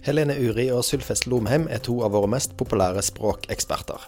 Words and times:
Helene 0.00 0.32
Uri 0.40 0.70
og 0.72 0.80
Sylfest 0.86 1.26
Lomheim 1.28 1.66
er 1.68 1.82
to 1.84 1.98
av 2.06 2.14
våre 2.14 2.28
mest 2.32 2.54
populære 2.56 3.02
språkeksperter. 3.04 4.06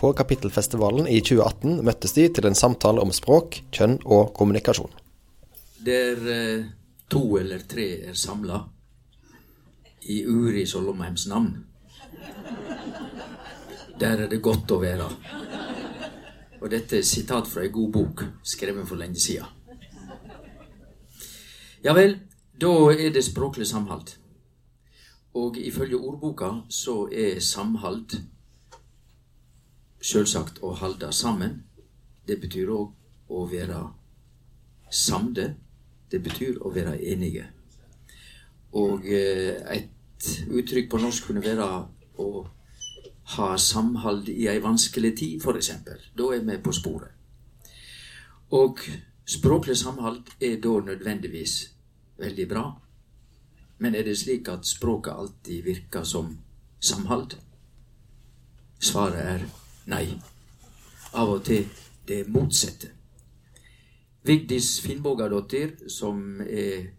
På 0.00 0.12
Kapittelfestivalen 0.16 1.04
i 1.04 1.18
2018 1.20 1.82
møttes 1.84 2.14
de 2.16 2.24
til 2.32 2.48
en 2.48 2.56
samtale 2.56 3.02
om 3.04 3.12
språk, 3.12 3.58
kjønn 3.76 3.98
og 4.08 4.32
kommunikasjon. 4.38 4.94
Der 5.84 6.22
eh, 6.32 6.64
to 7.12 7.20
eller 7.36 7.60
tre 7.68 7.88
er 8.08 8.16
samla 8.16 8.62
i 10.08 10.22
Uris 10.26 10.72
og 10.78 10.88
Lomheims 10.88 11.26
navn, 11.28 11.52
der 14.00 14.24
er 14.24 14.32
det 14.32 14.40
godt 14.42 14.72
å 14.72 14.80
være. 14.80 15.10
Og 16.62 16.70
dette 16.72 16.98
er 16.98 17.06
sitat 17.06 17.46
fra 17.50 17.66
ei 17.66 17.70
god 17.74 17.92
bok 17.92 18.24
skrevet 18.48 18.88
for 18.88 18.98
lenge 18.98 19.20
sida. 19.20 19.44
Ja 21.84 21.92
vel, 21.94 22.16
da 22.56 22.72
er 22.94 23.12
det 23.12 23.26
språklig 23.26 23.68
samhold. 23.68 24.16
Og 25.34 25.56
ifølge 25.56 25.96
ordboka 25.96 26.50
så 26.68 27.08
er 27.12 27.40
samhold 27.40 28.18
sjølsagt 30.02 30.60
å 30.62 30.74
halde 30.76 31.12
sammen. 31.12 31.62
Det 32.28 32.38
betyr 32.40 32.70
òg 32.74 33.32
å 33.32 33.44
være 33.48 33.82
samde. 34.92 35.54
Det 36.10 36.20
betyr 36.22 36.60
å 36.60 36.72
være 36.74 36.98
enige. 37.00 37.46
Og 38.76 39.06
eh, 39.08 39.56
et 39.76 40.28
uttrykk 40.48 40.90
på 40.90 41.00
norsk 41.00 41.28
kunne 41.28 41.44
være 41.44 41.68
å 42.20 42.28
ha 43.36 43.48
samhold 43.56 44.28
i 44.28 44.46
ei 44.50 44.60
vanskelig 44.62 45.14
tid, 45.16 45.40
f.eks. 45.40 45.72
Da 46.18 46.28
er 46.34 46.44
vi 46.44 46.58
på 46.60 46.74
sporet. 46.76 47.12
Og 48.52 48.80
språklig 49.24 49.76
samhold 49.80 50.34
er 50.40 50.58
da 50.60 50.72
nødvendigvis 50.84 51.56
veldig 52.20 52.48
bra. 52.48 52.64
Men 53.82 53.96
er 53.98 54.06
det 54.06 54.14
slik 54.20 54.48
at 54.48 54.66
språket 54.66 55.12
alltid 55.18 55.64
virker 55.66 56.04
som 56.06 56.36
samhold? 56.78 57.34
Svaret 58.78 59.22
er 59.34 59.46
nei. 59.90 60.06
Av 61.18 61.32
og 61.34 61.42
til 61.46 61.66
det 62.06 62.22
motsatte. 62.30 62.92
Vigdis 64.22 64.76
Finnbogadottir, 64.84 65.74
som 65.90 66.40
er 66.46 66.92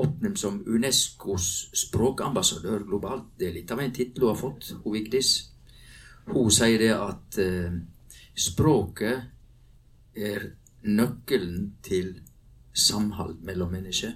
oppnevnt 0.00 0.38
som 0.38 0.60
Unescos 0.66 1.70
språkambassadør 1.76 2.86
globalt, 2.86 3.32
det 3.38 3.48
er 3.48 3.56
litt 3.58 3.74
av 3.74 3.82
en 3.82 3.94
tittel 3.94 4.24
hun 4.24 4.30
har 4.32 4.38
fått, 4.38 4.70
hun 4.84 4.94
Vigdis. 4.94 5.32
Hun 6.30 6.50
sier 6.54 6.78
det 6.78 6.92
at 6.94 7.40
eh, 7.42 7.74
språket 8.38 10.14
er 10.14 10.46
nøkkelen 10.86 11.72
til 11.82 12.14
samhold 12.72 13.42
mellom 13.42 13.74
mennesker. 13.74 14.14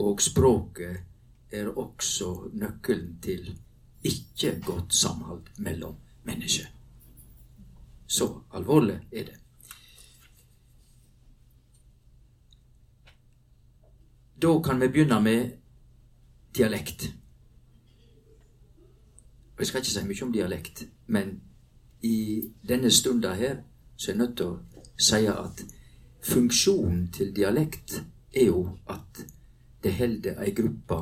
Og 0.00 0.22
språket 0.22 1.02
er 1.52 1.68
også 1.68 2.50
nøkkelen 2.52 3.18
til 3.22 3.50
ikke 4.04 4.60
godt 4.66 4.94
samhold 4.94 5.42
mellom 5.58 5.96
mennesker. 6.24 6.66
Så 8.06 8.40
alvorlig 8.52 9.00
er 9.12 9.24
det. 9.24 9.36
Da 14.42 14.60
kan 14.64 14.80
vi 14.80 14.88
begynne 14.88 15.20
med 15.22 15.50
dialekt. 16.56 17.14
Jeg 19.58 19.66
skal 19.66 19.80
ikke 19.80 19.90
si 19.90 20.04
mye 20.06 20.22
om 20.24 20.32
dialekt, 20.32 20.86
men 21.06 21.42
i 22.02 22.42
denne 22.68 22.90
stunda 22.90 23.34
her 23.36 23.60
så 23.96 24.10
er 24.10 24.14
jeg 24.14 24.18
nødt 24.18 24.36
til 24.36 24.46
å 24.46 24.80
si 24.96 25.26
at 25.28 25.60
funksjonen 26.24 27.10
til 27.12 27.34
dialekt 27.36 27.98
er 28.32 28.46
jo 28.46 28.78
at 28.88 29.20
det 29.82 29.94
holder 29.96 30.40
ei 30.44 30.52
gruppe 30.54 31.00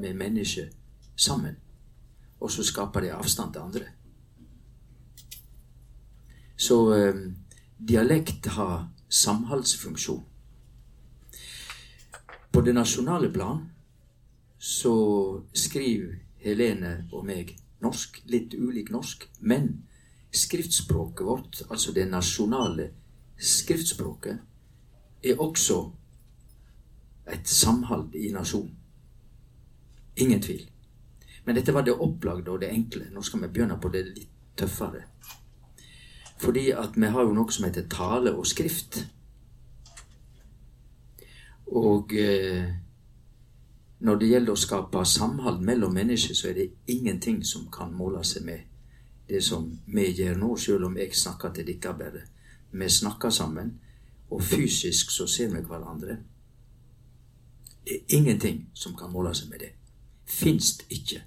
med 0.00 0.14
mennesker 0.16 0.68
sammen. 1.16 1.56
Og 2.40 2.50
så 2.50 2.64
skaper 2.64 3.00
det 3.00 3.12
avstand 3.16 3.52
til 3.52 3.60
andre. 3.60 3.86
Så 6.56 6.78
eh, 6.94 7.20
dialekt 7.88 8.46
har 8.46 8.88
samholdsfunksjon. 9.08 10.24
På 12.52 12.60
det 12.60 12.74
nasjonale 12.74 13.32
plan 13.32 13.62
så 14.58 14.94
skriver 15.54 16.18
Helene 16.40 17.08
og 17.12 17.24
meg 17.28 17.54
norsk, 17.80 18.22
litt 18.28 18.54
ulik 18.54 18.90
norsk, 18.92 19.26
men 19.40 19.86
skriftspråket 20.32 21.26
vårt, 21.26 21.62
altså 21.70 21.92
det 21.92 22.08
nasjonale 22.10 22.90
skriftspråket, 23.40 24.38
er 25.24 25.40
også 25.40 25.90
et 27.32 27.48
samhold 27.48 28.14
i 28.14 28.32
nasjonen. 28.32 28.76
Ingen 30.16 30.42
tvil. 30.42 30.66
Men 31.44 31.56
dette 31.56 31.72
var 31.72 31.86
det 31.86 31.96
opplagde 31.96 32.50
og 32.50 32.60
det 32.60 32.68
enkle. 32.70 33.06
Nå 33.12 33.22
skal 33.22 33.42
vi 33.42 33.48
begynne 33.48 33.78
på 33.80 33.88
det 33.88 34.04
litt 34.08 34.36
tøffere. 34.56 35.06
Fordi 36.40 36.70
at 36.70 36.96
vi 36.96 37.08
har 37.12 37.24
jo 37.24 37.34
noe 37.36 37.52
som 37.52 37.66
heter 37.68 37.88
tale 37.90 38.32
og 38.36 38.46
skrift. 38.48 39.00
Og 41.70 42.12
eh, 42.18 42.70
når 44.00 44.16
det 44.20 44.30
gjelder 44.30 44.56
å 44.56 44.60
skape 44.60 45.04
samhold 45.04 45.60
mellom 45.64 45.94
mennesker, 45.94 46.34
så 46.34 46.50
er 46.50 46.56
det 46.56 46.70
ingenting 46.92 47.42
som 47.44 47.68
kan 47.72 47.92
måle 47.92 48.24
seg 48.24 48.46
med 48.48 48.66
det 49.30 49.42
som 49.44 49.68
vi 49.86 50.08
gjør 50.10 50.40
nå, 50.40 50.54
selv 50.56 50.88
om 50.88 50.96
jeg 50.98 51.14
snakker 51.14 51.52
til 51.54 51.68
dere 51.68 51.92
bare. 51.98 52.22
Vi 52.72 52.88
snakker 52.88 53.30
sammen, 53.30 53.74
og 54.30 54.42
fysisk 54.42 55.12
så 55.12 55.26
ser 55.28 55.52
vi 55.52 55.62
hverandre. 55.66 56.16
Er 57.86 57.98
ingenting 58.08 58.70
som 58.74 58.96
kan 58.96 59.12
måle 59.12 59.34
seg 59.34 59.50
med 59.50 59.64
det. 59.64 59.70
Finst 60.26 60.84
ikke. 60.90 61.22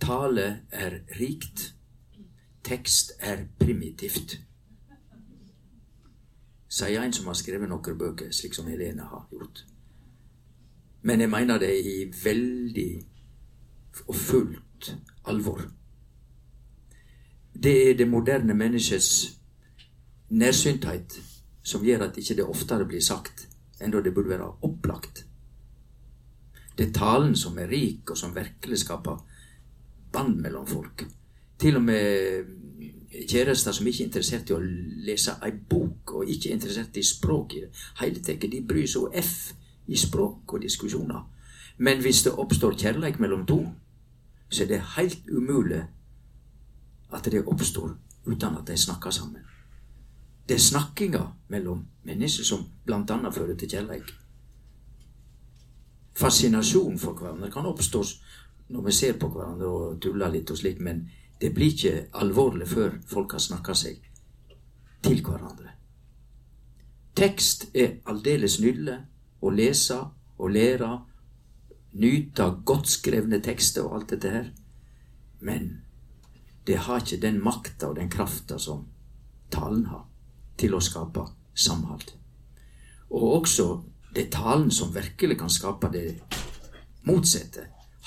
Tale 0.00 0.62
er 0.70 1.00
rikt. 1.20 1.74
Tekst 2.64 3.12
er 3.20 3.46
primitivt. 3.58 4.38
Sier 6.68 7.02
en 7.02 7.12
som 7.12 7.26
har 7.26 7.36
skrevet 7.38 7.68
noen 7.68 7.98
bøker, 7.98 8.30
slik 8.32 8.54
som 8.54 8.68
Helene 8.68 9.06
har 9.08 9.26
gjort. 9.32 9.64
Men 11.02 11.20
jeg 11.20 11.30
mener 11.30 11.58
det 11.58 11.72
i 11.80 11.96
veldig 12.24 12.90
og 14.06 14.14
fullt 14.14 14.90
alvor. 15.24 15.62
Det 17.62 17.90
er 17.90 17.96
det 17.98 18.08
moderne 18.08 18.54
menneskets 18.54 19.38
nærsynthet 20.30 21.18
som 21.62 21.84
gjør 21.84 22.08
at 22.08 22.18
ikke 22.20 22.36
det 22.38 22.44
oftere 22.44 22.86
blir 22.86 23.02
sagt 23.02 23.48
enn 23.80 23.92
da 23.94 24.02
det 24.02 24.14
burde 24.14 24.34
være 24.34 24.52
opplagt. 24.66 25.24
Det 26.78 26.88
er 26.88 26.94
talen 26.94 27.34
som 27.36 27.58
er 27.58 27.70
rik, 27.70 28.10
og 28.10 28.18
som 28.18 28.34
virkelig 28.34 28.78
skaper 28.84 29.18
bånd 30.12 30.38
mellom 30.40 30.66
folk. 30.66 31.04
Til 31.58 31.76
og 31.76 31.82
med 31.82 32.44
kjærester 33.28 33.72
som 33.72 33.86
ikke 33.86 34.04
er 34.04 34.06
interessert 34.06 34.50
i 34.50 34.54
å 34.54 34.60
lese 34.62 35.34
ei 35.42 35.52
bok, 35.52 36.14
og 36.14 36.30
ikke 36.30 36.50
er 36.50 36.58
interessert 36.58 36.96
i 36.96 37.02
språk 37.06 37.56
i 37.56 37.64
det 37.64 37.82
hele 38.02 38.22
tatt, 38.22 38.46
de 38.50 38.62
bryr 38.62 38.86
seg 38.86 39.08
om 39.08 39.18
F 39.18 39.34
i 39.88 39.98
språk 39.98 40.54
og 40.54 40.62
diskusjoner. 40.62 41.24
Men 41.78 42.02
hvis 42.02 42.22
det 42.26 42.34
oppstår 42.38 42.78
kjærleik 42.78 43.18
mellom 43.22 43.46
to, 43.46 43.60
så 44.50 44.64
er 44.64 44.70
det 44.70 44.80
helt 44.96 45.30
umulig 45.30 45.82
at 47.12 47.24
det 47.24 47.44
oppstår 47.46 47.94
uten 48.26 48.56
at 48.58 48.66
de 48.66 48.76
snakker 48.76 49.10
sammen. 49.10 49.42
Det 50.48 50.56
er 50.56 50.64
snakkinga 50.64 51.24
mellom 51.48 51.84
mennesker 52.08 52.44
som 52.44 52.64
bl.a. 52.86 53.30
fører 53.30 53.54
til 53.56 53.70
kjærleik. 53.70 54.10
Fascinasjon 56.18 56.98
for 56.98 57.14
hverandre 57.14 57.50
kan 57.52 57.68
oppstå 57.68 58.02
når 58.74 58.84
vi 58.88 58.92
ser 58.92 59.18
på 59.20 59.30
hverandre 59.32 59.68
og 59.68 60.00
tuller 60.02 60.32
litt 60.32 60.50
og 60.50 60.58
slik, 60.58 60.80
men 60.80 61.06
det 61.40 61.52
blir 61.54 61.72
ikke 61.72 62.08
alvorlig 62.20 62.66
før 62.68 62.98
folk 63.08 63.36
har 63.36 63.44
snakka 63.44 63.76
seg 63.78 64.02
til 65.06 65.22
hverandre. 65.22 65.76
Tekst 67.18 67.68
er 67.74 68.00
aldeles 68.10 68.58
nydelig 68.62 68.98
å 69.42 69.52
lese 69.54 69.98
og 70.38 70.52
lære, 70.54 70.90
nyte 71.98 72.50
godt 72.66 72.90
skrevne 72.90 73.40
tekster 73.42 73.86
og 73.86 73.96
alt 73.98 74.12
dette 74.14 74.34
her. 74.34 74.52
Men 75.40 75.70
det 76.66 76.82
har 76.84 77.02
ikke 77.02 77.22
den 77.22 77.40
makta 77.42 77.88
og 77.88 77.96
den 77.96 78.10
krafta 78.10 78.58
som 78.58 78.84
talen 79.50 79.86
har, 79.88 80.04
til 80.58 80.74
å 80.74 80.82
skape 80.84 81.24
samhold. 81.58 82.14
Og 83.10 83.32
også 83.40 83.80
det 84.14 84.30
talen 84.32 84.70
som 84.70 84.94
virkelig 84.94 85.38
kan 85.38 85.50
skape 85.50 85.90
det 85.92 86.20
motsatte. 87.02 87.60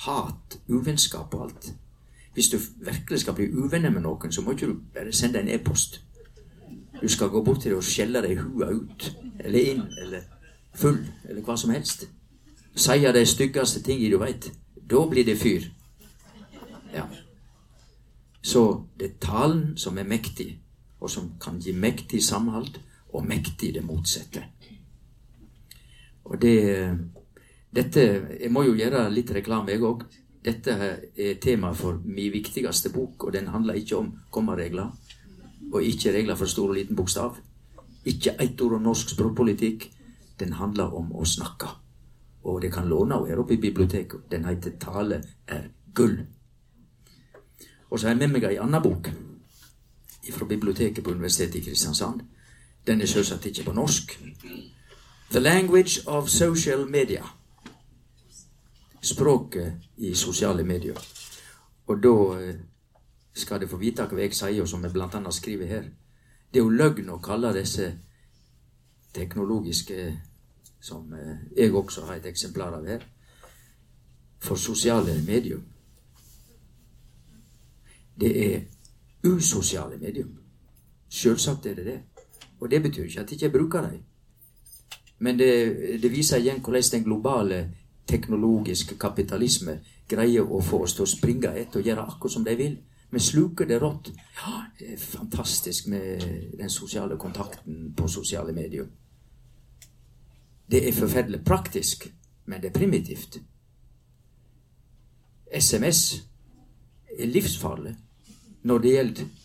Hat, 0.06 0.58
uvennskap 0.68 1.34
og 1.34 1.44
alt. 1.44 1.72
Hvis 2.34 2.48
du 2.48 2.58
virkelig 2.76 3.20
skal 3.20 3.34
bli 3.34 3.50
uvenner 3.52 3.90
med 3.90 4.02
noen, 4.02 4.32
så 4.32 4.42
må 4.42 4.52
ikke 4.52 4.66
du 4.66 4.80
bare 4.94 5.12
sende 5.12 5.40
en 5.40 5.48
e-post. 5.48 6.00
Du 7.02 7.08
skal 7.08 7.28
gå 7.28 7.42
bort 7.44 7.60
til 7.60 7.70
dem 7.70 7.78
og 7.78 7.84
skjelle 7.84 8.22
deg 8.22 8.40
hua 8.40 8.70
ut, 8.72 9.16
eller 9.40 9.70
inn, 9.72 9.82
eller 10.00 10.24
full, 10.74 11.00
eller 11.28 11.42
hva 11.42 11.56
som 11.56 11.70
helst. 11.74 12.06
Sier 12.74 13.12
de 13.12 13.24
styggeste 13.26 13.82
tingene 13.82 14.14
du 14.14 14.18
veit. 14.22 14.48
Da 14.90 15.04
blir 15.10 15.26
det 15.28 15.38
fyr. 15.38 15.66
Ja. 16.94 17.04
Så 18.42 18.84
det 18.98 19.10
er 19.10 19.18
talen 19.20 19.76
som 19.76 19.98
er 19.98 20.08
mektig, 20.08 20.60
og 21.00 21.10
som 21.10 21.32
kan 21.40 21.60
gi 21.60 21.72
mektig 21.72 22.24
samhold, 22.24 22.78
og 23.12 23.26
mektig 23.28 23.74
det 23.74 23.84
motsatte. 23.84 24.42
Og 26.24 26.40
det, 26.40 26.98
Dette, 27.74 28.00
Jeg 28.40 28.50
må 28.52 28.62
jo 28.62 28.74
gjøre 28.76 29.10
litt 29.10 29.30
reklame, 29.30 29.72
jeg 29.72 29.82
òg. 29.82 30.04
Dette 30.44 30.74
er 31.16 31.38
tema 31.40 31.72
for 31.72 32.00
min 32.04 32.32
viktigste 32.32 32.90
bok, 32.92 33.24
og 33.24 33.32
den 33.32 33.48
handler 33.48 33.74
ikke 33.74 33.96
om 33.96 34.12
kommaregler. 34.30 34.90
Og 35.72 35.82
ikke 35.82 36.12
regler 36.12 36.36
for 36.36 36.46
stor 36.46 36.68
og 36.68 36.76
liten 36.76 36.96
bokstav. 36.96 37.36
Ikke 38.04 38.34
ett 38.40 38.60
ord 38.60 38.76
om 38.76 38.82
norsk 38.82 39.14
språkpolitikk. 39.14 39.90
Den 40.38 40.52
handler 40.52 40.94
om 40.94 41.12
å 41.14 41.24
snakke. 41.24 41.68
Og 42.44 42.60
det 42.62 42.72
kan 42.72 42.88
låne 42.88 43.14
henne 43.14 43.28
her 43.28 43.40
oppe 43.40 43.54
i 43.54 43.62
biblioteket. 43.62 44.30
Den 44.30 44.44
heter 44.44 44.70
'Tale 44.70 45.22
er 45.46 45.68
gull'. 45.94 46.26
Og 47.90 48.00
så 48.00 48.06
har 48.06 48.14
jeg 48.14 48.18
med 48.18 48.40
meg 48.40 48.44
ei 48.44 48.58
anna 48.58 48.80
bok 48.80 49.10
fra 50.32 50.46
biblioteket 50.46 51.04
på 51.04 51.10
Universitetet 51.10 51.54
i 51.54 51.60
Kristiansand. 51.60 52.20
Den 52.86 53.00
er 53.00 53.06
selvsagt 53.06 53.46
ikke 53.46 53.64
på 53.64 53.72
norsk. 53.72 54.18
'The 55.30 55.40
Language 55.40 56.00
of 56.06 56.28
Social 56.28 56.86
Media' 56.86 57.42
språket 59.02 59.72
i 59.96 60.14
sosiale 60.14 60.64
medier. 60.64 60.98
Og 61.86 62.02
da 62.02 62.14
eh, 62.40 62.54
skal 63.34 63.60
de 63.60 63.68
få 63.68 63.76
vite 63.76 64.06
hva 64.06 64.20
jeg 64.22 64.34
sier, 64.34 64.62
og 64.62 64.68
som 64.68 64.84
jeg 64.84 64.94
bl.a. 64.94 65.22
skriver 65.30 65.66
her. 65.66 65.88
Det 66.52 66.60
er 66.60 66.64
jo 66.64 66.76
løgn 66.76 67.10
å 67.10 67.18
kalle 67.22 67.52
disse 67.56 67.88
teknologiske, 69.14 70.06
som 70.80 71.12
eh, 71.18 71.48
jeg 71.56 71.74
også 71.74 72.06
har 72.06 72.20
et 72.20 72.30
eksemplar 72.30 72.78
av 72.78 72.86
her, 72.86 73.02
for 74.42 74.58
sosiale 74.58 75.18
medium. 75.26 75.64
Det 78.20 78.32
er 78.46 78.62
usosiale 79.26 79.98
medium. 79.98 80.38
Selvsagt 81.08 81.66
er 81.66 81.74
det 81.74 81.84
det. 81.86 82.00
Og 82.62 82.70
det 82.70 82.82
betyr 82.82 83.04
ikke 83.04 83.20
at 83.20 83.30
jeg 83.30 83.42
ikke 83.42 83.58
bruker 83.58 83.80
dem. 83.82 84.02
Men 85.18 85.38
det, 85.38 86.02
det 86.02 86.10
viser 86.10 86.38
igjen 86.38 86.60
hvordan 86.62 86.90
den 86.92 87.04
globale 87.04 87.58
teknologiske 88.06 88.98
kapitalisme 88.98 89.80
greier 90.08 90.46
å 90.46 90.60
få 90.62 90.84
oss 90.86 90.94
til 90.94 91.06
å 91.06 91.10
springe 91.10 91.50
etter 91.58 91.80
og 91.80 91.86
gjøre 91.86 92.06
akkurat 92.06 92.34
som 92.36 92.46
de 92.46 92.54
vil. 92.58 92.76
Vi 93.10 93.20
sluker 93.20 93.66
det 93.66 93.80
rått. 93.82 94.12
Ja, 94.38 94.62
det 94.78 94.94
er 94.94 95.02
fantastisk 95.02 95.90
med 95.90 96.22
den 96.58 96.70
sosiale 96.70 97.18
kontakten 97.18 97.92
på 97.96 98.08
sosiale 98.08 98.54
medier. 98.56 98.86
Det 100.70 100.86
er 100.88 100.96
forferdelig 100.96 101.42
praktisk, 101.44 102.06
men 102.46 102.62
det 102.62 102.70
er 102.70 102.78
primitivt. 102.78 103.40
SMS 105.52 106.22
er 107.18 107.26
livsfarlig 107.26 107.96
når 108.62 108.78
det 108.78 108.94
gjelder 108.94 109.41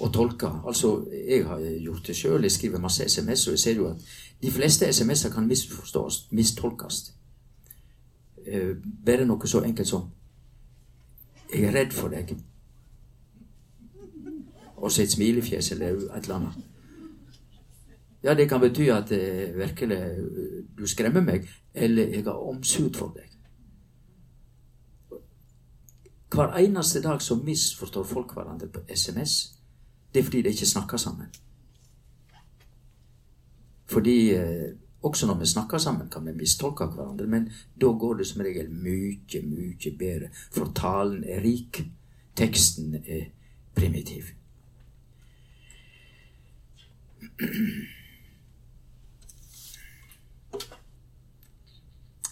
å 0.00 0.08
tolke. 0.12 0.50
Altså, 0.66 0.92
jeg 1.28 1.46
har 1.46 1.60
gjort 1.60 2.06
det 2.06 2.16
sjøl. 2.16 2.42
Jeg 2.42 2.52
skriver 2.52 2.82
masse 2.82 3.04
SMS, 3.08 3.46
og 3.46 3.56
jeg 3.56 3.58
ser 3.58 3.80
jo 3.80 3.88
at 3.90 4.04
de 4.42 4.50
fleste 4.50 4.88
SMS-er 4.92 5.32
kan 5.34 5.46
misforstås, 5.48 6.28
mistolkes. 6.30 7.02
Eh, 8.46 8.76
bare 9.06 9.26
noe 9.26 9.46
så 9.46 9.62
enkelt 9.64 9.88
som 9.88 10.10
'Jeg 11.52 11.64
er 11.64 11.72
redd 11.72 11.92
for 11.92 12.08
deg'. 12.08 12.36
Og 14.76 14.92
så 14.92 15.02
et 15.02 15.10
smilefjes 15.10 15.72
eller 15.72 15.88
et 15.88 16.22
eller 16.22 16.34
annet. 16.34 16.54
Ja, 18.22 18.34
det 18.34 18.48
kan 18.48 18.60
bety 18.60 18.90
at 18.90 19.12
eh, 19.12 19.56
virkelig 19.56 19.96
eh, 19.96 20.64
du 20.78 20.86
skremmer 20.86 21.20
meg, 21.20 21.48
eller 21.74 22.06
jeg 22.06 22.24
har 22.24 22.48
omsut 22.48 22.96
for 22.96 23.14
deg. 23.16 23.28
Hver 26.34 26.56
eneste 26.56 27.02
dag 27.02 27.22
så 27.22 27.34
misforstår 27.34 28.04
folk 28.04 28.32
hverandre 28.34 28.68
på 28.68 28.80
SMS. 28.88 29.57
Det 30.18 30.22
er 30.24 30.26
fordi 30.26 30.42
de 30.42 30.48
ikke 30.48 30.66
snakker 30.66 30.96
sammen. 30.96 31.26
Fordi 33.86 34.30
eh, 34.34 34.74
også 35.02 35.26
når 35.26 35.38
vi 35.38 35.46
snakker 35.46 35.78
sammen, 35.78 36.08
kan 36.10 36.26
vi 36.26 36.32
mistolke 36.32 36.84
hverandre, 36.84 37.26
men 37.26 37.52
da 37.80 37.86
går 37.86 38.14
det 38.14 38.26
som 38.26 38.40
regel 38.42 38.70
mye, 38.70 39.42
mye 39.42 39.92
bedre. 39.98 40.28
For 40.50 40.72
talen 40.74 41.24
er 41.24 41.40
rik, 41.44 41.84
teksten 42.36 42.94
er 43.06 43.24
primitiv. 43.74 44.24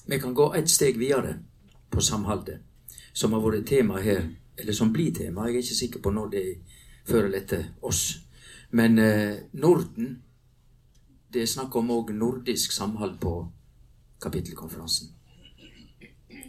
Vi 0.06 0.18
kan 0.18 0.34
gå 0.34 0.54
et 0.54 0.70
steg 0.70 0.98
videre 0.98 1.38
på 1.90 2.00
samholdet, 2.00 2.58
som 3.12 3.32
har 3.32 3.40
vært 3.46 3.66
tema 3.66 4.00
her, 4.02 4.28
eller 4.58 4.72
som 4.72 4.92
blir 4.92 5.14
tema. 5.14 5.46
Jeg 5.46 5.54
er 5.54 5.58
ikke 5.62 5.74
sikker 5.74 6.00
på 6.02 6.10
når 6.10 6.26
det 6.34 6.50
er 6.50 6.54
før 7.06 7.26
eller 7.26 7.42
etter 7.42 7.68
oss. 7.86 8.18
Men 8.76 8.98
eh, 8.98 9.36
Norden 9.52 10.16
det 11.32 11.42
er 11.42 11.50
snakk 11.50 11.74
om 11.76 11.90
òg 11.92 12.14
nordisk 12.16 12.72
samhold 12.72 13.18
på 13.20 13.32
kapittelkonferansen. 14.22 15.10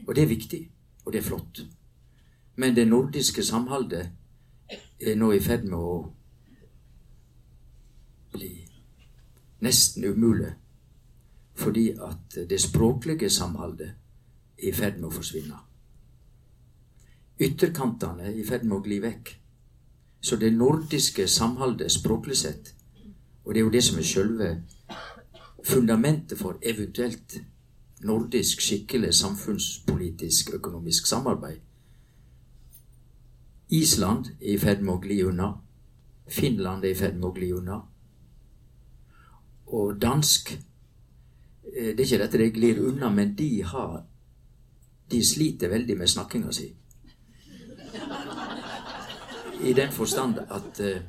Og 0.08 0.16
det 0.16 0.24
er 0.24 0.30
viktig, 0.30 0.62
og 1.06 1.12
det 1.14 1.20
er 1.20 1.26
flott. 1.28 1.60
Men 2.56 2.76
det 2.76 2.88
nordiske 2.88 3.44
samholdet 3.44 4.10
er 5.00 5.18
nå 5.20 5.32
i 5.36 5.42
ferd 5.44 5.66
med 5.68 5.78
å 5.78 5.98
bli 8.32 8.52
nesten 9.66 10.08
umulig. 10.08 10.54
Fordi 11.58 11.90
at 11.92 12.38
det 12.50 12.62
språklige 12.62 13.30
samholdet 13.34 13.90
er 13.90 14.70
i 14.70 14.74
ferd 14.74 15.02
med 15.02 15.10
å 15.10 15.16
forsvinne. 15.18 15.60
Ytterkantene 17.38 18.32
er 18.32 18.40
i 18.40 18.46
ferd 18.46 18.64
med 18.66 18.78
å 18.80 18.84
gli 18.86 19.02
vekk. 19.02 19.36
Så 20.22 20.36
det 20.36 20.54
nordiske 20.54 21.28
samholdet 21.28 21.92
språklig 21.92 22.38
sett 22.38 22.74
og 23.48 23.54
det 23.54 23.60
er 23.60 23.64
jo 23.64 23.72
det 23.72 23.84
som 23.84 24.00
er 24.00 24.04
sjølve 24.04 24.48
fundamentet 25.64 26.36
for 26.38 26.58
eventuelt 26.62 27.38
nordisk 28.04 28.62
skikkelig 28.62 29.14
samfunnspolitisk 29.16 30.52
økonomisk 30.54 31.08
samarbeid. 31.08 31.62
Island 33.70 34.26
er 34.42 34.52
i 34.52 34.58
ferd 34.60 34.84
med 34.84 34.94
å 34.94 35.00
gli 35.06 35.22
unna. 35.24 35.48
Finland 36.28 36.84
er 36.84 36.92
i 36.92 37.00
ferd 37.00 37.16
med 37.16 37.30
å 37.30 37.34
gli 37.38 37.54
unna. 37.56 37.80
Og 39.68 39.96
dansk 40.02 40.52
eh, 40.52 41.96
Det 41.96 42.00
er 42.00 42.06
ikke 42.06 42.22
dette 42.26 42.44
de 42.44 42.52
glir 42.52 42.84
unna, 42.84 43.10
men 43.10 43.36
de 43.36 43.64
har 43.64 44.04
De 45.12 45.24
sliter 45.24 45.70
veldig 45.70 45.98
med 45.98 46.10
snakkinga 46.10 46.52
si. 46.52 46.68
I 49.64 49.74
den 49.74 49.92
forstand 49.92 50.40
at 50.40 50.82
uh, 50.82 51.02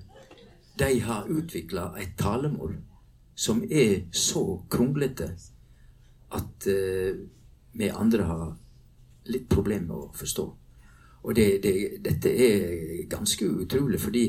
de 0.78 1.00
har 1.00 1.28
utvikla 1.28 1.92
et 2.00 2.16
talemål 2.18 2.76
som 3.34 3.62
er 3.70 4.08
så 4.12 4.62
kronglete 4.70 5.28
at 6.34 6.68
uh, 6.68 7.18
vi 7.72 7.88
andre 7.88 8.22
har 8.24 8.56
litt 9.28 9.48
problemer 9.48 9.86
med 9.86 9.96
å 9.96 10.12
forstå. 10.16 10.46
Og 11.22 11.34
det, 11.36 11.48
det, 11.62 11.74
dette 12.04 12.30
er 12.32 13.08
ganske 13.10 13.44
utrolig, 13.44 14.00
fordi 14.00 14.24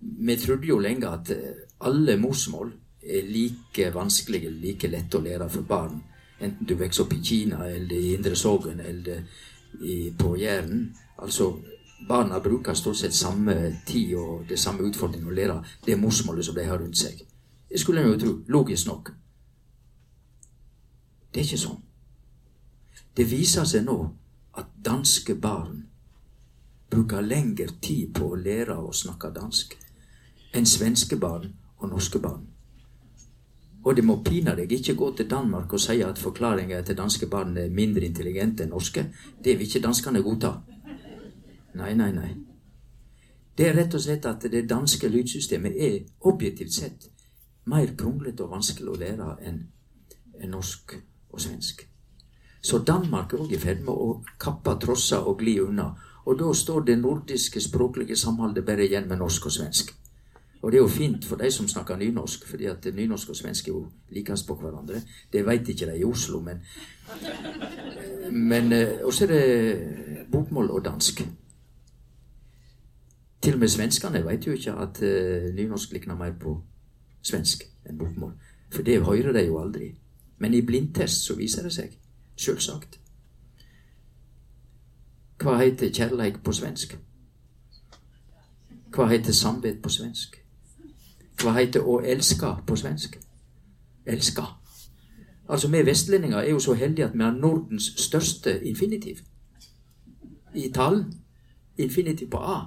vi 0.00 0.36
trodde 0.36 0.68
jo 0.68 0.80
lenge 0.82 1.08
at 1.08 1.30
eh, 1.30 1.62
alle 1.86 2.16
morsmål 2.20 2.72
er 3.04 3.28
like 3.28 3.90
vanskelige, 3.94 4.50
like 4.50 4.88
lette 4.90 5.18
å 5.18 5.22
lære 5.24 5.48
for 5.52 5.68
barn. 5.68 6.00
Enten 6.40 6.66
du 6.66 6.74
vokser 6.80 7.04
opp 7.04 7.14
i 7.14 7.22
Kina 7.24 7.68
eller 7.68 7.94
i 7.96 8.14
Indre 8.16 8.36
Sogn 8.36 8.80
eller 8.80 9.22
i, 9.80 10.10
på 10.18 10.34
Jæren. 10.40 10.88
Altså 11.22 11.52
barna 12.08 12.40
bruker 12.40 12.74
stort 12.74 12.96
sett 12.96 13.14
samme 13.14 13.76
tid 13.86 14.14
og 14.16 14.44
det 14.48 14.58
samme 14.58 14.84
utfordringen 14.88 15.28
å 15.28 15.34
lære 15.34 15.60
det 15.86 15.98
morsmålet 16.00 16.44
som 16.44 16.54
de 16.54 16.66
har 16.68 16.78
rundt 16.78 16.98
seg. 16.98 17.22
Det 17.68 17.80
skulle 17.80 18.02
en 18.02 18.12
jo 18.12 18.18
tro. 18.20 18.34
Logisk 18.48 18.86
nok. 18.86 19.10
Det 21.32 21.40
er 21.40 21.48
ikke 21.48 21.64
sånn. 21.64 21.80
Det 23.14 23.26
viser 23.30 23.66
seg 23.66 23.86
nå 23.86 23.98
at 24.58 24.70
danske 24.84 25.34
barn 25.34 25.84
bruker 26.90 27.22
lengre 27.26 27.72
tid 27.82 28.12
på 28.14 28.30
å 28.30 28.38
lære 28.38 28.76
å 28.78 28.92
snakke 28.94 29.32
dansk 29.34 29.74
enn 30.54 30.66
svenske 30.66 31.18
barn 31.18 31.48
og 31.80 31.88
norske 31.90 32.20
barn. 32.22 32.44
Og 33.84 33.96
det 33.96 34.04
må 34.06 34.20
pinadø 34.24 34.64
ikke 34.64 34.94
gå 34.96 35.10
til 35.16 35.28
Danmark 35.30 35.72
og 35.72 35.82
si 35.82 35.98
at 36.02 36.18
forklaringa 36.18 36.80
til 36.82 36.96
danske 36.96 37.26
barn 37.26 37.56
er 37.58 37.74
mindre 37.74 38.06
intelligente 38.06 38.64
enn 38.64 38.72
norske. 38.72 39.04
Det 39.44 39.58
vil 39.58 39.66
ikke 39.66 39.82
danskene 39.84 40.22
godta. 40.22 40.54
Nei, 41.74 41.94
nei, 41.94 42.12
nei. 42.12 42.34
Det 43.54 43.68
er 43.68 43.74
rett 43.76 43.94
og 43.94 44.02
slett 44.02 44.26
at 44.26 44.46
det 44.50 44.68
danske 44.70 45.08
lydsystemet 45.08 45.74
er 45.78 45.98
objektivt 46.26 46.74
sett 46.74 47.08
mer 47.70 47.94
kronglete 47.98 48.44
og 48.44 48.54
vanskelig 48.56 48.92
å 48.92 49.00
lære 49.00 49.28
enn 49.48 49.60
norsk 50.50 50.96
og 51.30 51.40
svensk. 51.40 51.84
Så 52.64 52.80
Danmark 52.86 53.32
er 53.32 53.44
òg 53.44 53.52
i 53.52 53.60
ferd 53.60 53.84
med 53.84 53.94
å 53.94 54.22
kappe 54.40 54.74
trosser 54.80 55.26
og 55.28 55.42
gli 55.42 55.58
unna. 55.60 55.90
Og 56.24 56.38
da 56.40 56.48
står 56.56 56.86
det 56.88 56.96
nordiske 56.98 57.60
språklige 57.60 58.16
samholdet 58.16 58.64
bare 58.64 58.86
igjen 58.86 59.08
med 59.08 59.20
norsk 59.20 59.46
og 59.46 59.52
svensk. 59.52 59.92
Og 60.64 60.72
det 60.72 60.78
er 60.78 60.82
jo 60.82 60.88
fint 60.88 61.24
for 61.28 61.36
de 61.36 61.50
som 61.52 61.68
snakker 61.68 61.98
nynorsk, 62.00 62.46
fordi 62.48 62.70
at 62.70 62.86
nynorsk 62.96 63.34
og 63.34 63.36
svensk 63.36 63.68
er 63.68 63.74
jo 63.74 63.82
likest 64.16 64.46
på 64.48 64.56
hverandre. 64.56 65.02
Det 65.32 65.44
veit 65.44 65.68
ikke 65.68 65.90
de 65.90 65.98
i 66.00 66.04
Oslo, 66.04 66.40
men 66.40 66.62
Men 68.32 68.72
Og 68.72 69.06
også 69.06 69.24
er 69.24 69.28
det 69.28 70.26
bokmål 70.32 70.70
og 70.70 70.84
dansk. 70.84 71.20
Til 73.44 73.54
og 73.54 73.60
med 73.60 73.68
svenskene 73.68 74.24
veit 74.24 74.46
jo 74.46 74.52
ikke 74.56 74.72
at 74.72 75.02
uh, 75.02 75.54
nynorsk 75.54 75.92
likner 75.92 76.16
mer 76.16 76.32
på 76.40 76.54
svensk 77.22 77.64
enn 77.84 77.98
bokmål. 78.00 78.32
For 78.72 78.82
det 78.82 79.02
hører 79.04 79.32
de 79.32 79.42
jo 79.46 79.58
aldri. 79.60 79.90
Men 80.38 80.54
i 80.54 80.62
blindtest 80.64 81.26
så 81.26 81.36
viser 81.36 81.62
det 81.62 81.72
seg 81.72 81.98
Sjølsagt. 82.36 82.98
Hva 85.42 85.58
heter 85.60 85.92
kjærleik 85.92 86.40
på 86.44 86.52
svensk? 86.56 86.96
Hva 88.94 89.06
heter 89.10 89.32
samvit 89.32 89.82
på 89.82 89.92
svensk? 89.92 90.38
Hva 91.42 91.52
heter 91.58 91.84
å 91.84 91.98
elske 92.00 92.48
på 92.66 92.76
svensk? 92.80 93.18
Elska. 94.06 94.46
Altså, 95.48 95.68
vi 95.68 95.82
vestlendinger 95.86 96.38
er 96.38 96.50
jo 96.50 96.58
så 96.58 96.74
heldige 96.74 97.10
at 97.10 97.14
vi 97.14 97.22
har 97.22 97.36
Nordens 97.36 97.92
største 98.00 98.56
infinitiv 98.64 99.20
i 100.54 100.70
tall. 100.72 101.04
Infinitiv 101.78 102.30
på 102.30 102.38
A. 102.38 102.58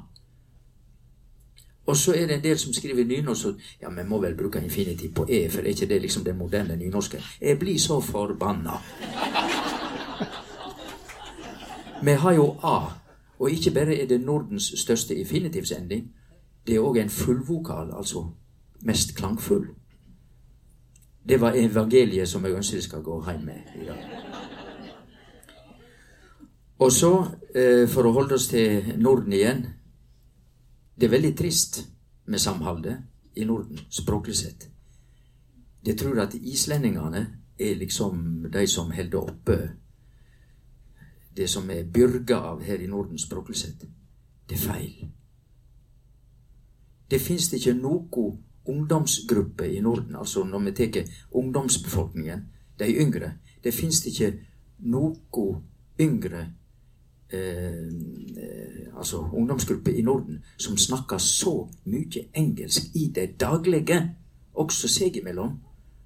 Og 1.88 1.98
så 1.98 2.14
er 2.14 2.28
det 2.28 2.36
en 2.36 2.44
del 2.44 2.60
som 2.60 2.74
skriver 2.74 3.06
nynorsk 3.06 3.46
og 3.46 3.60
Ja, 3.82 3.90
vi 3.90 4.04
må 4.08 4.20
vel 4.22 4.36
bruke 4.36 4.62
infinitiv 4.64 5.14
på 5.14 5.26
E, 5.30 5.50
for 5.50 5.62
er 5.62 5.66
ikke 5.66 5.86
det 5.86 6.02
liksom 6.02 6.24
den 6.24 6.38
moderne 6.38 6.76
nynorsken? 6.76 7.20
Jeg 7.42 7.60
blir 7.60 7.80
så 7.80 8.02
forbanna. 8.02 8.72
Vi 12.04 12.12
har 12.12 12.34
jo 12.34 12.56
A, 12.64 12.92
og 13.40 13.52
ikke 13.52 13.72
bare 13.72 13.96
er 14.02 14.08
det 14.08 14.22
Nordens 14.22 14.74
største 14.76 15.16
infinitivsending, 15.16 16.12
det 16.68 16.76
er 16.76 16.80
òg 16.80 16.98
en 17.00 17.10
fullvokal, 17.10 17.94
altså 17.98 18.26
mest 18.82 19.16
klangfull. 19.16 19.66
Det 21.30 21.42
var 21.42 21.54
evangeliet 21.56 22.28
som 22.28 22.46
jeg 22.46 22.54
ønsker 22.54 22.78
jeg 22.78 22.84
skal 22.84 23.02
gå 23.02 23.24
hjem 23.32 23.42
med 23.46 23.82
i 23.82 23.86
dag. 23.86 24.04
Og 26.80 26.92
så, 26.92 27.26
eh, 27.56 27.88
for 27.90 28.04
å 28.04 28.12
holde 28.12 28.36
oss 28.36 28.48
til 28.48 28.94
Norden 28.98 29.34
igjen 29.34 29.66
Det 30.98 31.06
er 31.06 31.14
veldig 31.14 31.34
trist 31.38 31.84
med 32.26 32.40
samholdet 32.40 32.98
i 33.36 33.46
Norden, 33.46 33.80
språklig 33.90 34.36
sett. 34.36 34.70
Jeg 35.86 35.98
tror 35.98 36.20
at 36.22 36.34
islendingene 36.36 37.28
er 37.60 37.76
liksom 37.78 38.48
de 38.54 38.68
som 38.68 38.92
holder 38.92 39.20
oppe 39.20 39.58
det 41.38 41.48
som 41.50 41.70
er 41.70 41.86
byrga 41.94 42.36
av 42.36 42.64
her 42.66 42.82
i 42.82 42.88
Norden, 42.90 43.18
språklig 43.18 43.58
sett. 43.58 43.86
Det 44.50 44.58
er 44.58 44.64
feil. 44.64 45.10
Det 47.12 47.22
fins 47.22 47.52
ikke 47.54 47.76
noe 47.78 48.32
ungdomsgruppe 48.68 49.70
i 49.70 49.80
Norden, 49.82 50.16
altså 50.16 50.44
når 50.44 50.66
vi 50.66 50.72
tar 50.72 51.12
ungdomsbefolkningen, 51.32 52.48
de 52.80 52.86
yngre 53.02 53.38
Det 53.64 53.74
fins 53.74 54.06
ikke 54.06 54.40
noe 54.80 55.62
yngre 56.00 56.54
eh, 57.32 58.98
altså 58.98 59.30
ungdomsgruppe 59.34 59.94
i 59.94 60.02
Norden 60.02 60.44
som 60.58 60.78
snakker 60.78 61.18
så 61.18 61.68
mye 61.86 62.28
engelsk 62.34 62.96
i 62.96 63.12
det 63.16 63.40
daglige, 63.40 64.16
også 64.54 64.88
seg 64.88 65.18
imellom, 65.18 65.60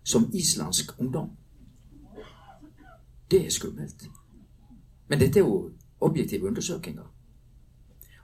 som 0.03 0.29
islandsk 0.33 0.99
ungdom. 0.99 1.29
Det 3.31 3.45
er 3.45 3.49
skummelt. 3.49 4.09
Men 5.07 5.19
dette 5.19 5.39
er 5.39 5.43
jo 5.43 5.71
objektive 6.01 6.47
undersøkelser. 6.47 7.07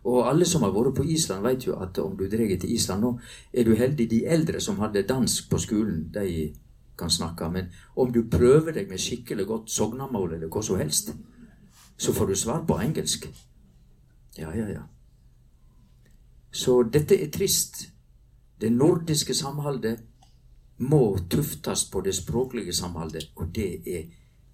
Og 0.07 0.29
alle 0.29 0.45
som 0.45 0.63
har 0.63 0.71
vært 0.71 0.95
på 0.95 1.03
Island, 1.03 1.43
vet 1.43 1.65
jo 1.67 1.75
at 1.83 1.97
om 1.99 2.15
du 2.17 2.27
drar 2.31 2.53
til 2.59 2.71
Island 2.73 3.03
nå, 3.03 3.17
er 3.53 3.63
du 3.63 3.73
heldig. 3.75 4.09
De 4.09 4.25
eldre 4.25 4.61
som 4.63 4.79
hadde 4.79 5.03
dansk 5.07 5.49
på 5.49 5.59
skolen, 5.59 6.05
de 6.13 6.53
kan 6.97 7.09
snakke. 7.09 7.49
Men 7.51 7.73
om 7.95 8.11
du 8.13 8.23
prøver 8.31 8.71
deg 8.71 8.89
med 8.89 9.01
skikkelig 9.03 9.47
godt 9.47 9.71
sognamål 9.71 10.37
eller 10.37 10.47
hva 10.47 10.63
som 10.63 10.79
helst, 10.79 11.11
så 11.97 12.13
får 12.13 12.27
du 12.27 12.35
svar 12.35 12.65
på 12.67 12.79
engelsk. 12.81 13.27
Ja, 14.37 14.55
ja, 14.55 14.69
ja. 14.69 14.81
Så 16.51 16.83
dette 16.83 17.17
er 17.23 17.31
trist. 17.31 17.87
Det 18.57 18.69
nordiske 18.69 19.33
samholdet 19.33 19.99
må 20.77 21.17
tuftes 21.29 21.89
på 21.91 22.01
det 22.01 22.15
språklige 22.15 22.73
samholdet, 22.73 23.31
og 23.35 23.49
det 23.55 23.81
er 23.85 24.03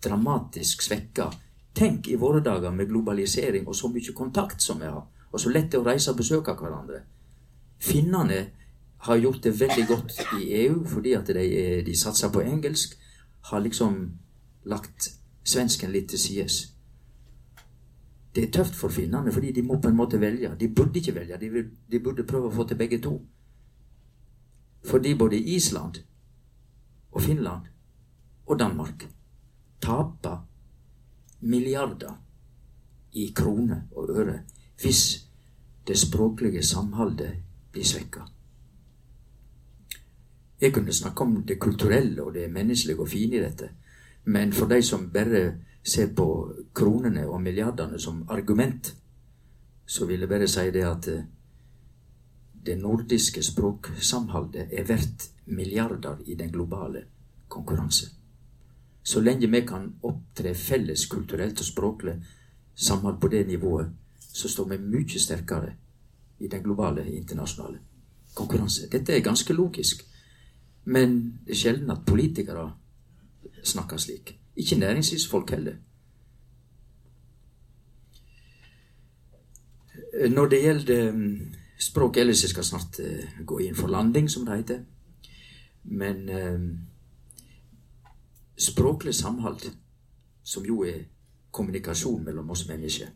dramatisk 0.03 0.81
svekka. 0.81 1.29
Tenk 1.75 2.07
i 2.07 2.15
våre 2.19 2.39
dager 2.43 2.71
med 2.71 2.87
globalisering 2.87 3.67
og 3.67 3.75
så 3.75 3.87
mye 3.87 4.15
kontakt 4.15 4.61
som 4.61 4.79
vi 4.79 4.91
har, 4.91 5.05
og 5.31 5.39
så 5.39 5.49
lett 5.49 5.71
det 5.71 5.79
å 5.79 5.85
reise 5.87 6.11
og 6.11 6.19
besøke 6.19 6.55
hverandre. 6.59 7.01
Finnene 7.79 8.41
har 9.03 9.17
gjort 9.19 9.43
det 9.43 9.59
veldig 9.59 9.87
godt 9.87 10.19
i 10.39 10.51
EU 10.63 10.83
fordi 10.87 11.15
at 11.17 11.27
de, 11.27 11.47
de 11.85 11.95
satser 11.97 12.31
på 12.31 12.43
engelsk. 12.43 12.95
Har 13.43 13.59
liksom 13.59 13.97
lagt 14.71 15.09
svensken 15.43 15.91
litt 15.91 16.09
til 16.09 16.19
sides. 16.19 16.72
Det 18.35 18.43
er 18.43 18.51
tøft 18.51 18.75
for 18.75 18.89
finnene, 18.89 19.31
fordi 19.31 19.51
de 19.51 19.61
må 19.61 19.77
på 19.81 19.87
en 19.87 19.95
måte 19.95 20.21
velge. 20.21 20.55
De 20.59 20.69
burde 20.75 20.99
ikke 20.99 21.15
velge, 21.15 21.37
de, 21.37 21.49
vil, 21.49 21.69
de 21.91 21.99
burde 21.99 22.25
prøve 22.25 22.49
å 22.49 22.55
få 22.55 22.65
til 22.67 22.77
begge 22.77 22.97
to. 23.01 23.13
Fordi 24.83 25.13
både 25.15 25.37
Island 25.37 26.01
og 27.11 27.21
Finland 27.21 27.69
og 28.45 28.59
Danmark 28.59 29.05
taper 29.81 30.41
milliarder 31.39 32.17
i 33.13 33.31
kroner 33.35 33.85
og 33.95 34.09
øre 34.09 34.39
hvis 34.81 35.29
det 35.87 35.97
språklige 35.99 36.63
samholdet 36.63 37.35
blir 37.71 37.85
svekka. 37.85 38.25
Jeg 40.61 40.73
kunne 40.73 40.93
snakke 40.93 41.23
om 41.23 41.43
det 41.43 41.59
kulturelle 41.59 42.23
og 42.23 42.33
det 42.33 42.51
menneskelige 42.51 42.99
og 42.99 43.09
fine 43.09 43.35
i 43.35 43.43
dette, 43.43 43.69
men 44.25 44.53
for 44.53 44.65
de 44.65 44.81
som 44.81 45.09
bare 45.11 45.43
se 45.83 46.07
på 46.07 46.27
kronene 46.75 47.25
og 47.27 47.41
milliardene 47.41 47.99
som 47.99 48.23
argument, 48.31 48.93
så 49.85 50.05
vil 50.05 50.23
jeg 50.23 50.29
bare 50.29 50.47
si 50.47 50.69
det 50.71 50.83
at 50.87 51.07
eh, 51.11 51.23
det 52.65 52.77
nordiske 52.79 53.43
språksamholdet 53.43 54.71
er 54.71 54.85
verdt 54.87 55.29
milliarder 55.45 56.21
i 56.25 56.35
den 56.39 56.51
globale 56.51 57.03
konkurranse. 57.47 58.07
Så 59.03 59.19
lenge 59.19 59.49
vi 59.51 59.61
kan 59.67 59.89
opptre 60.03 60.53
felles 60.55 61.05
kulturelt 61.11 61.59
og 61.59 61.65
språklig 61.65 62.13
samhold 62.75 63.19
på 63.19 63.27
det 63.27 63.47
nivået, 63.47 63.89
så 64.19 64.49
står 64.49 64.69
vi 64.69 64.77
mye 64.77 65.19
sterkere 65.19 65.73
i 66.39 66.47
den 66.47 66.63
globale 66.63 67.03
internasjonale 67.11 67.79
konkurranse. 68.33 68.87
Dette 68.91 69.13
er 69.13 69.19
ganske 69.19 69.53
logisk, 69.53 70.07
men 70.85 71.19
det 71.45 71.51
er 71.51 71.59
sjelden 71.59 71.91
at 71.91 72.05
politikere 72.07 72.71
snakker 73.63 73.97
slik. 73.97 74.39
Ikke 74.55 74.75
næringslivsfolk 74.75 75.49
heller. 75.49 75.75
Når 80.29 80.45
det 80.45 80.61
gjelder 80.61 81.11
um, 81.11 81.53
språk 81.79 82.17
ellers, 82.17 82.43
jeg 82.43 82.49
skal 82.49 82.63
snart 82.63 82.99
uh, 82.99 83.45
gå 83.45 83.57
inn 83.59 83.75
for 83.75 83.87
landing, 83.87 84.29
som 84.31 84.45
det 84.45 84.57
heter. 84.57 84.83
Men 85.83 86.29
um, 86.29 86.69
språklig 88.57 89.15
samhold, 89.15 89.73
som 90.43 90.65
jo 90.65 90.83
er 90.83 91.03
kommunikasjon 91.51 92.23
mellom 92.23 92.49
oss 92.49 92.67
mennesker 92.67 93.07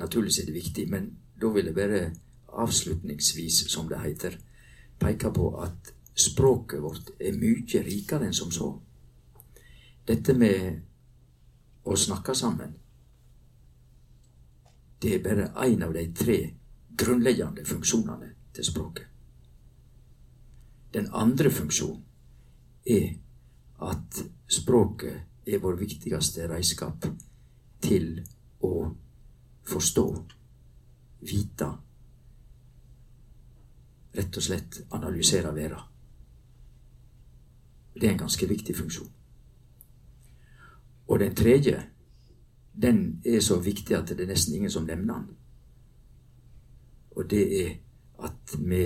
Naturligvis 0.00 0.38
er 0.38 0.44
det 0.44 0.54
viktig, 0.54 0.88
men 0.88 1.10
da 1.40 1.48
vil 1.52 1.66
jeg 1.68 1.74
bare 1.74 2.04
avslutningsvis, 2.48 3.64
som 3.68 3.88
det 3.88 4.00
heter, 4.00 4.38
peke 5.00 5.32
på 5.32 5.50
at 5.60 5.92
språket 6.16 6.80
vårt 6.82 7.10
er 7.20 7.36
mye 7.36 7.82
rikere 7.84 8.24
enn 8.24 8.36
som 8.36 8.52
så. 8.52 8.70
Dette 10.10 10.34
med 10.34 10.80
å 11.86 11.94
snakke 11.94 12.34
sammen, 12.34 12.72
det 15.00 15.12
er 15.14 15.20
bare 15.22 15.44
én 15.64 15.84
av 15.86 15.92
de 15.94 16.02
tre 16.12 16.38
grunnleggende 16.98 17.62
funksjonene 17.64 18.32
til 18.56 18.66
språket. 18.66 19.06
Den 20.90 21.06
andre 21.14 21.52
funksjonen 21.54 22.02
er 22.90 23.12
at 23.86 24.18
språket 24.50 25.46
er 25.46 25.62
vår 25.62 25.78
viktigste 25.78 26.48
redskap 26.50 27.06
til 27.86 28.10
å 28.66 28.72
forstå, 29.70 30.06
vite, 31.30 31.70
rett 34.18 34.42
og 34.42 34.48
slett 34.48 34.82
analysere 34.90 35.54
verden. 35.54 35.86
Det 37.94 38.08
er 38.08 38.16
en 38.16 38.22
ganske 38.26 38.50
viktig 38.50 38.74
funksjon. 38.76 39.19
Og 41.10 41.18
den 41.18 41.34
tredje, 41.34 41.82
den 42.82 43.22
er 43.26 43.40
så 43.42 43.58
viktig 43.58 43.96
at 43.96 44.08
det 44.08 44.20
er 44.22 44.30
nesten 44.30 44.54
ingen 44.54 44.70
som 44.70 44.86
nevner 44.86 45.14
den. 45.14 45.36
Og 47.10 47.30
det 47.30 47.42
er 47.62 47.70
at 48.22 48.54
vi 48.58 48.84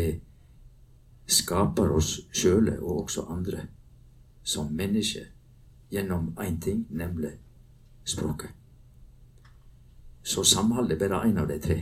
skaper 1.27 1.93
oss 1.93 2.17
sjøle 2.33 2.79
og 2.81 3.03
også 3.05 3.27
andre 3.29 3.67
som 4.43 4.73
mennesker 4.73 5.29
gjennom 5.93 6.33
én 6.41 6.57
ting, 6.61 6.87
nemlig 6.91 7.35
språket. 8.05 8.51
Så 10.23 10.45
samhold 10.45 10.93
er 10.93 10.99
bare 10.99 11.29
én 11.29 11.39
av 11.41 11.49
de 11.49 11.59
tre. 11.61 11.79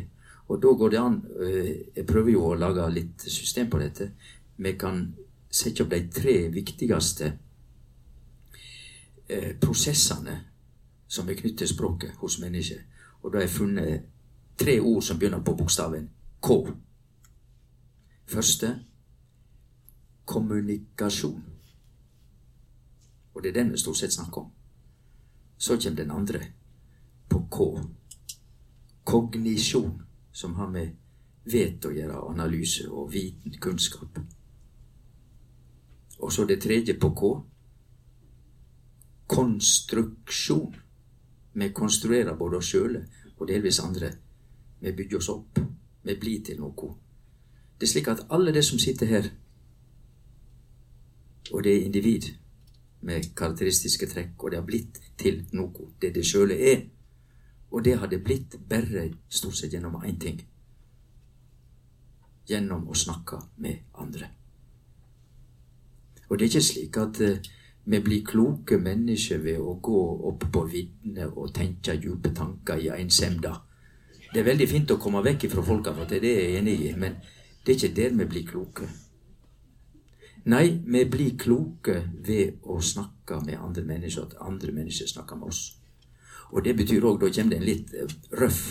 Og 0.49 0.63
da 0.63 0.69
går 0.69 0.89
det 0.89 0.99
an 0.99 1.23
øh, 1.37 1.71
Jeg 1.97 2.07
prøver 2.07 2.31
jo 2.31 2.45
å 2.45 2.55
lage 2.55 2.91
litt 2.91 3.23
system 3.23 3.71
på 3.71 3.79
dette. 3.79 4.11
Vi 4.57 4.73
kan 4.73 5.15
sette 5.51 5.85
opp 5.85 5.91
de 5.91 6.09
tre 6.11 6.49
viktigste 6.51 7.33
Eh, 9.33 9.57
prosessene 9.61 10.41
som 11.09 11.29
er 11.29 11.35
knyttet 11.35 11.59
til 11.59 11.69
språket 11.69 12.17
hos 12.21 12.39
mennesker. 12.41 12.81
Og 13.23 13.33
da 13.33 13.39
har 13.39 13.47
jeg 13.47 13.51
funnet 13.55 14.03
tre 14.59 14.81
ord 14.81 15.03
som 15.03 15.19
begynner 15.19 15.41
på 15.41 15.55
bokstaven 15.57 16.11
K. 16.43 16.57
Første 18.27 18.73
kommunikasjon. 20.25 21.45
Og 23.35 23.43
det 23.43 23.49
er 23.49 23.62
den 23.62 23.73
vi 23.73 23.79
stort 23.79 23.97
sett 23.97 24.12
snakker 24.12 24.41
om. 24.41 24.51
Så 25.59 25.79
kommer 25.81 25.97
den 25.97 26.11
andre, 26.11 26.41
på 27.29 27.47
K. 27.51 27.81
Kognisjon, 29.05 30.03
som 30.33 30.55
har 30.55 30.69
med 30.69 30.91
vet 31.45 31.85
å 31.85 31.91
gjøre, 31.91 32.29
analyse 32.29 32.91
og 32.91 33.12
viten, 33.12 33.57
kunnskap. 33.61 34.19
Og 36.19 36.33
så 36.33 36.45
det 36.45 36.61
tredje 36.61 36.99
på 37.01 37.15
K. 37.15 37.33
Konstruksjon. 39.33 40.77
Vi 41.53 41.69
konstruerer 41.73 42.37
både 42.37 42.61
oss 42.61 42.73
sjøle 42.73 43.05
og 43.37 43.49
delvis 43.49 43.81
andre. 43.81 44.12
Vi 44.81 44.93
bygger 44.93 45.19
oss 45.19 45.29
opp. 45.33 45.61
Vi 46.03 46.17
blir 46.21 46.43
til 46.45 46.61
noe. 46.61 46.95
Det 47.79 47.89
er 47.89 47.93
slik 47.93 48.09
at 48.09 48.27
alle 48.31 48.53
det 48.55 48.65
som 48.65 48.79
sitter 48.79 49.07
her, 49.07 49.29
og 51.53 51.65
det 51.65 51.73
er 51.77 51.85
individ 51.85 52.29
med 53.01 53.35
karakteristiske 53.37 54.07
trekk, 54.07 54.37
og 54.39 54.51
det 54.51 54.59
har 54.59 54.67
blitt 54.67 55.01
til 55.19 55.41
noe, 55.53 55.89
det 56.03 56.15
det 56.15 56.27
sjøle 56.27 56.55
er. 56.55 56.85
Og 57.73 57.85
det 57.85 57.97
har 57.99 58.07
det 58.07 58.23
blitt 58.25 58.57
bare 58.69 59.09
stort 59.29 59.57
sett 59.57 59.73
gjennom 59.73 59.97
én 60.05 60.19
ting. 60.21 60.39
Gjennom 62.49 62.87
å 62.89 62.95
snakke 62.95 63.41
med 63.57 63.83
andre. 63.95 64.29
Og 66.29 66.39
det 66.39 66.45
er 66.45 66.51
ikke 66.51 66.65
slik 66.69 66.97
at 67.01 67.21
uh, 67.21 67.51
vi 67.85 68.01
blir 68.01 68.25
kloke 68.25 68.79
mennesker 68.79 69.43
ved 69.43 69.59
å 69.59 69.75
gå 69.83 70.01
opp 70.31 70.47
på 70.55 70.65
viddene 70.71 71.27
og 71.33 71.53
tenke 71.55 71.97
djupe 71.99 72.31
tanker 72.35 72.79
i 72.79 72.93
ensemda. 72.95 73.57
Det 74.33 74.41
er 74.41 74.47
veldig 74.47 74.69
fint 74.71 74.93
å 74.95 75.01
komme 75.03 75.23
vekk 75.25 75.49
fra 75.51 75.65
folka, 75.67 75.95
for 75.95 76.09
det 76.09 76.23
er 76.23 76.39
jeg 76.41 76.61
enig 76.61 76.77
i, 76.87 76.93
men 76.97 77.19
det 77.65 77.75
er 77.75 77.79
ikke 77.79 77.97
der 77.97 78.15
vi 78.21 78.29
blir 78.31 78.47
kloke. 78.49 78.89
Nei, 80.45 80.65
vi 80.87 81.05
blir 81.07 81.37
kloke 81.39 82.01
ved 82.27 82.62
å 82.62 82.81
snakke 82.83 83.43
med 83.45 83.59
andre 83.59 83.85
mennesker, 83.87 84.31
at 84.31 84.41
andre 84.41 84.73
mennesker 84.73 85.11
snakker 85.11 85.39
med 85.39 85.53
oss. 85.53 85.62
Og 86.53 86.65
det 86.65 86.77
betyr 86.79 87.05
òg, 87.05 87.21
da 87.21 87.31
kommer 87.31 87.55
det 87.55 87.61
en 87.61 87.67
litt 87.67 87.95
eh, 87.95 88.17
røff, 88.41 88.65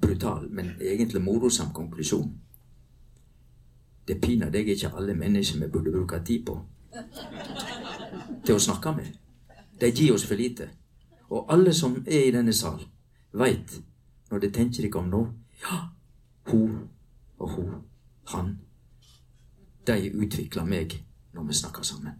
brutal, 0.00 0.48
men 0.52 0.74
egentlig 0.80 1.22
morosam 1.24 1.72
konklusjon. 1.76 2.30
Det 4.06 4.20
pinadø 4.22 4.62
ikke 4.62 4.92
alle 4.94 5.16
mennesker 5.18 5.60
vi 5.64 5.72
burde 5.72 5.92
bruke 5.92 6.22
tid 6.24 6.46
på 6.46 6.60
til 8.44 8.56
å 8.56 8.62
snakke 8.62 8.92
med. 8.96 9.14
De 9.80 9.90
gir 9.90 10.14
oss 10.14 10.26
for 10.26 10.38
lite. 10.38 10.68
Og 11.30 11.46
alle 11.52 11.74
som 11.74 11.96
er 12.06 12.28
i 12.28 12.34
denne 12.34 12.52
sal, 12.54 12.80
veit 13.32 13.80
når 14.30 14.42
de 14.42 14.52
tenker 14.52 14.86
ikke 14.86 14.98
om 14.98 15.10
noe 15.10 15.32
Ja, 15.62 15.78
hun 16.50 16.88
og 17.38 17.50
hun, 17.50 17.74
han 18.32 18.56
de 19.86 20.10
utvikler 20.10 20.64
meg 20.64 20.98
når 21.32 21.46
vi 21.48 21.54
snakker 21.54 21.84
sammen. 21.86 22.18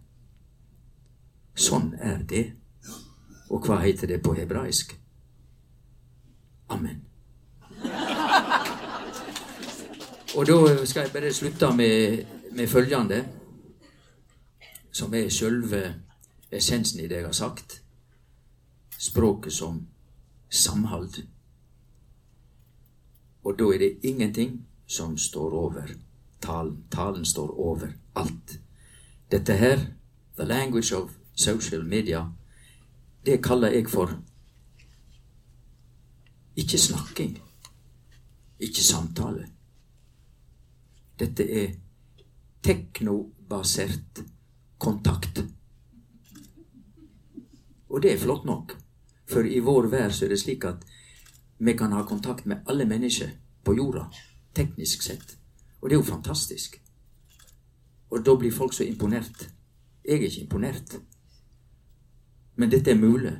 Sånn 1.57 1.93
er 1.99 2.21
det. 2.23 2.45
Og 3.49 3.65
hva 3.65 3.79
heter 3.81 4.07
det 4.07 4.21
på 4.23 4.35
hebraisk? 4.37 4.93
Amen. 6.69 7.01
Og 10.37 10.45
da 10.47 10.85
skal 10.85 11.05
jeg 11.05 11.13
bare 11.13 11.33
slutte 11.33 11.71
med, 11.75 12.25
med 12.51 12.67
følgende, 12.69 13.23
som 14.91 15.13
er 15.13 15.31
sjølve 15.33 15.81
essensen 16.51 16.99
i 16.99 17.07
det 17.07 17.15
jeg 17.15 17.25
har 17.25 17.31
sagt. 17.31 17.81
Språket 18.99 19.53
som 19.53 19.87
samhold. 20.49 21.23
Og 23.43 23.59
da 23.59 23.63
er 23.63 23.77
det 23.77 23.99
ingenting 24.03 24.65
som 24.87 25.17
står 25.17 25.53
over 25.53 25.87
talen. 26.41 26.83
Talen 26.91 27.25
står 27.25 27.59
over 27.59 27.87
alt. 28.15 28.59
Dette 29.31 29.53
her, 29.53 29.79
the 30.35 30.45
language 30.45 30.95
of 30.95 31.11
social 31.35 31.85
media, 31.85 32.25
det 33.25 33.43
kaller 33.43 33.67
jeg 33.67 33.89
for 33.89 34.23
ikke 36.55 36.77
snakking, 36.77 37.37
ikke 38.59 38.83
samtale. 38.83 39.47
Dette 41.19 41.43
er 41.51 41.73
teknobasert 42.63 44.23
kontakt. 44.77 45.43
Og 47.89 48.01
det 48.01 48.13
er 48.13 48.21
flott 48.21 48.45
nok, 48.45 48.75
for 49.27 49.47
i 49.47 49.59
vår 49.59 49.87
vær 49.91 50.11
så 50.11 50.25
er 50.25 50.33
det 50.33 50.39
slik 50.41 50.65
at 50.67 50.83
vi 51.59 51.73
kan 51.73 51.91
ha 51.91 52.03
kontakt 52.03 52.45
med 52.45 52.67
alle 52.67 52.85
mennesker 52.85 53.29
på 53.63 53.75
jorda, 53.75 54.07
teknisk 54.55 55.01
sett. 55.01 55.37
Og 55.81 55.89
det 55.89 55.95
er 55.95 56.01
jo 56.01 56.11
fantastisk. 56.11 56.81
Og 58.09 58.25
da 58.25 58.35
blir 58.35 58.51
folk 58.51 58.73
så 58.73 58.83
imponert. 58.83 59.49
Jeg 60.05 60.15
er 60.15 60.27
ikke 60.27 60.41
imponert. 60.41 60.99
Men 62.55 62.71
dette 62.71 62.91
er 62.91 62.99
mulig, 62.99 63.33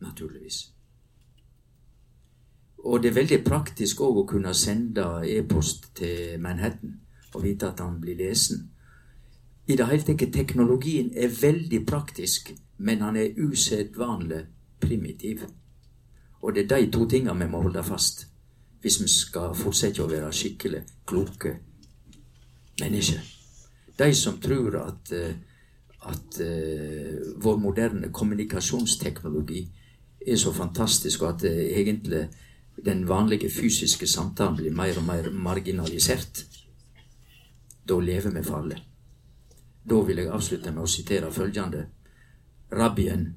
naturligvis. 0.00 0.72
Og 2.78 3.02
det 3.02 3.10
er 3.10 3.14
veldig 3.14 3.38
praktisk 3.44 4.00
òg 4.00 4.22
å 4.22 4.26
kunne 4.28 4.54
sende 4.56 5.04
e-post 5.28 5.90
til 5.98 6.40
Manhattan 6.40 7.00
og 7.34 7.42
vite 7.44 7.68
at 7.68 7.80
han 7.80 8.00
blir 8.00 8.16
lesen. 8.16 8.70
I 9.68 9.76
det 9.76 9.86
hele 9.86 10.02
tatt 10.02 10.32
teknologien 10.32 11.12
er 11.14 11.28
veldig 11.42 11.84
praktisk, 11.86 12.54
men 12.80 13.02
han 13.04 13.16
er 13.16 13.36
usedvanlig 13.36 14.44
primitiv. 14.80 15.44
Og 16.40 16.54
det 16.54 16.64
er 16.64 16.76
de 16.76 16.90
to 16.92 17.06
tingene 17.08 17.44
vi 17.44 17.50
må 17.50 17.60
holde 17.62 17.84
fast 17.84 18.26
hvis 18.80 18.96
vi 19.02 19.08
skal 19.12 19.52
fortsette 19.54 20.00
å 20.00 20.08
være 20.08 20.32
skikkelig 20.32 20.80
kloke 21.04 21.52
mennesker. 22.80 23.20
De 23.98 24.08
som 24.16 24.38
tror 24.40 24.78
at, 24.80 25.12
eh, 25.12 25.34
at 26.08 26.38
uh, 26.40 27.34
vår 27.44 27.58
moderne 27.60 28.08
kommunikasjonsteknologi 28.08 29.60
er 30.26 30.36
så 30.40 30.52
fantastisk, 30.56 31.22
og 31.22 31.34
at 31.34 31.44
uh, 31.44 31.50
egentlig 31.76 32.22
den 32.80 33.04
vanlige 33.08 33.50
fysiske 33.52 34.06
samtalen 34.08 34.56
blir 34.56 34.72
mer 34.72 34.96
og 34.96 35.04
mer 35.04 35.28
marginalisert, 35.30 36.46
da 37.84 38.00
lever 38.00 38.32
vi 38.32 38.42
farlig. 38.48 38.80
Da 39.84 40.00
vil 40.06 40.22
jeg 40.22 40.32
avslutte 40.32 40.72
med 40.72 40.86
å 40.86 40.88
sitere 40.88 41.32
følgende. 41.32 41.84
Rabbien 42.70 43.34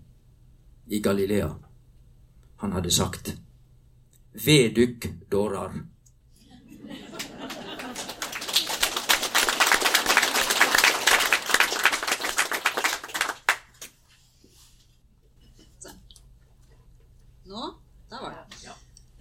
i 0.85 0.99
Galilea, 0.99 1.55
han 2.57 2.71
hadde 2.71 2.91
sagt 2.91 3.33
veduk 4.31 5.07
dårar. 5.29 5.73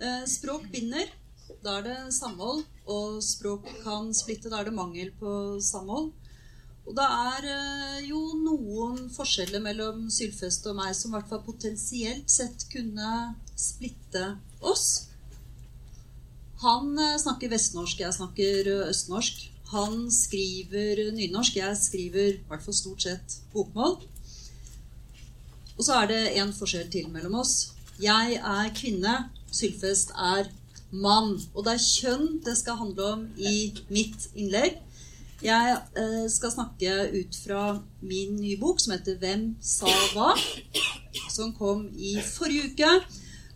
Eh, 0.03 0.25
språk 0.27 0.63
binder. 0.73 1.07
Da 1.63 1.77
er 1.79 1.83
det 1.87 1.99
samhold. 2.15 2.65
Og 2.91 3.23
språk 3.23 3.69
kan 3.85 4.11
splitte. 4.15 4.51
Da 4.51 4.61
er 4.61 4.71
det 4.71 4.75
mangel 4.75 5.13
på 5.19 5.61
samhold. 5.63 6.11
Og 6.83 6.97
det 6.99 7.07
er 7.07 7.47
eh, 7.53 7.99
jo 8.09 8.21
noen 8.43 9.07
forskjeller 9.15 9.63
mellom 9.63 10.09
Sylfest 10.11 10.67
og 10.71 10.77
meg 10.81 10.97
som 10.99 11.13
i 11.13 11.17
hvert 11.17 11.31
fall 11.31 11.45
potensielt 11.47 12.31
sett 12.33 12.67
kunne 12.73 13.35
splitte 13.55 14.25
oss. 14.61 14.87
Han 16.65 16.97
eh, 16.99 17.19
snakker 17.23 17.53
vestnorsk, 17.53 18.03
jeg 18.03 18.19
snakker 18.19 18.73
østnorsk. 18.91 19.47
Han 19.73 20.11
skriver 20.13 21.07
nynorsk, 21.17 21.57
jeg 21.63 21.79
skriver 21.81 22.35
i 22.35 22.41
hvert 22.49 22.65
fall 22.65 22.77
stort 22.77 23.07
sett 23.07 23.39
bokmål. 23.55 23.97
Og 25.79 25.87
så 25.87 26.03
er 26.03 26.11
det 26.11 26.23
en 26.43 26.53
forskjell 26.53 26.91
til 26.93 27.09
mellom 27.15 27.39
oss. 27.41 27.73
Jeg 28.03 28.37
er 28.37 28.75
kvinne, 28.77 29.15
Sylfest 29.53 30.13
er 30.17 30.51
mann. 30.93 31.39
Og 31.55 31.65
det 31.65 31.77
er 31.77 31.85
kjønn 31.87 32.41
det 32.45 32.57
skal 32.59 32.81
handle 32.81 33.09
om 33.17 33.25
i 33.37 33.73
mitt 33.93 34.29
innlegg. 34.35 34.79
Jeg 35.43 35.75
eh, 35.99 36.27
skal 36.31 36.53
snakke 36.55 36.93
ut 37.17 37.37
fra 37.45 37.63
min 38.07 38.37
nye 38.39 38.59
bok 38.61 38.79
som 38.81 38.95
heter 38.95 39.19
'Hvem 39.19 39.57
sa 39.59 39.91
hva?', 40.15 40.39
som 41.35 41.51
kom 41.57 41.89
i 41.99 42.15
forrige 42.23 42.71
uke. 42.71 42.93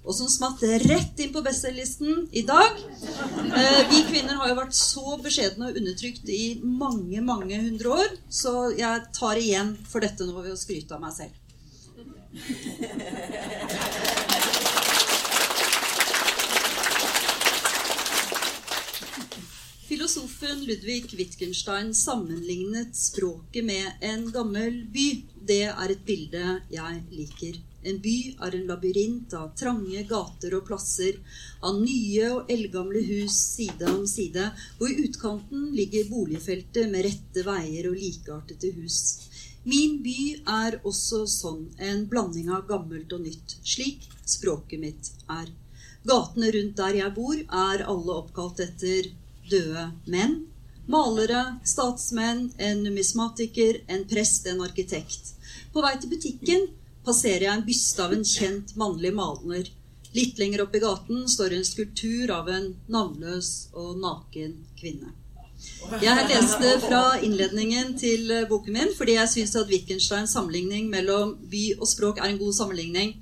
Og 0.07 0.14
som 0.14 0.29
smatt 0.31 0.62
rett 0.62 1.18
inn 1.18 1.33
på 1.35 1.42
bestselgerlisten 1.42 2.29
i 2.31 2.42
dag. 2.46 2.79
Eh, 3.59 3.81
vi 3.90 4.03
kvinner 4.07 4.38
har 4.38 4.51
jo 4.51 4.59
vært 4.59 4.75
så 4.79 5.16
beskjedne 5.22 5.70
og 5.70 5.79
undertrykt 5.81 6.31
i 6.31 6.61
mange 6.62 7.22
mange 7.22 7.59
hundre 7.59 7.88
år, 8.03 8.14
så 8.31 8.70
jeg 8.79 9.03
tar 9.18 9.42
igjen 9.42 9.75
for 9.90 10.01
dette 10.07 10.27
nå 10.27 10.38
ved 10.42 10.55
å 10.55 10.61
skryte 10.62 10.94
av 10.94 11.03
meg 11.03 11.14
selv. 11.18 11.35
Filosofen 20.07 20.64
Ludvig 20.64 21.14
Wittgenstein 21.19 21.95
sammenlignet 21.95 22.97
språket 22.97 23.64
med 23.64 23.92
en 24.01 24.33
gammel 24.33 24.85
by. 24.92 25.07
Det 25.42 25.64
er 25.64 25.90
et 25.90 26.05
bilde 26.07 26.42
jeg 26.71 27.01
liker. 27.11 27.59
En 27.83 27.99
by 28.05 28.14
er 28.47 28.55
en 28.55 28.69
labyrint 28.69 29.35
av 29.35 29.49
trange 29.59 30.05
gater 30.07 30.55
og 30.61 30.62
plasser, 30.69 31.19
av 31.59 31.81
nye 31.81 32.31
og 32.37 32.55
eldgamle 32.55 33.03
hus 33.09 33.40
side 33.57 33.90
om 33.97 34.07
side, 34.07 34.47
og 34.79 34.87
i 34.87 35.09
utkanten 35.09 35.66
ligger 35.75 36.07
boligfeltet 36.12 36.87
med 36.95 37.09
rette 37.09 37.47
veier 37.51 37.90
og 37.90 37.99
likeartede 37.99 38.77
hus. 38.79 39.03
Min 39.66 39.99
by 40.07 40.19
er 40.61 40.81
også 40.87 41.25
sånn, 41.35 41.66
en 41.83 42.07
blanding 42.07 42.55
av 42.55 42.69
gammelt 42.71 43.11
og 43.11 43.27
nytt, 43.27 43.59
slik 43.75 44.07
språket 44.23 44.87
mitt 44.87 45.14
er. 45.27 45.51
Gatene 46.07 46.55
rundt 46.55 46.79
der 46.79 47.03
jeg 47.03 47.19
bor, 47.19 47.38
er 47.66 47.88
alle 47.90 48.21
oppkalt 48.23 48.69
etter 48.71 49.16
døde 49.51 49.91
menn. 50.07 50.37
Malere, 50.87 51.59
statsmenn, 51.67 52.53
en 52.63 52.83
numismatiker, 52.85 53.81
en 53.91 54.05
prest, 54.07 54.47
en 54.47 54.63
arkitekt. 54.63 55.35
På 55.75 55.83
vei 55.83 55.97
til 55.99 56.13
butikken 56.13 56.69
passerer 57.07 57.49
jeg 57.49 57.55
en 57.57 57.67
byste 57.67 58.05
av 58.05 58.15
en 58.15 58.25
kjent 58.27 58.75
mannlig 58.79 59.13
maler. 59.15 59.69
Litt 60.17 60.39
lenger 60.41 60.63
opp 60.65 60.75
i 60.79 60.81
gaten 60.81 61.27
står 61.29 61.57
en 61.57 61.67
skulptur 61.67 62.33
av 62.33 62.49
en 62.49 62.71
navnløs 62.89 63.53
og 63.77 63.97
naken 64.01 64.55
kvinne. 64.79 65.13
Jeg 66.03 66.29
leste 66.29 66.71
fra 66.85 67.03
innledningen 67.25 67.95
til 67.99 68.31
eh, 68.33 68.47
boken 68.49 68.77
min 68.77 68.93
fordi 68.97 69.17
jeg 69.17 69.33
syns 69.33 69.55
at 69.57 69.71
Wittgensteins 69.73 70.35
sammenligning 70.37 70.91
mellom 70.93 71.35
by 71.51 71.63
og 71.79 71.89
språk 71.89 72.21
er 72.21 72.31
en 72.31 72.41
god 72.41 72.55
sammenligning. 72.59 73.15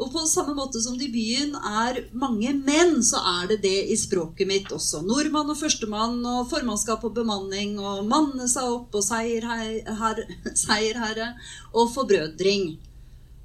Og 0.00 0.08
på 0.14 0.22
samme 0.28 0.54
måte 0.56 0.80
som 0.80 0.96
det 0.96 1.10
i 1.10 1.12
byen 1.12 1.56
er 1.60 1.98
mange 2.16 2.54
menn, 2.56 3.02
så 3.04 3.20
er 3.42 3.50
det 3.50 3.58
det 3.66 3.80
i 3.92 3.96
språket 4.00 4.48
mitt 4.48 4.70
også. 4.72 5.02
Nordmann 5.04 5.52
og 5.52 5.58
førstemann 5.60 6.22
og 6.24 6.46
formannskap 6.48 7.04
og 7.04 7.12
bemanning 7.18 7.76
og 7.78 8.06
manne 8.08 8.48
seg 8.48 8.78
opp 8.78 8.96
og 8.96 9.04
seierherre 9.04 11.28
og 11.78 11.92
forbrødring. 11.92 12.78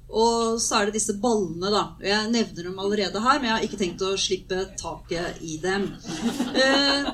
Og 0.06 0.60
så 0.62 0.78
er 0.78 0.88
det 0.88 1.00
disse 1.00 1.16
ballene, 1.20 1.68
da. 1.74 1.82
Jeg 2.00 2.30
nevner 2.30 2.68
dem 2.68 2.78
allerede 2.78 3.20
her, 3.20 3.40
men 3.40 3.50
jeg 3.50 3.56
har 3.56 3.64
ikke 3.66 3.80
tenkt 3.80 4.04
å 4.06 4.12
slippe 4.20 4.62
taket 4.78 5.40
i 5.44 5.58
dem. 5.60 5.88
Eh, 6.54 7.10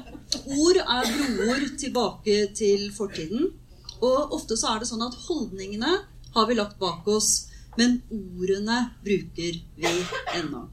Ord 0.53 0.81
er 0.83 1.09
broer 1.17 1.65
tilbake 1.81 2.37
til 2.57 2.91
fortiden. 2.95 3.49
Og 4.03 4.37
ofte 4.37 4.59
så 4.59 4.75
er 4.75 4.83
det 4.83 4.91
sånn 4.91 5.05
at 5.07 5.17
holdningene 5.27 5.97
har 6.35 6.49
vi 6.49 6.59
lagt 6.59 6.79
bak 6.81 7.09
oss, 7.09 7.49
men 7.79 8.01
ordene 8.13 8.79
bruker 9.05 9.59
vi 9.77 9.93
ennå. 10.37 10.67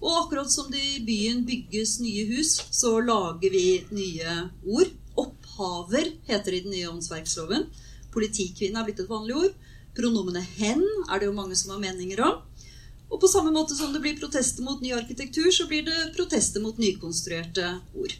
Og 0.00 0.12
akkurat 0.20 0.50
som 0.52 0.68
det 0.70 0.82
i 0.82 1.04
byen 1.04 1.44
bygges 1.48 1.98
nye 2.04 2.26
hus, 2.34 2.58
så 2.70 2.98
lager 3.00 3.50
vi 3.50 3.84
nye 3.96 4.36
ord. 4.64 4.92
Opphaver 5.16 6.10
heter 6.28 6.52
det 6.52 6.58
i 6.58 6.64
den 6.66 6.74
nye 6.76 6.90
åndsverksloven. 6.90 7.64
Politikvinne 8.12 8.82
er 8.82 8.88
blitt 8.88 9.00
et 9.00 9.08
vanlig 9.08 9.36
ord. 9.36 9.54
Pronomene 9.96 10.42
'hen' 10.44 10.84
er 11.08 11.18
det 11.18 11.26
jo 11.30 11.32
mange 11.32 11.56
som 11.56 11.72
har 11.72 11.80
meninger 11.80 12.20
om. 12.20 12.42
Og 13.10 13.20
på 13.20 13.28
samme 13.30 13.50
måte 13.54 13.74
som 13.74 13.92
det 13.92 14.02
blir 14.02 14.18
protester 14.20 14.62
mot 14.62 14.80
ny 14.82 14.92
arkitektur, 14.92 15.50
så 15.50 15.66
blir 15.66 15.82
det 15.86 16.12
protester 16.16 16.60
mot 16.60 16.78
nykonstruerte 16.78 17.80
ord. 17.94 18.16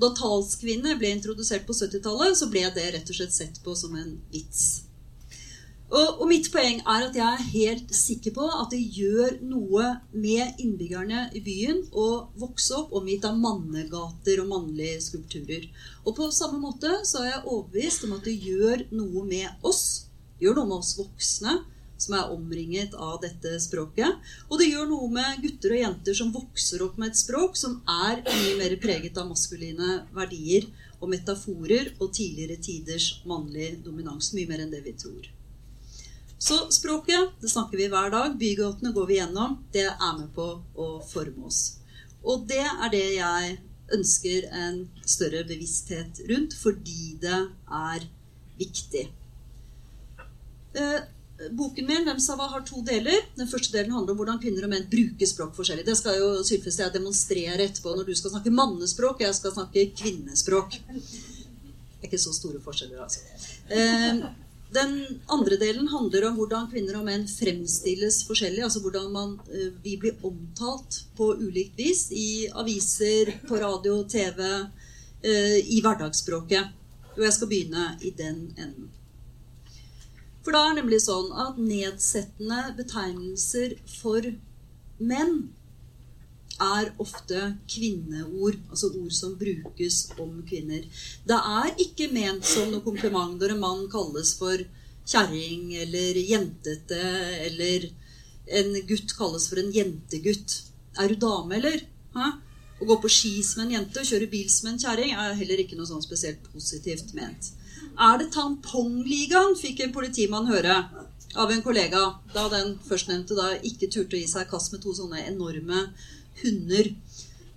Da 0.00 0.10
talskvinne 0.14 0.96
ble 0.98 1.10
introdusert 1.14 1.66
på 1.66 1.74
70-tallet, 1.76 2.38
så 2.38 2.48
ble 2.50 2.64
det 2.74 2.92
rett 2.94 3.10
og 3.10 3.18
slett 3.18 3.34
sett 3.34 3.60
på 3.62 3.74
som 3.78 3.94
en 3.98 4.16
vits. 4.32 4.83
Og, 5.94 6.20
og, 6.20 6.24
mitt 6.26 6.48
poeng 6.50 6.80
er 6.80 7.04
at 7.06 7.14
jeg 7.14 7.24
er 7.24 7.50
helt 7.52 7.92
sikker 7.94 8.34
på 8.34 8.46
at 8.50 8.72
det 8.72 8.80
gjør 8.96 9.36
noe 9.46 9.90
med 10.10 10.58
innbyggerne 10.62 11.28
i 11.38 11.42
byen 11.44 11.84
å 11.94 12.06
vokse 12.40 12.74
opp 12.80 12.96
omgitt 12.98 13.26
av 13.28 13.38
mannegater 13.38 14.42
og 14.42 14.48
mannlige 14.50 15.04
skulpturer. 15.04 15.68
Og 16.02 16.16
på 16.16 16.26
samme 16.34 16.58
måte 16.58 16.96
så 17.06 17.22
er 17.22 17.28
jeg 17.30 17.44
overbevist 17.44 18.08
om 18.08 18.16
at 18.16 18.26
det 18.26 18.34
gjør 18.42 18.82
noe 18.96 19.22
med 19.28 19.68
oss. 19.70 19.84
Gjør 20.42 20.58
noe 20.58 20.72
med 20.72 20.80
oss 20.80 20.96
voksne 20.98 21.60
som 22.04 22.16
er 22.18 22.32
omringet 22.34 22.96
av 22.98 23.20
dette 23.22 23.54
språket. 23.62 24.18
Og 24.50 24.58
det 24.58 24.72
gjør 24.72 24.90
noe 24.90 25.06
med 25.14 25.38
gutter 25.44 25.76
og 25.76 25.82
jenter 25.84 26.18
som 26.18 26.34
vokser 26.34 26.82
opp 26.88 26.98
med 26.98 27.12
et 27.12 27.22
språk 27.22 27.54
som 27.60 27.78
er 27.86 28.24
mye 28.26 28.58
mer 28.58 28.76
preget 28.82 29.22
av 29.22 29.30
maskuline 29.30 30.02
verdier 30.16 30.66
og 30.98 31.06
metaforer 31.14 31.94
og 32.00 32.10
tidligere 32.18 32.58
tiders 32.58 33.08
mannlig 33.30 33.76
dominans. 33.86 34.34
Mye 34.34 34.50
mer 34.50 34.66
enn 34.66 34.74
det 34.74 34.82
vi 34.90 34.98
tror. 34.98 35.33
Så 36.44 36.70
språket, 36.70 37.30
det 37.40 37.48
snakker 37.48 37.78
vi 37.80 37.86
hver 37.88 38.10
dag. 38.12 38.34
Bygatene 38.36 38.90
går 38.92 39.06
vi 39.08 39.16
gjennom. 39.16 39.54
Det 39.72 39.86
er 39.88 40.18
med 40.18 40.26
på 40.36 40.44
å 40.76 40.88
forme 41.08 41.46
oss. 41.48 41.78
Og 42.20 42.44
det 42.50 42.60
er 42.66 42.90
det 42.92 43.06
jeg 43.14 43.54
ønsker 43.96 44.50
en 44.52 44.82
større 45.08 45.40
bevissthet 45.48 46.20
rundt, 46.28 46.52
fordi 46.60 47.14
det 47.22 47.40
er 47.88 48.04
viktig. 48.60 49.06
Eh, 50.76 51.00
Boken 51.56 51.88
min 51.88 52.04
Hvem 52.04 52.20
sa 52.20 52.36
hva 52.36 52.50
har 52.52 52.68
to 52.68 52.84
deler. 52.84 53.24
Den 53.40 53.48
første 53.48 53.72
delen 53.72 53.96
handler 53.96 54.12
om 54.12 54.20
hvordan 54.20 54.44
kvinner 54.44 54.68
og 54.68 54.74
menn 54.76 54.84
bruker 54.92 55.32
språk 55.32 55.56
forskjellig. 55.56 55.88
Det 55.88 55.96
skal 55.96 56.20
jo 56.20 56.30
Sylfest 56.44 56.84
jeg 56.84 56.92
demonstrere 56.92 57.70
etterpå 57.70 57.96
når 57.96 58.12
du 58.12 58.14
skal 58.20 58.36
snakke 58.36 58.52
mannespråk, 58.52 59.16
og 59.16 59.28
jeg 59.30 59.40
skal 59.40 59.56
snakke 59.56 59.90
kvinnespråk. 59.96 60.76
Det 60.92 62.04
er 62.04 62.10
ikke 62.12 62.20
så 62.20 62.36
store 62.36 62.60
forskjeller, 62.60 63.00
altså. 63.08 63.24
Den 64.74 65.20
andre 65.30 65.56
delen 65.60 65.86
handler 65.88 66.28
om 66.28 66.38
hvordan 66.38 66.66
kvinner 66.72 66.96
og 66.98 67.06
menn 67.06 67.26
fremstilles 67.30 68.22
forskjellig. 68.26 68.64
Altså 68.66 68.80
hvordan 68.82 69.12
man, 69.14 69.36
eh, 69.46 69.70
vi 69.84 69.96
blir 70.00 70.18
omtalt 70.26 71.04
på 71.18 71.30
ulikt 71.38 71.78
vis 71.78 72.08
i 72.10 72.48
aviser, 72.50 73.30
på 73.46 73.60
radio, 73.60 74.02
TV, 74.08 74.40
eh, 75.22 75.58
i 75.62 75.80
hverdagsspråket. 75.84 76.74
Og 77.14 77.22
jeg 77.22 77.36
skal 77.36 77.50
begynne 77.52 77.86
i 78.02 78.10
den 78.10 78.40
enden. 78.58 78.90
For 80.44 80.52
da 80.52 80.64
er 80.64 80.74
det 80.74 80.82
nemlig 80.82 81.00
sånn 81.06 81.30
at 81.46 81.60
nedsettende 81.60 82.74
betegnelser 82.76 83.78
for 83.88 84.26
menn 84.98 85.36
er 86.62 86.92
ofte 87.02 87.40
kvinneord, 87.70 88.58
altså 88.70 88.90
ord 88.94 89.12
som 89.14 89.34
brukes 89.40 90.04
om 90.20 90.38
kvinner. 90.48 90.84
Det 91.26 91.38
er 91.38 91.74
ikke 91.82 92.10
ment 92.14 92.46
som 92.46 92.70
noe 92.70 92.84
kompliment 92.84 93.38
når 93.40 93.54
en 93.54 93.62
mann 93.62 93.84
kalles 93.92 94.34
for 94.38 94.62
kjerring 95.04 95.74
eller 95.82 96.20
jentete, 96.20 97.02
eller 97.48 97.88
en 98.60 98.78
gutt 98.88 99.16
kalles 99.18 99.48
for 99.50 99.60
en 99.60 99.72
jentegutt. 99.74 100.60
Er 101.00 101.10
du 101.10 101.18
dame, 101.20 101.58
eller? 101.58 101.84
Hæ? 102.14 102.30
Å 102.80 102.86
gå 102.88 102.96
på 103.02 103.10
ski 103.10 103.34
som 103.46 103.64
en 103.64 103.74
jente 103.74 104.02
og 104.02 104.08
kjøre 104.08 104.30
bil 104.30 104.48
som 104.50 104.70
en 104.70 104.80
kjerring 104.80 105.14
er 105.14 105.36
heller 105.38 105.62
ikke 105.62 105.78
noe 105.78 105.88
sånn 105.88 106.02
spesielt 106.04 106.42
positivt 106.52 107.14
ment. 107.16 107.52
Er 107.94 108.18
det 108.18 108.32
tampongligaen, 108.34 109.54
fikk 109.58 109.84
en 109.84 109.94
politimann 109.94 110.50
høre 110.50 110.82
av 111.34 111.50
en 111.50 111.62
kollega 111.62 112.00
da 112.34 112.48
den 112.50 112.76
førstnevnte 112.86 113.36
da 113.38 113.52
ikke 113.66 113.90
turte 113.90 114.18
å 114.18 114.20
gi 114.20 114.28
seg 114.30 114.46
i 114.46 114.50
kast 114.50 114.74
med 114.74 114.82
to 114.84 114.94
sånne 114.94 115.22
enorme 115.26 115.86
hunder. 116.42 116.90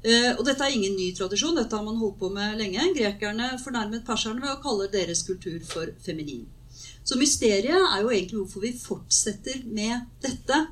Eh, 0.07 0.29
og 0.35 0.43
dette 0.47 0.63
er 0.65 0.75
ingen 0.75 0.95
ny 0.97 1.09
tradisjon, 1.17 1.57
dette 1.57 1.75
har 1.75 1.85
man 1.85 1.99
holdt 2.01 2.19
på 2.21 2.29
med 2.33 2.59
lenge. 2.61 2.85
Grekerne 2.97 3.55
fornærmet 3.63 4.05
perserne 4.07 4.43
ved 4.43 4.53
å 4.53 4.61
kalle 4.63 4.91
deres 4.93 5.23
kultur 5.27 5.57
for 5.67 5.91
feminin. 6.05 6.45
Så 7.07 7.17
mysteriet 7.19 7.75
er 7.79 8.01
jo 8.03 8.11
egentlig 8.11 8.41
hvorfor 8.41 8.65
vi 8.65 8.73
fortsetter 8.77 9.63
med 9.65 10.09
dette. 10.23 10.65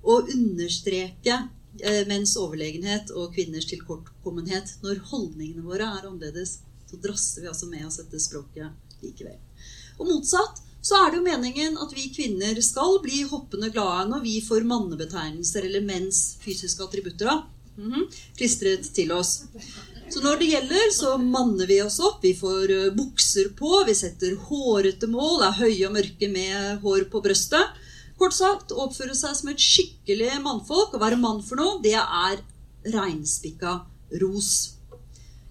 Å 0.00 0.14
understreke 0.22 1.36
eh, 1.82 2.02
menns 2.08 2.38
overlegenhet 2.40 3.12
og 3.12 3.34
kvinners 3.34 3.68
tilkortkommenhet 3.68 4.78
når 4.84 5.04
holdningene 5.10 5.66
våre 5.66 5.90
er 5.98 6.06
annerledes 6.08 6.60
så 6.90 6.96
drasser 6.96 7.42
vi 7.42 7.48
altså 7.48 7.66
med 7.70 7.86
oss 7.86 8.00
dette 8.00 8.18
språket 8.22 9.02
likevel. 9.04 9.38
Og 10.00 10.08
motsatt 10.08 10.62
så 10.80 10.96
er 10.96 11.10
det 11.10 11.20
jo 11.20 11.26
meningen 11.26 11.78
at 11.80 11.92
vi 11.92 12.08
kvinner 12.14 12.56
skal 12.64 12.98
bli 13.04 13.22
hoppende 13.28 13.68
glade 13.72 14.08
når 14.10 14.22
vi 14.24 14.38
får 14.44 14.66
mannebetegnelser 14.68 15.66
eller 15.68 15.84
menns 15.84 16.36
fysiske 16.40 16.84
attributter 16.84 17.28
da, 17.28 17.42
-hmm, 17.80 18.06
klistret 18.36 18.88
til 18.94 19.12
oss. 19.12 19.42
Så 20.10 20.22
når 20.24 20.40
det 20.40 20.50
gjelder, 20.50 20.90
så 20.92 21.16
manner 21.18 21.66
vi 21.70 21.80
oss 21.82 22.00
opp. 22.02 22.18
Vi 22.24 22.34
får 22.34 22.70
uh, 22.70 22.94
bukser 22.96 23.52
på, 23.58 23.84
vi 23.86 23.94
setter 23.94 24.34
hårete 24.48 25.06
mål, 25.06 25.44
er 25.46 25.58
høye 25.60 25.86
og 25.86 25.94
mørke 25.94 26.30
med 26.32 26.80
hår 26.82 27.06
på 27.12 27.22
brøstet. 27.22 27.78
Kort 28.18 28.34
sagt, 28.36 28.72
oppføre 28.72 29.14
seg 29.14 29.36
som 29.38 29.52
et 29.52 29.62
skikkelig 29.62 30.32
mannfolk. 30.42 30.96
Å 30.96 31.02
være 31.02 31.20
mann 31.20 31.44
for 31.46 31.62
noe, 31.62 31.78
det 31.84 31.96
er 31.96 32.42
reinspikka 32.90 33.80
ros. 34.20 34.50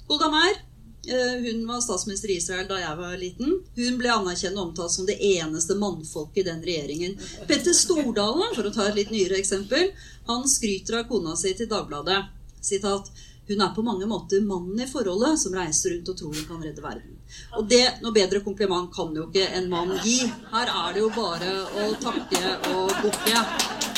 Golda 0.09 0.27
Meir 0.33 0.59
Eh, 0.59 0.68
hun 1.07 1.67
var 1.67 1.81
statsminister 1.81 2.29
i 2.29 2.35
Israel 2.37 2.67
da 2.67 2.79
jeg 2.79 2.97
var 2.97 3.15
liten. 3.17 3.55
Hun 3.75 3.97
ble 4.01 4.11
anerkjent 4.13 4.57
og 4.57 4.69
omtalt 4.69 4.93
som 4.93 5.07
det 5.07 5.15
eneste 5.23 5.77
mannfolket 5.79 6.43
i 6.43 6.47
den 6.49 6.59
regjeringen. 6.65 7.15
Petter 7.47 7.73
Stordalen, 7.73 8.51
for 8.55 8.67
å 8.67 8.73
ta 8.75 8.89
et 8.89 8.99
litt 8.99 9.13
nyere 9.13 9.39
eksempel, 9.39 9.93
han 10.27 10.45
skryter 10.49 10.99
av 10.99 11.07
kona 11.09 11.37
si 11.39 11.55
til 11.57 11.69
Dagbladet. 11.71 12.19
Sitat, 12.61 13.09
hun 13.49 13.61
er 13.65 13.71
på 13.73 13.81
mange 13.81 14.05
måter 14.05 14.43
mannen 14.45 14.81
i 14.83 14.85
forholdet 14.87 15.39
som 15.41 15.55
reiser 15.57 15.95
rundt 15.95 16.11
og 16.11 16.19
tror 16.19 16.35
hun 16.35 16.49
kan 16.51 16.61
redde 16.61 16.83
verden. 16.83 17.15
Og 17.57 17.65
det, 17.71 17.81
Noe 18.03 18.13
bedre 18.13 18.43
kompliment 18.45 18.91
kan 18.93 19.15
jo 19.15 19.25
ikke 19.29 19.47
en 19.57 19.71
mann 19.71 19.95
gi. 20.03 20.19
Her 20.51 20.69
er 20.69 20.93
det 20.93 21.01
jo 21.01 21.09
bare 21.15 21.55
å 21.81 21.87
takke 22.03 22.53
og 22.75 22.93
bukke. 23.01 23.41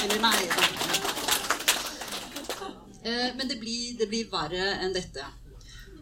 Eller 0.05 0.23
nei. 0.23 0.39
Eh, 3.03 3.29
men 3.35 3.47
det 3.49 3.59
blir, 3.59 3.97
det 3.99 4.07
blir 4.07 4.31
verre 4.31 4.77
enn 4.85 4.95
dette. 4.95 5.25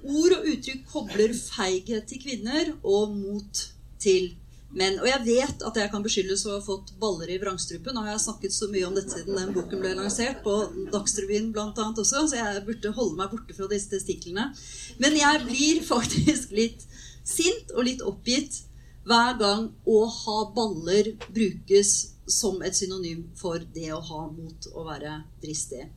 Ord 0.03 0.35
og 0.37 0.45
uttrykk 0.53 0.85
kobler 0.91 1.33
feighet 1.35 2.07
til 2.09 2.21
kvinner 2.23 2.71
og 2.83 3.15
mot 3.15 3.65
til 3.99 4.31
menn. 4.75 4.99
Og 5.01 5.07
jeg 5.09 5.25
vet 5.25 5.65
at 5.65 5.79
jeg 5.81 5.91
kan 5.91 6.05
beskyldes 6.05 6.43
for 6.45 6.53
å 6.53 6.59
ha 6.59 6.65
fått 6.65 6.93
baller 7.01 7.31
i 7.31 7.39
vrangstrupen. 7.41 7.95
Nå 7.95 8.05
har 8.05 8.13
jeg 8.13 8.23
snakket 8.27 8.55
så 8.55 8.69
mye 8.71 8.85
om 8.87 8.95
dette 8.97 9.17
siden 9.17 9.39
den 9.39 9.53
boken 9.55 9.81
ble 9.81 9.95
lansert, 9.97 10.43
på 10.45 10.55
Dagsrevyen 10.93 11.51
bl.a. 11.55 11.71
også, 11.73 12.25
så 12.29 12.39
jeg 12.39 12.65
burde 12.67 12.93
holde 12.95 13.19
meg 13.19 13.33
borte 13.33 13.57
fra 13.57 13.69
disse 13.71 13.91
testiklene. 13.93 14.49
Men 15.01 15.17
jeg 15.17 15.45
blir 15.47 15.83
faktisk 15.87 16.53
litt 16.55 16.85
sint 17.27 17.73
og 17.75 17.85
litt 17.89 18.05
oppgitt 18.05 18.63
hver 19.09 19.37
gang 19.39 19.69
'å 19.87 19.99
ha 20.05 20.39
baller' 20.53 21.15
brukes 21.33 22.13
som 22.29 22.61
et 22.61 22.75
synonym 22.77 23.23
for 23.35 23.57
det 23.73 23.89
å 23.93 24.01
ha 24.05 24.27
mot 24.29 24.67
å 24.75 24.85
være 24.85 25.23
dristig. 25.41 25.87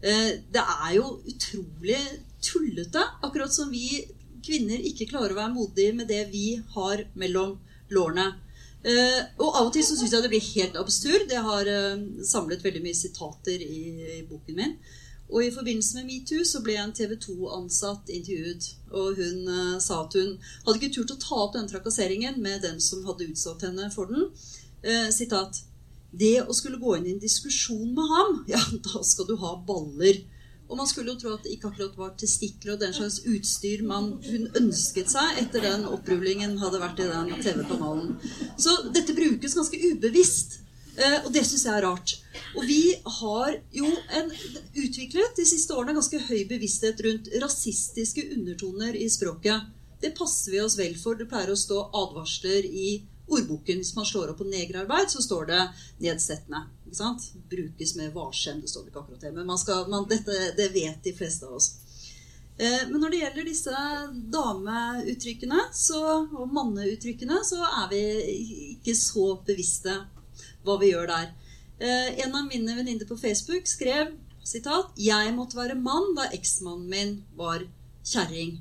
Eh, 0.00 0.30
det 0.48 0.62
er 0.62 0.92
jo 0.94 1.20
utrolig 1.26 2.00
tullete, 2.44 3.02
akkurat 3.22 3.52
som 3.52 3.70
vi 3.72 4.04
kvinner 4.44 4.82
ikke 4.90 5.08
klarer 5.10 5.34
å 5.34 5.40
være 5.40 5.54
modige 5.54 5.96
med 5.96 6.08
det 6.10 6.24
vi 6.32 6.52
har 6.74 7.04
mellom 7.18 7.56
lårene. 7.94 8.30
Uh, 8.78 9.20
og 9.42 9.56
av 9.58 9.66
og 9.66 9.72
til 9.74 9.82
så 9.82 9.96
syns 9.98 10.12
jeg 10.14 10.22
det 10.22 10.30
blir 10.32 10.50
helt 10.54 10.78
absurd. 10.78 11.32
Jeg 11.34 11.44
har 11.44 11.68
uh, 11.68 12.06
samlet 12.24 12.62
veldig 12.64 12.82
mye 12.84 12.96
sitater 12.96 13.62
i, 13.64 13.82
i, 14.18 14.22
boken 14.28 14.58
min. 14.58 14.76
Og 15.28 15.44
i 15.44 15.52
forbindelse 15.52 15.98
med 15.98 16.08
metoo 16.08 16.44
så 16.46 16.62
ble 16.64 16.78
en 16.80 16.94
TV 16.96 17.16
2-ansatt 17.20 18.12
intervjuet. 18.14 18.70
Og 18.94 19.18
hun 19.18 19.50
uh, 19.50 19.76
sa 19.82 20.04
at 20.04 20.14
hun 20.16 20.36
hadde 20.38 20.78
ikke 20.78 20.94
turt 20.94 21.16
å 21.16 21.20
ta 21.24 21.42
opp 21.42 21.58
den 21.58 21.68
trakasseringen 21.68 22.38
med 22.44 22.62
den 22.64 22.78
som 22.80 23.04
hadde 23.08 23.28
utsatt 23.32 23.66
henne 23.66 23.90
for 23.94 24.10
den. 24.12 24.30
sitat. 25.12 25.64
Det 26.14 26.36
å 26.40 26.54
skulle 26.54 26.78
gå 26.78 26.92
inn 26.96 27.08
i 27.08 27.14
en 27.16 27.20
diskusjon 27.20 27.90
med 27.96 28.12
ham, 28.12 28.36
ja, 28.54 28.60
da 28.86 29.02
skal 29.04 29.26
du 29.26 29.34
ha 29.42 29.56
baller. 29.66 30.22
Og 30.68 30.76
man 30.76 30.88
skulle 30.88 31.14
jo 31.14 31.20
tro 31.20 31.32
at 31.32 31.44
det 31.46 31.54
ikke 31.54 31.70
akkurat 31.70 31.96
var 31.96 32.14
testikler 32.20 32.74
og 32.74 32.82
den 32.82 32.92
slags 32.96 33.22
utstyr 33.24 33.82
man, 33.88 34.10
hun 34.24 34.48
ønsket 34.60 35.08
seg 35.12 35.40
etter 35.42 35.64
den 35.64 35.86
opprullingen 35.88 36.58
hadde 36.60 36.80
vært 36.82 37.00
i 37.00 37.08
den 37.08 37.32
TV-kanalen. 37.40 38.16
Så 38.60 38.74
dette 38.92 39.16
brukes 39.16 39.56
ganske 39.56 39.80
ubevisst. 39.92 40.60
Eh, 40.98 41.18
og 41.24 41.30
det 41.32 41.44
syns 41.46 41.64
jeg 41.64 41.74
er 41.78 41.86
rart. 41.86 42.14
Og 42.58 42.64
vi 42.66 42.82
har 43.20 43.56
jo 43.74 43.88
en, 44.18 44.32
utviklet 44.82 45.36
de 45.38 45.46
siste 45.46 45.74
årene 45.76 45.94
ganske 45.96 46.20
høy 46.26 46.42
bevissthet 46.50 47.00
rundt 47.06 47.30
rasistiske 47.42 48.26
undertoner 48.34 48.98
i 48.98 49.06
språket. 49.12 49.70
Det 50.02 50.12
passer 50.18 50.54
vi 50.54 50.62
oss 50.62 50.76
vel 50.78 50.98
for. 50.98 51.18
Det 51.18 51.28
pleier 51.30 51.54
å 51.54 51.58
stå 51.58 51.84
advarsler 52.02 52.66
i 52.66 52.90
ordboken. 53.28 53.82
Hvis 53.82 53.94
man 53.96 54.06
slår 54.08 54.32
opp 54.32 54.40
på 54.42 54.48
negerarbeid, 54.48 55.10
så 55.10 55.22
står 55.22 55.50
det 55.50 55.60
nedsettende. 56.04 56.64
Ikke 56.86 57.00
sant? 57.00 57.28
Brukes 57.50 57.94
med 57.98 58.12
varsom. 58.14 58.62
Det 58.62 58.70
står 58.70 58.88
ikke 58.88 59.02
akkurat 59.02 59.26
det. 59.26 59.34
Men 59.36 59.58
skal, 59.60 59.84
man, 59.92 60.08
dette, 60.10 60.38
det 60.56 60.70
vet 60.74 61.04
de 61.04 61.14
fleste 61.16 61.48
av 61.48 61.58
oss. 61.60 61.72
Eh, 62.58 62.84
men 62.90 62.98
når 62.98 63.12
det 63.12 63.20
gjelder 63.22 63.46
disse 63.46 63.82
dameuttrykkene 64.34 65.68
så, 65.74 66.00
og 66.26 66.54
manneuttrykkene, 66.54 67.42
så 67.46 67.60
er 67.68 67.90
vi 67.92 68.00
ikke 68.72 68.96
så 68.98 69.28
bevisste 69.46 69.94
hva 70.66 70.78
vi 70.80 70.90
gjør 70.90 71.12
der. 71.12 71.28
Eh, 71.78 72.08
en 72.24 72.34
av 72.34 72.48
mine 72.48 72.74
venninner 72.74 73.06
på 73.06 73.18
Facebook 73.20 73.68
skrev 73.70 74.16
sitat, 74.42 74.90
'Jeg 74.96 75.34
måtte 75.36 75.56
være 75.56 75.76
mann 75.78 76.14
da 76.16 76.30
eksmannen 76.32 76.88
min 76.90 77.24
var 77.36 77.62
kjerring'. 78.04 78.58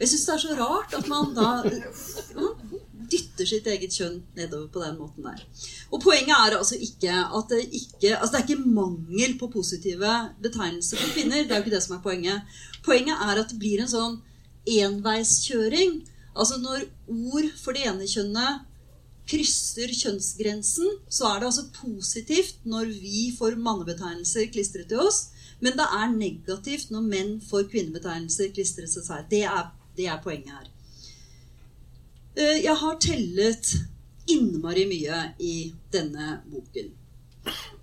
Jeg 0.00 0.08
syns 0.08 0.26
det 0.26 0.34
er 0.34 0.38
så 0.38 0.54
rart 0.58 0.94
at 0.94 1.08
man 1.08 1.34
da 1.34 1.62
dytter 3.10 3.48
sitt 3.48 3.66
eget 3.70 3.94
kjønn 3.94 4.20
nedover 4.36 4.68
på 4.72 4.82
den 4.82 4.98
måten 5.00 5.26
der. 5.26 5.42
Og 5.92 6.02
poenget 6.02 6.34
er 6.36 6.58
altså 6.58 6.78
ikke 6.78 7.12
at 7.12 7.52
det 7.52 7.64
ikke 7.66 8.14
Altså 8.18 8.32
det 8.32 8.40
er 8.40 8.46
ikke 8.46 8.70
mangel 8.78 9.34
på 9.40 9.50
positive 9.52 10.14
betegnelser 10.42 11.00
for 11.00 11.14
kvinner. 11.16 11.42
Det 11.42 11.52
er 11.52 11.60
jo 11.60 11.66
ikke 11.66 11.76
det 11.76 11.82
som 11.84 11.96
er 11.96 12.04
poenget. 12.04 12.58
Poenget 12.84 13.16
er 13.16 13.42
at 13.42 13.50
det 13.50 13.58
blir 13.58 13.82
en 13.82 13.90
sånn 13.90 14.20
enveiskjøring. 14.68 16.00
Altså 16.36 16.58
når 16.62 16.86
ord 17.08 17.52
for 17.58 17.76
det 17.76 17.86
ene 17.88 18.08
kjønnet 18.08 18.64
krysser 19.28 19.90
kjønnsgrensen, 19.92 20.94
så 21.12 21.28
er 21.28 21.40
det 21.40 21.50
altså 21.50 21.66
positivt 21.76 22.62
når 22.64 22.92
vi 23.02 23.26
får 23.36 23.58
mannebetegnelser 23.60 24.48
klistret 24.54 24.88
til 24.88 25.02
oss. 25.04 25.26
Men 25.60 25.76
det 25.76 25.88
er 25.98 26.14
negativt 26.14 26.92
når 26.94 27.06
menn 27.12 27.36
får 27.44 27.68
kvinnebetegnelser 27.72 28.52
klistret 28.54 28.92
til 28.94 29.04
seg. 29.04 29.26
Det 29.30 29.42
er, 29.48 29.70
det 29.98 30.06
er 30.08 30.20
poenget 30.24 30.54
her. 30.54 30.68
Eh, 32.38 32.60
jeg 32.62 32.74
har 32.78 32.98
tellet 33.02 33.72
innmari 34.30 34.84
mye 34.86 35.22
i 35.42 35.54
denne 35.90 36.36
boken. 36.46 36.92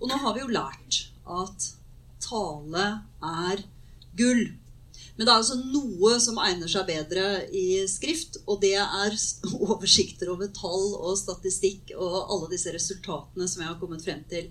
Og 0.00 0.06
nå 0.08 0.20
har 0.22 0.36
vi 0.36 0.44
jo 0.44 0.54
lært 0.54 1.00
at 1.28 1.66
tale 2.24 2.86
er 3.20 3.60
gull. 4.16 4.46
Men 5.16 5.24
det 5.24 5.28
er 5.32 5.34
altså 5.40 5.58
noe 5.60 6.16
som 6.20 6.40
egner 6.40 6.70
seg 6.72 6.88
bedre 6.88 7.26
i 7.52 7.82
skrift, 7.88 8.40
og 8.46 8.62
det 8.64 8.74
er 8.80 9.18
oversikter 9.68 10.32
over 10.32 10.48
tall 10.56 10.88
og 11.02 11.20
statistikk 11.20 11.92
og 11.96 12.16
alle 12.22 12.50
disse 12.54 12.72
resultatene 12.72 13.48
som 13.48 13.64
jeg 13.64 13.72
har 13.72 13.78
kommet 13.82 14.04
frem 14.04 14.24
til. 14.30 14.48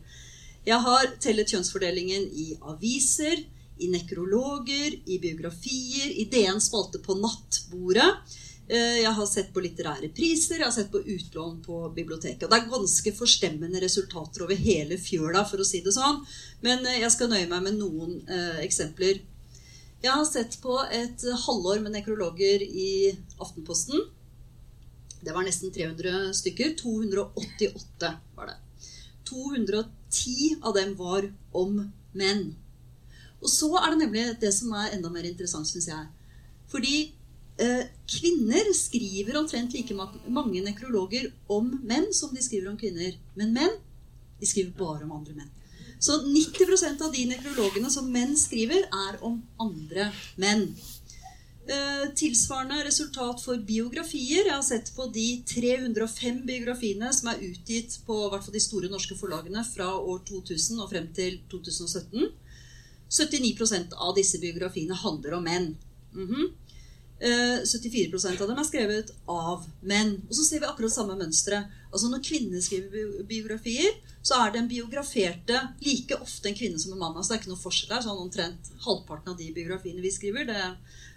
Jeg 0.66 0.82
har 0.82 1.12
tellet 1.22 1.50
kjønnsfordelingen 1.50 2.30
i 2.30 2.52
aviser, 2.62 3.42
i 3.82 3.90
nekrologer, 3.92 4.94
i 5.06 5.18
biografier, 5.22 6.14
i 6.14 6.30
DN 6.32 6.62
spalte 6.64 7.02
på 7.04 7.18
nattbordet. 7.20 8.08
Eh, 8.68 8.98
jeg 9.04 9.12
har 9.14 9.28
sett 9.30 9.52
på 9.54 9.62
litterære 9.62 10.08
priser, 10.16 10.58
jeg 10.58 10.66
har 10.66 10.74
sett 10.74 10.90
på 10.90 11.04
utlån 11.04 11.60
på 11.66 11.84
biblioteket. 11.94 12.48
Og 12.48 12.50
det 12.50 12.58
er 12.58 12.72
ganske 12.72 13.14
forstemmende 13.14 13.82
resultater 13.84 14.46
over 14.46 14.58
hele 14.58 14.98
fjøla, 14.98 15.44
for 15.46 15.62
å 15.62 15.68
si 15.68 15.84
det 15.86 15.94
sånn. 15.94 16.24
Men 16.66 16.82
eh, 16.90 17.02
jeg 17.04 17.14
skal 17.14 17.30
nøye 17.30 17.50
meg 17.52 17.62
med 17.68 17.78
noen 17.78 18.18
eh, 18.26 18.64
eksempler. 18.66 19.22
Jeg 20.02 20.12
har 20.12 20.26
sett 20.26 20.58
på 20.62 20.80
et 20.94 21.22
halvår 21.46 21.84
med 21.84 21.94
nekrologer 21.94 22.66
i 22.66 23.14
Aftenposten. 23.42 24.02
Det 25.22 25.34
var 25.34 25.46
nesten 25.46 25.74
300 25.74 26.34
stykker. 26.38 26.74
288 26.82 28.12
var 28.38 28.50
det. 28.50 28.58
210 29.30 30.60
av 30.62 30.74
dem 30.78 30.94
var 30.98 31.30
om 31.54 31.80
menn. 32.18 32.44
Og 33.42 33.50
så 33.50 33.70
er 33.78 33.94
det 33.94 34.02
nemlig 34.02 34.26
det 34.42 34.52
som 34.54 34.74
er 34.78 34.94
enda 34.98 35.10
mer 35.14 35.26
interessant, 35.26 35.70
syns 35.70 35.90
jeg. 35.90 36.06
Fordi 36.70 36.96
kvinner 38.12 38.74
skriver 38.76 39.38
omtrent 39.40 39.74
like 39.74 39.96
mange 40.28 40.64
nekrologer 40.66 41.30
om 41.48 41.70
menn 41.88 42.10
som 42.14 42.34
de 42.36 42.44
skriver 42.44 42.72
om 42.72 42.80
kvinner. 42.80 43.16
Men 43.40 43.54
menn 43.56 43.78
de 44.40 44.50
skriver 44.50 44.74
bare 44.78 45.06
om 45.06 45.14
andre 45.16 45.38
menn. 45.38 45.54
Så 46.00 46.20
90% 46.22 47.02
av 47.02 47.14
de 47.14 47.24
nekrologene 47.30 47.90
som 47.90 48.12
menn 48.12 48.36
skriver, 48.38 48.84
er 49.08 49.18
om 49.26 49.40
andre 49.62 50.10
menn. 50.42 50.68
Eh, 51.66 52.04
tilsvarende 52.14 52.84
resultat 52.86 53.42
for 53.42 53.58
biografier. 53.58 54.44
Jeg 54.46 54.54
har 54.54 54.66
sett 54.66 54.92
på 54.96 55.08
de 55.14 55.42
305 55.50 56.44
biografiene 56.46 57.10
som 57.16 57.32
er 57.32 57.42
utgitt 57.48 57.96
på 58.06 58.18
de 58.54 58.62
store 58.62 58.92
norske 58.92 59.18
forlagene 59.18 59.64
fra 59.66 59.88
år 59.98 60.20
2000 60.28 60.84
og 60.84 60.92
frem 60.92 61.08
til 61.18 61.40
2017. 61.50 62.28
79% 63.10 63.98
av 63.98 64.14
disse 64.18 64.38
biografiene 64.44 64.94
handler 65.00 65.40
om 65.40 65.44
menn. 65.44 65.68
Mm 66.14 66.28
-hmm. 66.28 66.52
74 67.20 68.12
eh, 68.12 68.42
av 68.42 68.50
dem 68.50 68.60
er 68.60 68.68
skrevet 68.68 69.12
av 69.32 69.64
menn. 69.88 70.18
Og 70.28 70.36
så 70.36 70.44
ser 70.44 70.62
vi 70.62 70.68
akkurat 70.68 70.92
samme 70.92 71.16
mønsteret. 71.20 71.72
Altså 71.92 72.10
Når 72.12 72.24
kvinner 72.28 72.62
skriver 72.62 73.24
biografier, 73.30 73.96
så 74.22 74.42
er 74.44 74.56
den 74.56 74.68
biograferte 74.68 75.62
like 75.86 76.18
ofte 76.20 76.52
en 76.52 76.58
kvinne 76.58 76.80
som 76.80 76.94
en 76.94 77.00
mann. 77.00 77.16
Altså 77.16 77.34
Det 77.34 77.38
er 77.38 77.44
ikke 77.44 77.54
noe 77.54 77.64
forskjell 77.64 77.94
der. 77.94 78.04
sånn 78.04 78.24
Omtrent 78.26 78.72
halvparten 78.84 79.32
av 79.32 79.40
de 79.40 79.52
biografiene 79.56 80.04
vi 80.04 80.12
skriver, 80.12 80.46
det 80.50 80.62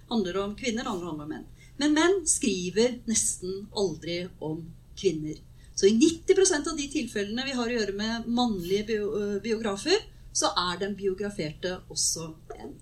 handler 0.09 0.43
om 0.45 0.57
kvinner, 0.57 0.85
det 0.85 0.93
handler 0.93 1.13
om 1.13 1.29
menn. 1.29 1.47
Men 1.79 1.95
menn 1.95 2.23
skriver 2.27 3.01
nesten 3.11 3.67
aldri 3.75 4.25
om 4.41 4.63
kvinner. 4.99 5.39
Så 5.79 5.87
i 5.87 5.95
90% 5.95 6.71
av 6.71 6.79
de 6.79 6.89
tilfellene 6.91 7.45
vi 7.47 7.55
har 7.55 7.69
å 7.69 7.75
gjøre 7.75 7.95
med 7.95 8.27
mannlige 8.27 8.99
biografer, 9.43 10.01
så 10.35 10.51
er 10.71 10.81
den 10.81 10.97
biograferte 10.99 11.77
også 11.91 12.33
en. 12.59 12.75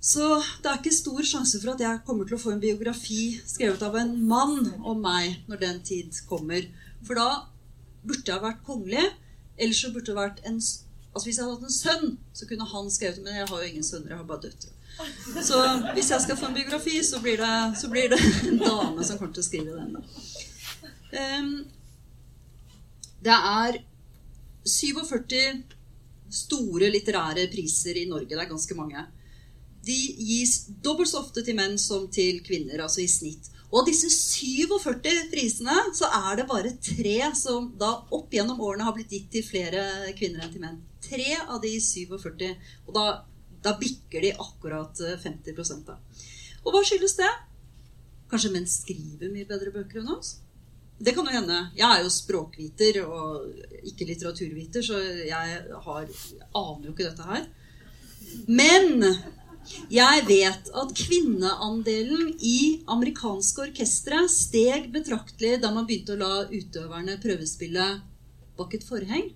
Så 0.00 0.26
det 0.62 0.70
er 0.70 0.78
ikke 0.78 0.96
stor 0.96 1.24
sjanse 1.28 1.60
for 1.60 1.74
at 1.74 1.82
jeg 1.84 2.02
kommer 2.06 2.28
til 2.28 2.38
å 2.38 2.40
få 2.40 2.54
en 2.54 2.62
biografi 2.62 3.34
skrevet 3.44 3.82
av 3.84 3.98
en 4.00 4.14
mann 4.28 4.70
om 4.80 5.02
meg 5.04 5.42
når 5.50 5.60
den 5.60 5.82
tid 5.84 6.22
kommer. 6.28 6.64
For 7.04 7.20
da 7.20 7.28
burde 8.00 8.32
jeg 8.32 8.42
vært 8.42 8.64
kongelig. 8.64 9.04
Eller 9.60 9.76
så 9.76 9.90
burde 9.92 10.08
det 10.12 10.20
vært 10.20 10.40
en 10.48 10.62
Altså 11.10 11.26
Hvis 11.26 11.38
jeg 11.40 11.42
hadde 11.42 11.56
hatt 11.56 11.66
en 11.66 11.74
sønn, 11.74 12.10
så 12.38 12.46
kunne 12.46 12.66
han 12.70 12.90
skrevet. 12.94 13.16
Men 13.24 13.40
jeg 13.40 13.46
har 13.50 13.62
jo 13.62 13.66
ingen 13.66 13.82
sønner, 13.82 14.12
jeg 14.12 14.20
har 14.20 14.26
bare 14.28 14.44
døtre. 14.44 14.68
Så 15.42 15.58
hvis 15.96 16.10
jeg 16.12 16.22
skal 16.22 16.36
få 16.38 16.46
en 16.46 16.54
biografi, 16.54 17.00
så 17.02 17.18
blir 17.18 17.40
det, 17.40 17.54
så 17.80 17.90
blir 17.90 18.12
det 18.12 18.18
en 18.46 18.60
dame 18.60 19.06
som 19.06 19.18
kommer 19.18 19.34
til 19.34 19.42
å 19.42 19.48
skrive 19.48 19.74
den. 19.74 19.96
Um, 21.10 21.50
det 23.26 23.34
er 23.34 23.80
47 24.62 25.64
store 26.30 26.92
litterære 26.94 27.48
priser 27.50 27.98
i 27.98 28.06
Norge. 28.06 28.30
Det 28.30 28.38
er 28.38 28.52
ganske 28.52 28.78
mange 28.78 29.02
de 29.86 29.96
gis 30.18 30.66
dobbelt 30.84 31.08
så 31.08 31.22
ofte 31.22 31.44
til 31.46 31.56
menn 31.56 31.78
som 31.80 32.06
til 32.12 32.42
kvinner, 32.44 32.82
altså 32.84 33.02
i 33.04 33.08
snitt. 33.10 33.48
Og 33.70 33.82
av 33.82 33.86
disse 33.86 34.10
47 34.10 35.30
prisene 35.30 35.76
så 35.94 36.08
er 36.10 36.40
det 36.40 36.48
bare 36.50 36.72
tre 36.82 37.30
som 37.38 37.70
da 37.78 37.92
opp 38.16 38.34
gjennom 38.34 38.60
årene 38.66 38.86
har 38.88 38.96
blitt 38.96 39.14
gitt 39.14 39.28
til 39.36 39.46
flere 39.46 40.10
kvinner 40.18 40.42
enn 40.44 40.54
til 40.54 40.64
menn. 40.64 40.80
Tre 41.04 41.36
av 41.44 41.60
de 41.62 41.76
47. 41.78 42.50
Og 42.88 42.92
da, 42.96 43.04
da 43.62 43.76
bikker 43.78 44.26
de 44.26 44.34
akkurat 44.34 45.00
50 45.22 45.54
eh, 45.54 45.84
da. 45.86 45.96
Og 46.64 46.74
hva 46.74 46.82
skyldes 46.84 47.16
det? 47.22 47.30
Kanskje 48.30 48.52
menn 48.54 48.66
skriver 48.70 49.30
mye 49.30 49.46
bedre 49.46 49.72
bøker 49.74 50.02
enn 50.02 50.14
oss? 50.18 50.40
Det 51.00 51.14
kan 51.16 51.24
jo 51.30 51.32
hende. 51.32 51.62
Jeg 51.78 51.86
er 51.86 52.02
jo 52.02 52.12
språkviter 52.12 52.98
og 53.06 53.86
ikke 53.88 54.08
litteraturviter, 54.10 54.84
så 54.84 54.98
jeg, 55.00 55.60
har, 55.86 56.10
aner 56.50 56.90
jo 56.90 56.92
ikke 56.92 57.06
dette 57.06 57.28
her. 57.30 57.46
Men 58.50 59.06
Jeg 59.90 60.22
vet 60.26 60.70
at 60.82 60.92
kvinneandelen 60.96 62.34
i 62.38 62.82
amerikanske 62.90 63.66
orkestre 63.68 64.22
steg 64.32 64.88
betraktelig 64.94 65.58
da 65.62 65.72
man 65.74 65.86
begynte 65.88 66.16
å 66.16 66.20
la 66.20 66.32
utøverne 66.50 67.18
prøvespille 67.22 67.88
bak 68.58 68.76
et 68.76 68.86
forheng. 68.86 69.30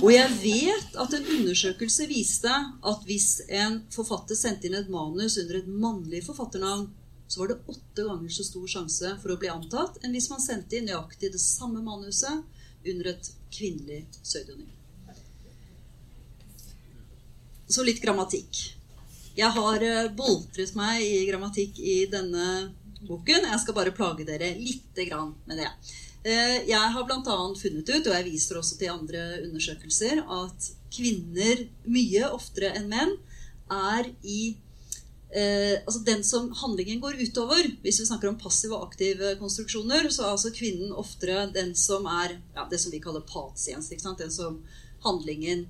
Og 0.00 0.08
jeg 0.12 0.30
vet 0.42 0.96
at 1.02 1.14
en 1.16 1.28
undersøkelse 1.36 2.06
viste 2.10 2.50
at 2.50 3.04
hvis 3.06 3.28
en 3.62 3.80
forfatter 3.94 4.38
sendte 4.38 4.68
inn 4.68 4.78
et 4.78 4.90
manus 4.92 5.38
under 5.42 5.60
et 5.60 5.68
mannlig 5.70 6.24
forfatternavn, 6.26 6.88
så 7.30 7.42
var 7.42 7.52
det 7.52 7.60
åtte 7.70 8.06
ganger 8.08 8.34
så 8.34 8.46
stor 8.46 8.66
sjanse 8.72 9.14
for 9.22 9.34
å 9.34 9.38
bli 9.38 9.52
antatt 9.52 10.00
enn 10.02 10.16
hvis 10.16 10.30
man 10.32 10.42
sendte 10.42 10.80
inn 10.80 10.88
nøyaktig 10.90 11.30
det 11.30 11.42
samme 11.42 11.82
manuset 11.86 12.42
under 12.90 13.12
et 13.12 13.30
kvinnelig 13.54 14.02
pseudonym. 14.18 14.72
Så 17.70 17.86
litt 17.86 18.02
grammatikk. 18.02 18.79
Jeg 19.40 19.56
har 19.56 19.86
eh, 19.86 20.12
boltret 20.16 20.74
meg 20.76 21.00
i 21.04 21.24
grammatikk 21.30 21.80
i 21.80 21.96
denne 22.12 22.46
boken. 23.08 23.48
Jeg 23.48 23.60
skal 23.62 23.76
bare 23.76 23.94
plage 23.96 24.26
dere 24.28 24.52
grann 25.08 25.32
med 25.48 25.62
det. 25.62 25.70
Eh, 26.28 26.56
jeg 26.68 26.92
har 26.94 27.06
bl.a. 27.08 27.36
funnet 27.56 27.88
ut, 27.88 28.06
og 28.06 28.12
jeg 28.12 28.26
viser 28.26 28.58
også 28.60 28.76
til 28.80 28.92
andre 28.92 29.22
undersøkelser, 29.46 30.20
at 30.20 30.72
kvinner 30.92 31.64
mye 31.88 32.28
oftere 32.28 32.74
enn 32.76 32.90
menn 32.90 33.14
er 33.70 34.10
i 34.26 34.40
eh, 35.30 35.78
altså 35.86 36.02
den 36.04 36.24
som 36.26 36.50
handlingen 36.60 37.00
går 37.00 37.16
utover. 37.22 37.64
Hvis 37.80 38.02
vi 38.02 38.08
snakker 38.10 38.28
om 38.28 38.38
passive 38.42 38.76
og 38.76 38.90
aktive 38.90 39.36
konstruksjoner, 39.40 40.10
så 40.12 40.26
er 40.26 40.34
altså 40.34 40.52
kvinnen 40.52 40.92
oftere 40.92 41.46
den 41.54 41.72
som 41.78 42.08
er 42.10 42.36
ja, 42.56 42.66
det 42.68 42.82
som 42.82 42.92
vi 42.92 43.00
kaller 43.00 43.24
patiens. 43.24 43.88
Den 43.88 44.34
som 44.34 44.62
handlingen 45.06 45.68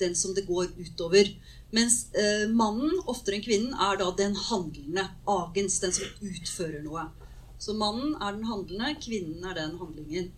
Den 0.00 0.14
som 0.16 0.32
det 0.32 0.46
går 0.48 0.70
utover. 0.80 1.28
Mens 1.76 2.00
eh, 2.18 2.48
mannen, 2.50 2.96
oftere 3.10 3.38
enn 3.38 3.44
kvinnen, 3.44 3.74
er 3.78 4.00
da 4.00 4.08
den 4.18 4.34
handlende. 4.48 5.06
Agens, 5.30 5.78
den 5.82 5.94
som 5.94 6.26
utfører 6.26 6.82
noe. 6.82 7.06
Så 7.60 7.76
mannen 7.78 8.16
er 8.18 8.34
den 8.34 8.48
handlende, 8.48 8.96
kvinnen 9.04 9.44
er 9.46 9.58
den 9.58 9.76
handlingen 9.78 10.32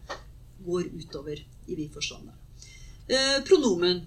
går 0.66 0.90
utover 0.98 1.40
i 1.66 1.74
vid 1.74 1.92
forstand. 1.94 2.28
Eh, 3.08 3.38
pronomen. 3.46 4.04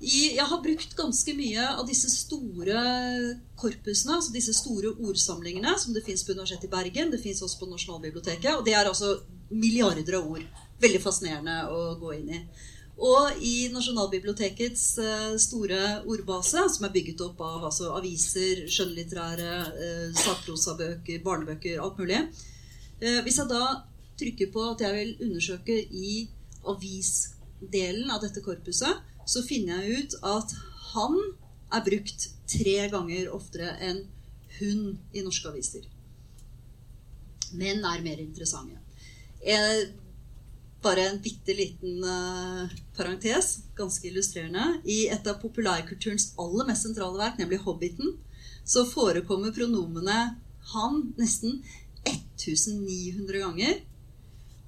I, 0.00 0.36
jeg 0.36 0.46
har 0.46 0.60
brukt 0.62 0.94
ganske 0.94 1.32
mye 1.34 1.64
av 1.72 1.82
disse 1.88 2.10
store 2.12 2.82
korpusene, 3.58 4.14
altså 4.14 4.30
disse 4.34 4.54
store 4.54 4.92
ordsamlingene, 4.94 5.74
som 5.80 5.96
det 5.96 6.04
fins 6.06 6.22
på 6.22 6.36
Universitetet 6.36 6.68
i 6.68 6.74
Bergen, 6.76 7.10
det 7.10 7.18
fins 7.22 7.42
også 7.42 7.64
på 7.64 7.70
Nasjonalbiblioteket. 7.72 8.52
Og 8.54 8.64
det 8.66 8.76
er 8.78 8.86
altså 8.86 9.16
milliarder 9.50 10.20
av 10.20 10.28
ord. 10.30 10.44
Veldig 10.78 11.00
fascinerende 11.02 11.56
å 11.74 11.96
gå 11.98 12.14
inn 12.20 12.30
i. 12.36 12.42
Og 12.98 13.42
i 13.46 13.68
Nasjonalbibliotekets 13.70 14.84
eh, 14.98 15.34
store 15.38 15.80
ordbase, 16.10 16.64
som 16.74 16.86
er 16.86 16.94
bygget 16.94 17.20
opp 17.22 17.38
av 17.46 17.68
altså, 17.68 17.92
aviser, 17.94 18.64
skjønnlitterære, 18.66 19.52
eh, 19.84 20.08
sakprosabøker, 20.18 21.20
barnebøker, 21.22 21.78
alt 21.78 22.00
mulig 22.02 22.18
eh, 22.18 23.20
Hvis 23.22 23.38
jeg 23.38 23.52
da 23.52 23.62
trykker 24.18 24.50
på 24.50 24.64
at 24.72 24.82
jeg 24.82 24.96
vil 24.96 25.28
undersøke 25.28 25.76
i 25.78 26.24
avisdelen 26.66 28.10
av 28.10 28.24
dette 28.24 28.42
korpuset, 28.42 28.98
så 29.28 29.44
finner 29.46 29.84
jeg 29.84 30.02
ut 30.02 30.18
at 30.26 30.56
han 30.96 31.14
er 31.70 31.86
brukt 31.86 32.26
tre 32.50 32.76
ganger 32.90 33.30
oftere 33.30 33.76
enn 33.84 34.02
hun 34.58 34.98
i 35.14 35.22
norske 35.22 35.52
aviser. 35.52 35.86
Menn 37.54 37.84
er 37.86 38.02
mer 38.02 38.18
interessante. 38.18 38.80
Bare 40.82 41.08
en 41.10 41.18
bitte 41.22 41.54
liten 41.58 42.04
uh, 42.04 42.70
parentes, 42.96 43.58
ganske 43.76 44.06
illustrerende. 44.08 44.78
I 44.86 45.08
et 45.10 45.26
av 45.26 45.40
populærkulturens 45.42 46.32
aller 46.38 46.68
mest 46.68 46.86
sentrale 46.86 47.18
verk, 47.18 47.38
nemlig 47.40 47.58
'Hobbiten', 47.64 48.14
så 48.64 48.84
forekommer 48.86 49.54
pronomene 49.54 50.18
'han' 50.72 51.14
nesten 51.18 51.62
1900 52.06 53.42
ganger. 53.42 53.80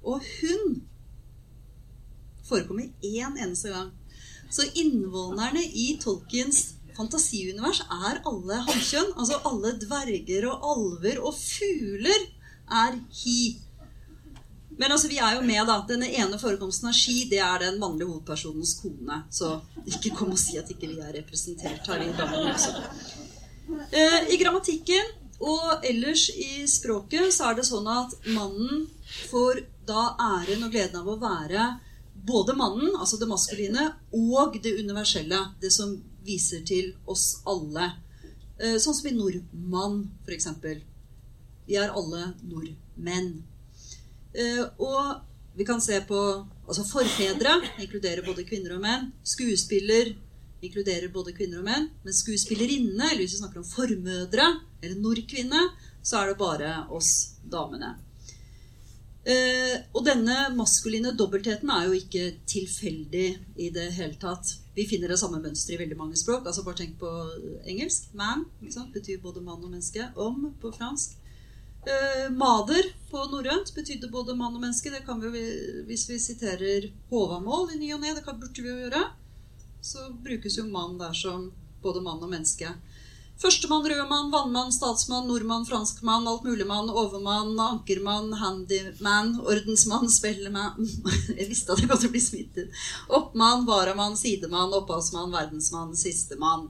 Og 0.03 0.19
'hun' 0.19 0.81
forekommer 2.43 2.91
én 3.03 3.37
eneste 3.39 3.69
gang. 3.69 3.91
Så 4.51 4.67
innvånerne 4.75 5.63
i 5.63 5.97
Tolkiens 6.01 6.73
fantasiunivers 6.97 7.81
er 7.87 8.19
alle 8.27 8.59
hankjønn. 8.67 9.13
Altså 9.15 9.39
alle 9.47 9.77
dverger 9.79 10.47
og 10.49 10.65
alver 10.73 11.21
og 11.23 11.37
fugler 11.37 12.25
er 12.83 12.97
he. 13.21 13.37
Men 14.77 14.91
altså, 14.91 15.09
vi 15.11 15.19
er 15.19 15.35
jo 15.35 15.45
med, 15.45 15.61
da. 15.67 15.79
Denne 15.87 16.09
ene 16.09 16.39
forekomsten 16.41 16.89
av 16.89 16.95
ski, 16.97 17.25
det 17.31 17.41
er 17.43 17.65
den 17.65 17.79
mannlige 17.81 18.09
hovedpersonens 18.09 18.75
kone. 18.81 19.23
Så 19.33 19.53
ikke 19.85 20.13
kom 20.17 20.31
og 20.33 20.39
si 20.39 20.57
at 20.61 20.69
ikke 20.71 20.89
vi 20.91 21.01
er 21.03 21.15
representert 21.19 21.89
her 21.91 22.05
i 22.05 22.11
også. 22.51 22.75
Eh, 23.91 24.31
I 24.33 24.39
grammatikken 24.41 25.17
og 25.41 25.85
ellers 25.87 26.27
i 26.33 26.65
språket 26.69 27.33
så 27.33 27.49
er 27.49 27.59
det 27.59 27.65
sånn 27.65 27.87
at 27.89 28.13
mannen 28.35 28.85
får 29.31 29.63
da 29.89 30.11
æren 30.21 30.67
og 30.67 30.73
gleden 30.73 30.99
av 31.01 31.09
å 31.09 31.17
være 31.21 31.67
både 32.21 32.53
mannen, 32.53 32.93
altså 32.99 33.17
det 33.17 33.29
maskuline, 33.29 33.87
og 34.13 34.57
det 34.61 34.75
universelle. 34.79 35.39
Det 35.61 35.71
som 35.73 35.95
viser 36.25 36.61
til 36.67 36.93
oss 37.09 37.41
alle. 37.49 37.91
Eh, 38.61 38.77
sånn 38.77 38.93
som 38.93 39.09
i 39.09 39.15
nordmann, 39.15 40.03
f.eks. 40.27 40.51
Vi 41.65 41.79
er 41.79 41.95
alle 41.97 42.33
nordmenn. 42.45 43.31
Eh, 44.31 44.63
og 44.79 45.57
vi 45.57 45.67
kan 45.67 45.81
se 45.83 45.97
på 46.07 46.19
altså 46.67 46.85
forfedre 46.87 47.57
inkluderer 47.83 48.23
både 48.25 48.45
kvinner 48.47 48.77
og 48.77 48.83
menn. 48.85 49.09
Skuespiller 49.27 50.13
inkluderer 50.61 51.11
både 51.13 51.33
kvinner 51.35 51.59
og 51.61 51.67
menn. 51.67 51.89
Men 52.05 52.15
skuespillerinne, 52.15 53.09
eller 53.09 53.23
hvis 53.23 53.35
vi 53.35 53.41
snakker 53.41 53.63
om 53.63 53.67
formødre 53.67 54.47
eller 54.81 55.01
nordkvinne, 55.01 55.65
så 56.03 56.21
er 56.21 56.31
det 56.31 56.39
bare 56.39 56.71
oss 56.93 57.11
damene. 57.51 57.95
Eh, 59.21 59.75
og 59.93 60.01
denne 60.05 60.47
maskuline 60.57 61.11
dobbeltheten 61.13 61.69
er 61.69 61.85
jo 61.85 61.97
ikke 61.97 62.23
tilfeldig 62.49 63.27
i 63.61 63.69
det 63.73 63.91
hele 63.93 64.17
tatt. 64.21 64.55
Vi 64.73 64.87
finner 64.89 65.11
det 65.11 65.19
samme 65.21 65.41
mønsteret 65.43 65.77
i 65.77 65.81
veldig 65.83 65.97
mange 65.99 66.17
språk. 66.17 66.47
altså 66.47 66.63
Bare 66.65 66.79
tenk 66.79 66.97
på 67.01 67.11
engelsk. 67.69 68.13
Man 68.17 68.47
betyr 68.93 69.21
både 69.21 69.43
mann 69.43 69.61
og 69.61 69.69
menneske. 69.69 70.07
Om 70.15 70.53
på 70.61 70.71
fransk. 70.73 71.20
Eh, 71.81 72.27
mader 72.37 72.83
på 73.09 73.23
norrønt 73.31 73.71
betydde 73.73 74.11
både 74.13 74.35
mann 74.37 74.53
og 74.53 74.61
menneske. 74.61 74.91
Det 74.93 75.01
kan 75.05 75.21
vi 75.21 75.31
jo 75.31 75.85
hvis 75.87 76.05
vi 76.11 76.19
siterer 76.21 76.91
Håvamål 77.09 77.73
i 77.73 77.79
ny 77.81 77.93
og 77.95 78.03
ne, 78.03 78.13
det 78.13 78.25
burde 78.27 78.61
vi 78.61 78.69
jo 78.69 78.77
gjøre, 78.83 79.01
så 79.81 80.11
brukes 80.21 80.59
jo 80.59 80.67
mann 80.69 80.99
der 81.01 81.15
som 81.17 81.49
både 81.81 82.03
mann 82.05 82.21
og 82.21 82.29
menneske. 82.29 82.69
Førstemann, 83.41 83.87
rødmann, 83.89 84.29
vannmann, 84.29 84.69
statsmann, 84.69 85.25
nordmann, 85.25 85.65
franskmann, 85.65 86.27
altmuligmann, 86.29 86.91
overmann, 86.93 87.55
ankermann, 87.57 88.35
handyman, 88.37 89.31
ordensmann, 89.41 90.05
spellemann 90.13 90.85
Jeg 91.39 91.47
visste 91.49 91.73
at 91.73 91.81
jeg 91.81 91.89
kom 91.89 91.97
til 91.97 92.11
å 92.11 92.13
bli 92.13 92.21
smittet. 92.21 92.83
Oppmann, 93.09 93.65
varamann, 93.65 94.19
sidemann, 94.19 94.75
opphavsmann, 94.77 95.33
verdensmann, 95.33 95.97
sistemann. 95.97 96.69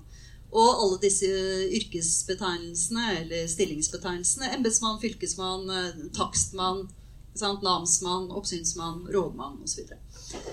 Og 0.51 0.69
alle 0.83 0.99
disse 1.05 1.29
yrkesbetegnelsene, 1.77 3.05
eller 3.21 3.47
stillingsbetegnelsene, 3.47 4.51
embetsmann, 4.57 4.99
fylkesmann, 4.99 5.69
eh, 5.71 6.03
takstmann, 6.17 6.89
sant? 7.35 7.63
namsmann, 7.63 8.29
oppsynsmann, 8.35 9.05
rådmann 9.13 9.61
osv. 9.63 9.87
Så, 9.87 10.43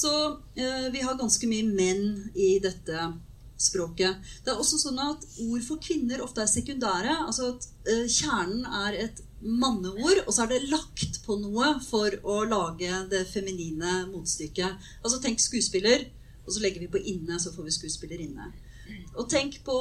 så 0.00 0.14
eh, 0.56 0.88
vi 0.92 1.04
har 1.04 1.20
ganske 1.20 1.50
mye 1.50 1.68
menn 1.68 2.06
i 2.34 2.56
dette 2.64 3.10
språket. 3.56 4.24
Det 4.44 4.52
er 4.52 4.60
også 4.60 4.80
sånn 4.80 4.98
at 5.00 5.24
ord 5.44 5.62
for 5.64 5.80
kvinner 5.82 6.22
ofte 6.24 6.44
er 6.44 6.50
sekundære. 6.50 7.20
Altså 7.26 7.52
at 7.54 7.68
eh, 7.88 8.04
kjernen 8.08 8.64
er 8.84 9.00
et 9.06 9.22
manneord, 9.40 10.24
og 10.24 10.32
så 10.32 10.44
er 10.44 10.54
det 10.54 10.70
lagt 10.72 11.20
på 11.26 11.36
noe 11.40 11.74
for 11.84 12.14
å 12.24 12.42
lage 12.48 13.04
det 13.12 13.26
feminine 13.28 14.06
motstykket. 14.10 14.88
Altså 15.02 15.20
tenk 15.22 15.42
skuespiller, 15.42 16.08
og 16.46 16.54
så 16.54 16.62
legger 16.62 16.84
vi 16.84 16.92
på 16.92 17.02
inne, 17.12 17.40
så 17.42 17.52
får 17.54 17.68
vi 17.68 17.76
skuespillerinne. 17.76 18.52
Og 19.16 19.28
tenk 19.32 19.62
på, 19.64 19.74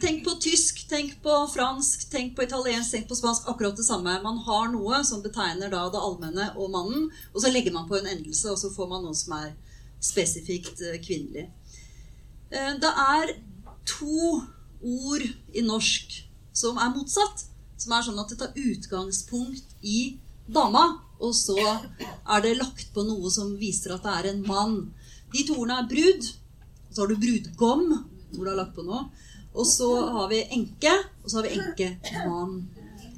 tenk 0.00 0.22
på, 0.24 0.34
tysk, 0.40 0.86
tenk 0.88 1.18
på 1.24 1.34
fransk, 1.52 2.06
tenk 2.12 2.32
på 2.36 2.46
italiensk, 2.46 2.94
tenk 2.94 3.08
på 3.10 3.18
spansk. 3.18 3.50
Akkurat 3.52 3.76
det 3.76 3.84
samme. 3.84 4.16
Man 4.24 4.40
har 4.46 4.70
noe 4.72 5.02
som 5.04 5.22
betegner 5.24 5.72
da 5.72 5.82
det 5.92 6.00
allmenne 6.00 6.48
og 6.56 6.72
mannen, 6.72 7.10
og 7.34 7.44
så 7.44 7.52
legger 7.52 7.74
man 7.76 7.88
på 7.90 7.98
en 7.98 8.08
endelse, 8.08 8.48
og 8.50 8.60
så 8.60 8.72
får 8.72 8.88
man 8.90 9.04
noe 9.04 9.18
som 9.18 9.36
er 9.36 9.52
spesifikt 10.04 10.80
eh, 10.84 11.00
kvinnelig. 11.04 11.50
Eh, 12.50 12.72
det 12.80 12.92
er 13.04 13.34
to 13.88 14.40
ord 14.80 15.24
i 15.52 15.64
norsk 15.64 16.16
som 16.56 16.80
er 16.80 16.94
motsatt. 16.96 17.48
Som 17.76 17.92
er 17.92 18.04
sånn 18.06 18.20
at 18.22 18.30
det 18.30 18.38
tar 18.40 18.56
utgangspunkt 18.56 19.74
i 19.82 20.14
dama, 20.46 20.84
og 21.20 21.34
så 21.36 21.58
er 21.58 22.44
det 22.44 22.56
lagt 22.58 22.92
på 22.94 23.04
noe 23.04 23.30
som 23.32 23.54
viser 23.58 23.96
at 23.96 24.04
det 24.06 24.14
er 24.14 24.30
en 24.30 24.44
mann. 24.46 24.78
De 25.34 25.42
to 25.44 25.56
ordene 25.58 25.80
er 25.82 25.90
brud, 25.90 26.28
så 26.94 27.02
har 27.02 27.10
du 27.10 27.18
brudgom, 27.18 27.84
hvor 28.30 28.44
du 28.44 28.50
har 28.50 28.60
lagt 28.62 28.76
på 28.76 28.86
noe. 28.86 29.08
Og 29.54 29.66
så 29.66 29.88
har 30.16 30.30
vi 30.30 30.44
enke, 30.56 30.94
og 31.22 31.30
så 31.30 31.40
har 31.40 31.48
vi 31.48 31.58
enkemann. 31.58 32.56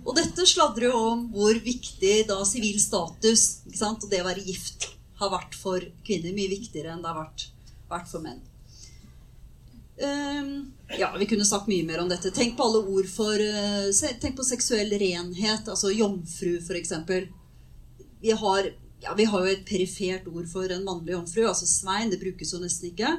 Og 0.07 0.15
dette 0.17 0.47
sladrer 0.47 0.91
jo 0.91 0.99
om 1.13 1.25
hvor 1.35 1.57
viktig 1.65 2.27
da 2.29 2.39
sivil 2.47 2.77
status 2.81 3.65
og 3.67 4.11
det 4.11 4.21
å 4.23 4.29
være 4.29 4.45
gift 4.47 4.91
har 5.21 5.33
vært 5.33 5.57
for 5.59 5.83
kvinner. 6.07 6.35
Mye 6.37 6.53
viktigere 6.53 6.93
enn 6.95 7.03
det 7.03 7.11
har 7.11 7.25
vært, 7.25 7.49
vært 7.91 8.11
for 8.13 8.25
menn. 8.25 8.45
Um, 9.97 10.75
ja, 10.93 11.09
vi 11.17 11.27
kunne 11.27 11.47
sagt 11.49 11.71
mye 11.73 11.85
mer 11.89 12.03
om 12.03 12.11
dette. 12.11 12.31
Tenk 12.37 12.57
på 12.57 12.67
alle 12.69 12.83
ord 12.85 13.07
for 13.09 13.33
uh, 13.41 13.89
Tenk 14.21 14.37
på 14.37 14.45
seksuell 14.45 14.93
renhet, 15.01 15.71
altså 15.73 15.91
jomfru, 15.95 16.59
f.eks. 16.61 16.93
Vi 18.21 18.35
ja, 19.01 19.15
vi 19.17 19.27
har 19.29 19.45
jo 19.45 19.53
et 19.53 19.65
perifert 19.69 20.29
ord 20.29 20.47
for 20.51 20.71
en 20.73 20.85
mannlig 20.85 21.17
jomfru, 21.17 21.47
altså 21.49 21.67
svein. 21.69 22.13
Det 22.13 22.21
brukes 22.21 22.53
jo 22.53 22.61
nesten 22.63 22.93
ikke. 22.93 23.17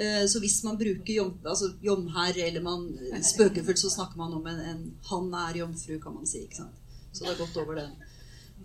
Eh, 0.00 0.24
Så 0.26 0.40
hvis 0.40 0.62
man 0.64 0.78
bruker 0.80 1.12
jom, 1.14 1.34
altså 1.44 1.72
jomherr, 1.84 2.38
eller 2.46 2.62
man 2.64 2.86
spøkefullt, 3.22 3.78
så 3.82 3.90
snakker 3.92 4.16
man 4.16 4.32
om 4.38 4.46
en, 4.46 4.60
en 4.72 4.82
'han 5.10 5.34
er 5.34 5.58
jomfru', 5.60 6.00
kan 6.02 6.14
man 6.14 6.26
si. 6.26 6.38
ikke 6.46 6.56
sant? 6.56 6.76
Så 7.12 7.24
det 7.24 7.32
er 7.32 7.44
godt 7.44 7.56
over 7.56 7.74
den. 7.74 7.92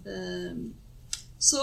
Eh, 0.05 0.55
Så 1.39 1.61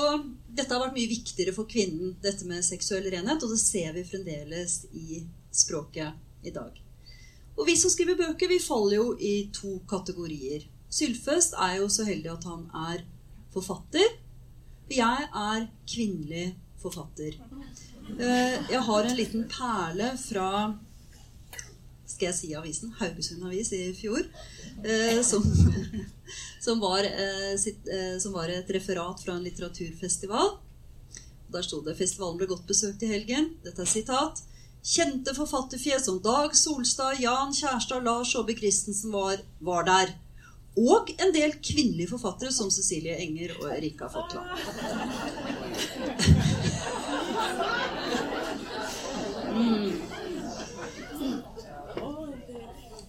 dette 0.54 0.74
har 0.74 0.82
vært 0.84 0.94
mye 0.94 1.08
viktigere 1.08 1.54
for 1.54 1.64
kvinnen, 1.64 2.16
dette 2.22 2.44
med 2.46 2.62
seksuell 2.64 3.08
renhet, 3.10 3.42
og 3.42 3.50
det 3.50 3.58
ser 3.58 3.92
vi 3.92 4.04
fremdeles 4.04 4.86
i 4.92 5.22
språket 5.50 6.12
i 6.44 6.50
dag. 6.50 6.76
Og 7.56 7.66
vi 7.66 7.76
som 7.76 7.90
skriver 7.90 8.16
bøker, 8.16 8.48
vi 8.48 8.58
faller 8.58 8.96
jo 8.96 9.16
i 9.20 9.50
to 9.52 9.80
kategorier. 9.88 10.64
Sylfest 10.90 11.54
er 11.58 11.78
jo 11.80 11.88
så 11.88 12.04
heldig 12.04 12.30
at 12.32 12.44
han 12.44 12.66
er 12.74 13.04
forfatter. 13.52 14.14
Og 14.86 14.94
jeg 14.96 15.28
er 15.34 15.66
kvinnelig 15.88 16.56
forfatter. 16.82 17.36
Eh, 18.10 18.70
Jeg 18.70 18.80
har 18.86 19.04
en 19.04 19.16
liten 19.16 19.44
perle 19.48 20.12
fra 20.18 20.48
skal 22.12 22.26
jeg 22.28 22.34
si 22.36 22.50
avisen? 22.54 22.90
Haugesund 22.98 23.44
Avis 23.48 23.72
i 23.72 23.92
fjor. 23.96 24.22
eh, 24.84 25.22
Som, 25.24 25.42
som, 26.66 26.80
var, 26.80 27.02
eh, 27.08 27.56
som 28.20 28.32
var 28.36 28.48
et 28.52 28.70
referat 28.70 29.22
fra 29.24 29.32
en 29.36 29.42
litteraturfestival. 29.46 30.56
Der 31.52 31.62
sto 31.62 31.80
det 31.82 31.96
'Festivalen 31.98 32.38
ble 32.38 32.46
godt 32.46 32.66
besøkt 32.66 33.02
i 33.02 33.06
helgen'. 33.10 33.50
Dette 33.64 33.82
er 33.82 33.86
sitat. 33.86 34.42
Kjente 34.84 35.34
forfatterfjes 35.34 36.04
som 36.04 36.18
Dag 36.22 36.54
Solstad, 36.56 37.20
Jan 37.20 37.52
Kjærstad, 37.54 38.02
Lars 38.04 38.34
Aabye 38.36 38.56
Christensen 38.58 39.12
var, 39.12 39.36
var 39.60 39.82
der. 39.84 40.14
Og 40.76 41.10
en 41.20 41.32
del 41.34 41.52
kvinnelige 41.62 42.08
forfattere 42.08 42.52
som 42.52 42.70
Cecilie 42.70 43.16
Enger 43.20 43.50
og 43.60 43.70
Erika 43.76 44.06
Fotland. 44.08 44.48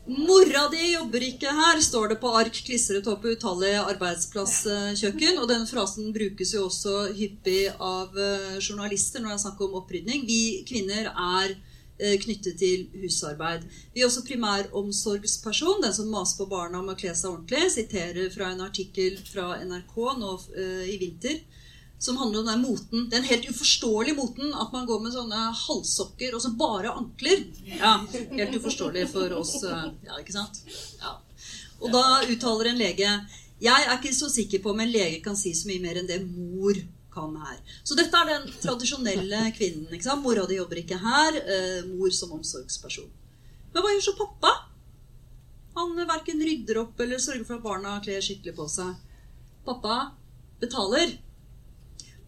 Mora 0.06 0.68
di 0.68 0.90
jobber 0.92 1.24
ikke 1.24 1.52
her, 1.56 1.80
står 1.80 2.10
det 2.12 2.18
på 2.20 2.32
ark 2.36 2.58
klistret 2.68 3.08
opp 3.08 3.22
på 3.24 3.32
utallige 3.38 3.80
arbeidsplasskjøkken. 3.94 5.40
Og 5.40 5.48
den 5.48 5.64
frasen 5.70 6.12
brukes 6.16 6.52
jo 6.54 6.66
også 6.68 7.14
hyppig 7.16 7.70
av 7.80 8.18
eh, 8.20 8.58
journalister 8.60 9.24
når 9.24 9.32
det 9.32 9.38
er 9.38 9.44
snakk 9.46 9.64
om 9.64 9.78
opprydning. 9.80 10.26
Vi 10.28 10.42
kvinner 10.68 11.08
er 11.08 11.56
eh, 11.56 12.18
knyttet 12.20 12.60
til 12.60 12.90
husarbeid. 13.00 13.64
Vi 13.96 14.04
er 14.04 14.10
også 14.10 14.26
primæromsorgsperson, 14.28 15.82
den 15.88 15.96
som 15.96 16.12
maser 16.12 16.44
på 16.44 16.52
barna 16.52 16.84
om 16.84 16.92
å 16.92 17.00
kle 17.00 17.16
seg 17.16 17.32
ordentlig. 17.32 17.72
Siterer 17.72 18.28
fra 18.36 18.52
en 18.52 18.68
artikkel 18.68 19.16
fra 19.32 19.54
NRK 19.64 19.98
nå 20.20 20.36
eh, 20.52 20.88
i 20.92 21.00
vinter 21.00 21.40
som 22.04 22.18
handler 22.20 22.42
om 22.44 22.48
den 22.52 22.62
moten, 22.66 23.06
den 23.12 23.24
helt 23.30 23.46
uforståelige 23.48 24.18
moten 24.18 24.50
at 24.60 24.74
man 24.76 24.86
går 24.90 25.00
med 25.06 25.14
sånne 25.16 25.44
halssokker 25.56 26.36
og 26.36 26.42
så 26.44 26.52
bare 26.60 26.92
ankler. 26.92 27.46
Ja, 27.78 27.94
Helt 28.12 28.58
uforståelig 28.60 29.06
for 29.14 29.32
oss. 29.40 29.54
eh, 29.64 29.86
Ja, 30.10 30.18
ikke 30.20 30.36
sant? 30.36 30.60
Ja. 31.00 31.14
Og 31.80 31.92
da 31.96 32.04
uttaler 32.28 32.70
en 32.74 32.78
lege 32.80 33.08
Jeg 33.64 33.86
er 33.88 33.96
ikke 33.96 34.12
så 34.16 34.28
sikker 34.32 34.60
på 34.60 34.72
om 34.74 34.80
en 34.84 34.92
lege 34.92 35.22
kan 35.24 35.36
si 35.40 35.54
så 35.56 35.68
mye 35.70 35.80
mer 35.80 35.96
enn 36.02 36.08
det 36.10 36.20
mor 36.28 36.76
kan 37.14 37.36
her. 37.40 37.60
Så 37.86 37.96
dette 37.96 38.18
er 38.20 38.26
den 38.34 38.48
tradisjonelle 38.60 39.40
kvinnen. 39.56 39.88
ikke 39.94 40.04
sant? 40.04 40.24
Mora 40.26 40.44
di 40.50 40.58
jobber 40.58 40.82
ikke 40.82 40.98
her. 41.00 41.38
Eh, 41.38 41.86
mor 41.94 42.10
som 42.12 42.32
omsorgsperson. 42.36 43.08
Men 43.74 43.84
hva 43.86 43.94
gjør 43.94 44.04
så 44.10 44.16
pappa? 44.18 44.52
Han 45.78 45.96
verken 45.96 46.42
rydder 46.44 46.82
opp 46.84 47.00
eller 47.00 47.18
sørger 47.22 47.46
for 47.48 47.56
at 47.62 47.64
barna 47.64 47.94
kler 48.04 48.20
skikkelig 48.22 48.56
på 48.58 48.68
seg. 48.70 48.96
Pappa 49.66 50.12
betaler. 50.60 51.16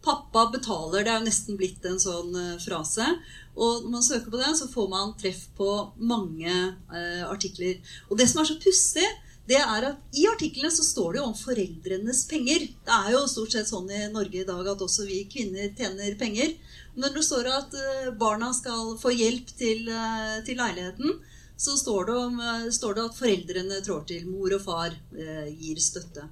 Pappa 0.05 0.45
betaler, 0.53 1.03
det 1.03 1.11
er 1.11 1.19
jo 1.19 1.27
nesten 1.27 1.57
blitt 1.59 1.85
en 1.89 1.99
sånn 2.01 2.35
eh, 2.37 2.55
frase. 2.61 3.07
Og 3.55 3.85
når 3.85 3.91
man 3.97 4.05
søker 4.05 4.31
på 4.31 4.39
det, 4.41 4.51
så 4.59 4.67
får 4.69 4.89
man 4.91 5.13
treff 5.19 5.45
på 5.57 5.69
mange 5.97 6.51
eh, 6.51 7.23
artikler. 7.25 7.79
Og 8.09 8.19
det 8.19 8.27
som 8.29 8.43
er 8.43 8.49
så 8.51 8.59
pussig, 8.61 9.07
det 9.45 9.59
er 9.61 9.85
at 9.91 10.17
i 10.17 10.25
artiklene 10.25 10.71
så 10.73 10.83
står 10.83 11.13
det 11.13 11.19
jo 11.19 11.27
om 11.29 11.37
foreldrenes 11.37 12.23
penger. 12.29 12.65
Det 12.87 12.95
er 12.95 13.11
jo 13.13 13.25
stort 13.29 13.53
sett 13.53 13.69
sånn 13.69 13.91
i 13.93 14.07
Norge 14.13 14.41
i 14.41 14.47
dag 14.47 14.71
at 14.71 14.81
også 14.81 15.05
vi 15.05 15.21
kvinner 15.29 15.69
tjener 15.77 16.17
penger. 16.17 16.55
Men 16.95 17.11
når 17.11 17.19
det 17.19 17.25
står 17.27 17.49
at 17.53 17.77
eh, 17.77 18.11
barna 18.17 18.49
skal 18.57 18.95
få 19.01 19.13
hjelp 19.13 19.53
til, 19.59 19.85
eh, 19.89 20.37
til 20.47 20.59
leiligheten, 20.61 21.19
så 21.55 21.77
står 21.79 22.09
det, 22.09 22.15
om, 22.19 22.39
står 22.73 22.97
det 22.97 23.03
at 23.07 23.15
foreldrene 23.15 23.77
trår 23.85 24.01
til. 24.09 24.25
Mor 24.27 24.57
og 24.57 24.65
far 24.65 24.95
eh, 25.15 25.47
gir 25.53 25.79
støtte. 25.79 26.25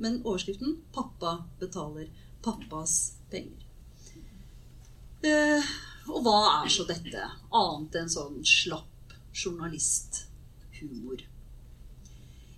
Men 0.00 0.22
overskriften 0.22 0.78
'Pappa 0.94 1.42
betaler'. 1.60 2.08
Pappas 2.42 3.12
penger. 3.30 3.66
Eh, 5.22 5.62
og 6.10 6.24
hva 6.24 6.38
er 6.62 6.70
så 6.72 6.86
dette, 6.88 7.26
annet 7.54 8.00
enn 8.00 8.10
sånn 8.10 8.40
slapp 8.46 9.14
journalisthumor? 9.32 11.22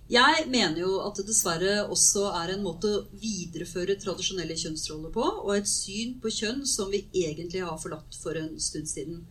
Jeg 0.09 0.45
mener 0.53 0.83
jo 0.83 0.99
at 1.01 1.17
det 1.17 1.25
dessverre 1.25 1.87
også 1.89 2.27
er 2.37 2.51
en 2.53 2.63
måte 2.65 2.89
å 2.93 3.03
videreføre 3.17 3.95
tradisjonelle 4.01 4.57
kjønnsroller 4.61 5.13
på, 5.13 5.23
og 5.45 5.51
et 5.55 5.69
syn 5.69 6.19
på 6.21 6.29
kjønn 6.29 6.61
som 6.69 6.91
vi 6.93 7.07
egentlig 7.17 7.63
har 7.65 7.79
forlatt 7.81 8.17
for 8.21 8.37
en 8.37 8.51
stund 8.61 8.89
siden. 8.89 9.23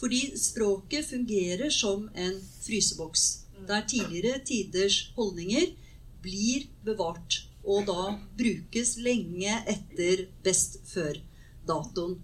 Fordi 0.00 0.22
språket 0.40 1.04
fungerer 1.10 1.68
som 1.72 2.08
en 2.16 2.38
fryseboks, 2.64 3.26
der 3.68 3.84
tidligere 3.88 4.40
tiders 4.48 5.12
holdninger 5.18 5.68
blir 6.24 6.64
bevart, 6.86 7.42
og 7.62 7.86
da 7.86 8.14
brukes 8.38 8.96
lenge 9.02 9.54
etter 9.70 10.26
best 10.44 10.80
før-datoen. 10.90 12.16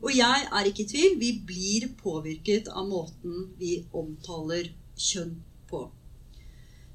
Og 0.00 0.10
jeg 0.14 0.48
er 0.48 0.68
ikke 0.68 0.86
i 0.86 0.90
tvil, 0.92 1.16
vi 1.20 1.32
blir 1.46 1.90
påvirket 2.00 2.70
av 2.72 2.88
måten 2.88 3.50
vi 3.60 3.80
omtaler 3.92 4.72
kjønn 4.96 5.36
på. 5.70 5.86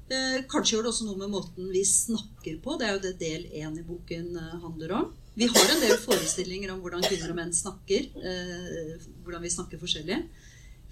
Eh, 0.06 0.42
kanskje 0.46 0.76
gjør 0.76 0.86
det 0.86 0.90
også 0.92 1.06
noe 1.08 1.18
med 1.18 1.32
måten 1.34 1.70
vi 1.74 1.82
snakker 1.86 2.58
på. 2.62 2.76
Det 2.78 2.86
er 2.86 2.94
jo 2.94 3.04
det 3.06 3.16
del 3.22 3.46
én 3.58 3.78
i 3.78 3.86
boken 3.86 4.36
eh, 4.38 4.58
handler 4.62 4.98
om. 5.00 5.14
Vi 5.36 5.48
har 5.50 5.72
en 5.72 5.82
del 5.82 5.98
forestillinger 6.00 6.70
om 6.72 6.78
hvordan 6.80 7.02
kvinner 7.04 7.32
og 7.32 7.38
menn 7.38 7.54
snakker. 7.54 8.06
Eh, 8.14 9.08
hvordan 9.24 9.42
vi 9.42 9.52
snakker 9.52 9.82
forskjellig. 9.82 10.20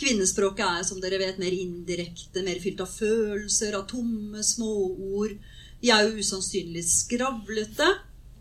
Kvinnespråket 0.03 0.67
er 0.67 0.87
som 0.87 0.99
dere 0.99 1.21
vet, 1.23 1.39
mer 1.39 1.55
indirekte, 1.55 2.43
mer 2.43 2.59
fylt 2.63 2.83
av 2.83 2.91
følelser, 2.91 3.77
av 3.79 3.87
tomme 3.91 4.43
småord. 4.43 5.37
Vi 5.85 5.93
er 5.93 6.07
jo 6.07 6.23
usannsynlig 6.25 6.81
skravlete. 6.89 7.91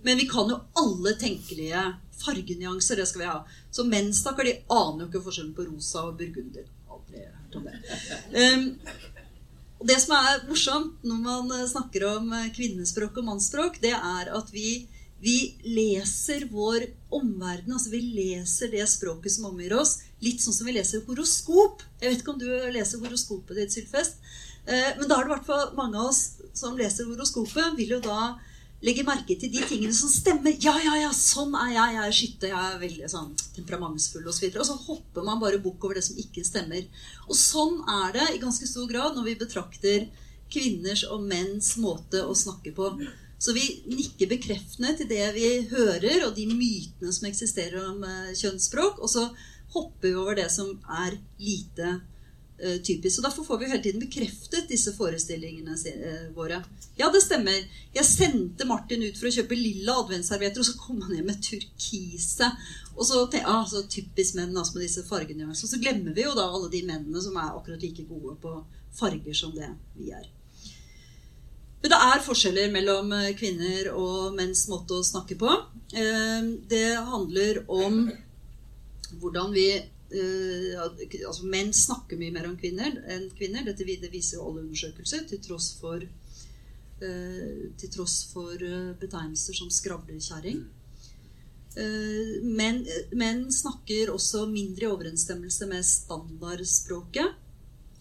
Men 0.03 0.19
vi 0.19 0.27
kan 0.27 0.49
jo 0.51 0.59
alle 0.79 1.15
tenkelige 1.19 1.81
fargenyanser. 2.23 2.99
Det 2.99 3.07
skal 3.07 3.21
vi 3.21 3.27
ha. 3.31 3.39
Så 3.71 3.83
menn, 3.87 4.13
stakkar, 4.15 4.47
de 4.47 4.61
aner 4.71 5.05
jo 5.05 5.09
ikke 5.09 5.23
forskjellen 5.27 5.55
på 5.57 5.67
rosa 5.67 6.05
og 6.07 6.17
burgunder. 6.19 6.67
Aldri 6.91 7.23
hørt 7.23 7.57
om 7.59 7.67
det. 7.67 7.77
Um, 8.35 8.65
det 9.83 9.99
som 9.99 10.15
er 10.15 10.43
morsomt 10.47 11.03
når 11.07 11.21
man 11.23 11.53
eh, 11.55 11.67
snakker 11.67 12.05
om 12.13 12.29
eh, 12.35 12.51
kvinnespråk 12.55 13.19
og 13.19 13.27
mannsspråk, 13.27 13.79
det 13.83 13.91
er 13.95 14.31
at 14.31 14.51
vi, 14.55 14.85
vi 15.23 15.37
leser 15.67 16.47
vår 16.51 16.87
omverden. 17.15 17.75
Altså 17.75 17.91
vi 17.91 18.03
leser 18.21 18.71
det 18.71 18.87
språket 18.91 19.35
som 19.35 19.49
omgir 19.51 19.75
oss, 19.75 19.97
litt 20.23 20.43
sånn 20.43 20.55
som 20.55 20.67
vi 20.67 20.77
leser 20.77 21.03
horoskop. 21.07 21.83
Jeg 21.99 22.11
vet 22.13 22.23
ikke 22.23 22.35
om 22.35 22.39
du 22.39 22.47
leser 22.75 23.03
horoskopet 23.03 23.59
ditt, 23.59 23.75
Sylfest. 23.75 24.23
Eh, 24.67 24.95
Men 24.97 25.09
da 25.09 25.19
er 25.19 25.27
det 25.27 25.35
hvert 25.35 25.77
mange 25.77 25.99
av 25.99 26.11
oss 26.11 26.39
som 26.53 26.77
leser 26.77 27.07
horoskopet, 27.09 27.75
vil 27.77 27.95
jo 27.97 28.01
da 28.03 28.35
legge 28.83 29.05
merke 29.07 29.35
til 29.39 29.51
de 29.51 29.63
tingene 29.67 29.95
som 29.95 30.11
stemmer. 30.11 30.55
Ja, 30.59 30.75
ja, 30.83 30.97
ja, 31.05 31.11
sånn 31.15 31.55
er 31.55 31.71
jeg. 31.71 31.95
Jeg 31.95 32.03
er 32.03 32.17
skytte. 32.17 32.51
Jeg 32.51 32.59
er 32.59 32.81
veldig 32.81 33.09
sånn 33.11 33.31
temperamentsfull 33.55 34.27
osv. 34.27 34.49
Og, 34.49 34.53
så 34.53 34.63
og 34.63 34.67
så 34.69 34.77
hopper 34.89 35.27
man 35.27 35.39
bare 35.41 35.61
bukk 35.63 35.87
over 35.87 35.99
det 35.99 36.05
som 36.07 36.19
ikke 36.19 36.43
stemmer. 36.47 36.83
Og 37.29 37.39
sånn 37.39 37.79
er 38.03 38.15
det 38.17 38.29
i 38.33 38.43
ganske 38.43 38.67
stor 38.67 38.89
grad 38.91 39.15
når 39.15 39.29
vi 39.29 39.39
betrakter 39.39 40.09
kvinners 40.53 41.05
og 41.09 41.23
menns 41.25 41.73
måte 41.81 42.21
å 42.27 42.35
snakke 42.37 42.75
på. 42.75 42.91
Så 43.43 43.55
vi 43.55 43.63
nikker 43.91 44.29
bekreftende 44.31 44.93
til 44.99 45.09
det 45.09 45.25
vi 45.35 45.47
hører, 45.71 46.27
og 46.27 46.35
de 46.37 46.45
mytene 46.47 47.11
som 47.11 47.27
eksisterer 47.27 47.89
om 47.89 48.03
eh, 48.07 48.35
kjønnsspråk. 48.39 49.01
Og 49.03 49.11
så 49.11 49.25
hopper 49.73 50.09
vi 50.09 50.15
over 50.19 50.37
det 50.37 50.49
som 50.53 50.75
er 50.91 51.17
lite 51.41 51.97
typisk. 52.85 53.19
Og 53.19 53.25
Derfor 53.27 53.47
får 53.47 53.59
vi 53.59 53.69
hele 53.71 53.83
tiden 53.83 54.03
bekreftet 54.03 54.69
disse 54.71 54.93
forestillingene 54.97 55.75
eh, 55.91 56.27
våre. 56.35 56.61
Ja, 56.99 57.09
det 57.13 57.23
stemmer. 57.25 57.57
Jeg 57.95 58.05
sendte 58.05 58.67
Martin 58.69 59.03
ut 59.03 59.17
for 59.19 59.29
å 59.29 59.33
kjøpe 59.33 59.57
lilla 59.57 59.97
adventsservietter, 60.03 60.61
og 60.61 60.69
så 60.69 60.77
kom 60.79 61.01
han 61.05 61.15
hjem 61.17 61.31
med 61.31 61.41
turkise. 61.43 62.51
Og 62.93 63.07
så, 63.09 63.23
ja, 63.33 63.47
ah, 63.49 63.65
så 63.69 63.83
Typisk 63.89 64.37
menn 64.37 64.53
altså 64.57 64.77
med 64.77 64.85
disse 64.85 65.05
fargenyansene. 65.07 65.71
Så 65.73 65.81
glemmer 65.81 66.15
vi 66.15 66.27
jo 66.27 66.35
da 66.37 66.47
alle 66.49 66.69
de 66.73 66.83
mennene 66.87 67.25
som 67.25 67.37
er 67.37 67.51
akkurat 67.51 67.83
like 67.83 68.05
gode 68.09 68.37
på 68.43 68.55
farger 68.93 69.37
som 69.37 69.53
det 69.55 69.71
vi 69.97 70.13
er. 70.13 70.29
Men 71.83 71.91
det 71.91 71.99
er 71.99 72.21
forskjeller 72.23 72.69
mellom 72.71 73.09
eh, 73.17 73.33
kvinner 73.35 73.89
og 73.91 74.37
menns 74.37 74.69
måte 74.71 74.95
å 74.95 75.03
snakke 75.03 75.35
på. 75.39 75.49
Eh, 75.91 76.45
Det 76.69 76.85
handler 77.09 77.65
om 77.67 78.05
hvordan 79.19 79.51
vi 79.51 79.67
eh, 79.75 79.89
altså 80.13 81.47
Menn 81.49 81.73
snakker 81.73 82.19
mye 82.19 82.33
mer 82.35 82.47
om 82.49 82.57
kvinner 82.59 82.99
enn 83.09 83.29
kvinner. 83.37 83.65
Dette 83.65 83.87
viser 83.87 84.37
jo 84.37 84.47
alle 84.47 84.63
undersøkelser, 84.65 85.25
til 85.29 85.41
tross 85.41 85.73
for, 85.79 86.03
eh, 86.03 87.67
til 87.77 87.93
tross 87.93 88.23
for 88.33 88.53
eh, 88.53 88.93
betegnelser 88.99 89.57
som 89.57 89.73
skravlekjerring. 89.73 90.63
Men 91.73 92.83
menn, 93.17 93.47
snakker 93.49 94.11
også 94.13 94.43
mindre 94.45 94.85
i 94.85 94.91
overensstemmelse 94.93 95.65
med 95.71 95.87
standardspråket. 95.87 97.39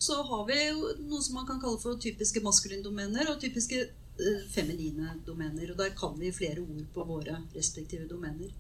Så 0.03 0.17
har 0.23 0.47
vi 0.49 0.57
jo 0.59 0.89
noe 1.07 1.23
som 1.23 1.37
man 1.39 1.47
kan 1.47 1.61
kalle 1.63 1.79
for 1.79 1.99
typiske 2.03 2.41
maskuline 2.43 2.83
domener 2.83 3.29
og 3.31 3.39
typiske 3.43 3.79
eh, 3.85 4.41
feminine 4.51 5.13
domener. 5.27 5.71
Og 5.71 5.79
der 5.79 5.93
kan 5.95 6.17
vi 6.19 6.33
flere 6.35 6.65
ord 6.65 6.89
på 6.95 7.05
våre 7.07 7.37
respektive 7.55 8.09
domener. 8.11 8.51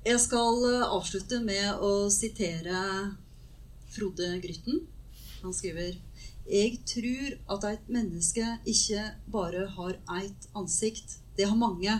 Jeg 0.00 0.16
skal 0.16 0.62
eh, 0.64 0.82
avslutte 0.96 1.42
med 1.44 1.82
å 1.84 2.08
sitere 2.08 2.78
Frode 3.92 4.30
Grytten. 4.40 4.78
Han 5.42 5.52
skriver 5.52 5.98
Jeg 6.48 6.78
tror 6.88 7.34
at 7.52 7.66
et 7.68 7.90
menneske 7.92 8.46
ikke 8.64 9.02
bare 9.28 9.66
har 9.74 9.98
ett 10.22 10.46
ansikt. 10.56 11.18
Det 11.36 11.50
har 11.50 11.60
mange. 11.60 11.98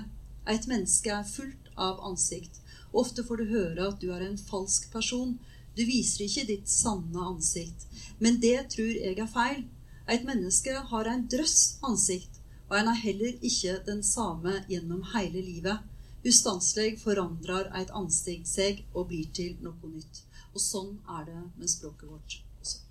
Et 0.49 0.71
menneske 0.71 1.13
er 1.13 1.29
fullt 1.29 1.69
av 1.77 2.01
ansikt. 2.09 2.63
Ofte 2.97 3.21
får 3.21 3.43
du 3.43 3.53
høre 3.53 3.91
at 3.91 4.01
du 4.01 4.09
er 4.17 4.25
en 4.31 4.41
falsk 4.49 4.89
person. 4.97 5.37
Du 5.77 5.85
viser 5.85 6.25
ikke 6.25 6.49
ditt 6.55 6.73
sanne 6.73 7.29
ansikt. 7.35 7.85
Men 8.17 8.41
det 8.41 8.71
tror 8.79 8.97
jeg 8.97 9.21
er 9.21 9.29
feil. 9.37 9.67
Et 10.09 10.25
menneske 10.25 10.73
har 10.73 11.05
en 11.05 11.29
drøss 11.29 11.83
ansikt, 11.85 12.41
og 12.73 12.81
en 12.81 12.95
er 12.95 13.05
heller 13.05 13.37
ikke 13.45 13.77
den 13.85 14.01
samme 14.01 14.63
gjennom 14.73 15.05
hele 15.13 15.45
livet. 15.45 15.90
Ustanselig 16.21 16.99
forandrer 17.01 17.71
et 17.81 17.93
ansikt 17.97 18.51
seg 18.51 18.83
og 18.93 19.09
blir 19.09 19.31
til 19.33 19.57
noe 19.65 19.95
nytt. 19.95 20.23
Og 20.53 20.61
sånn 20.61 20.93
er 21.17 21.25
det 21.31 21.41
med 21.57 21.73
språket 21.73 22.09
vårt 22.13 22.41
også. 22.61 22.85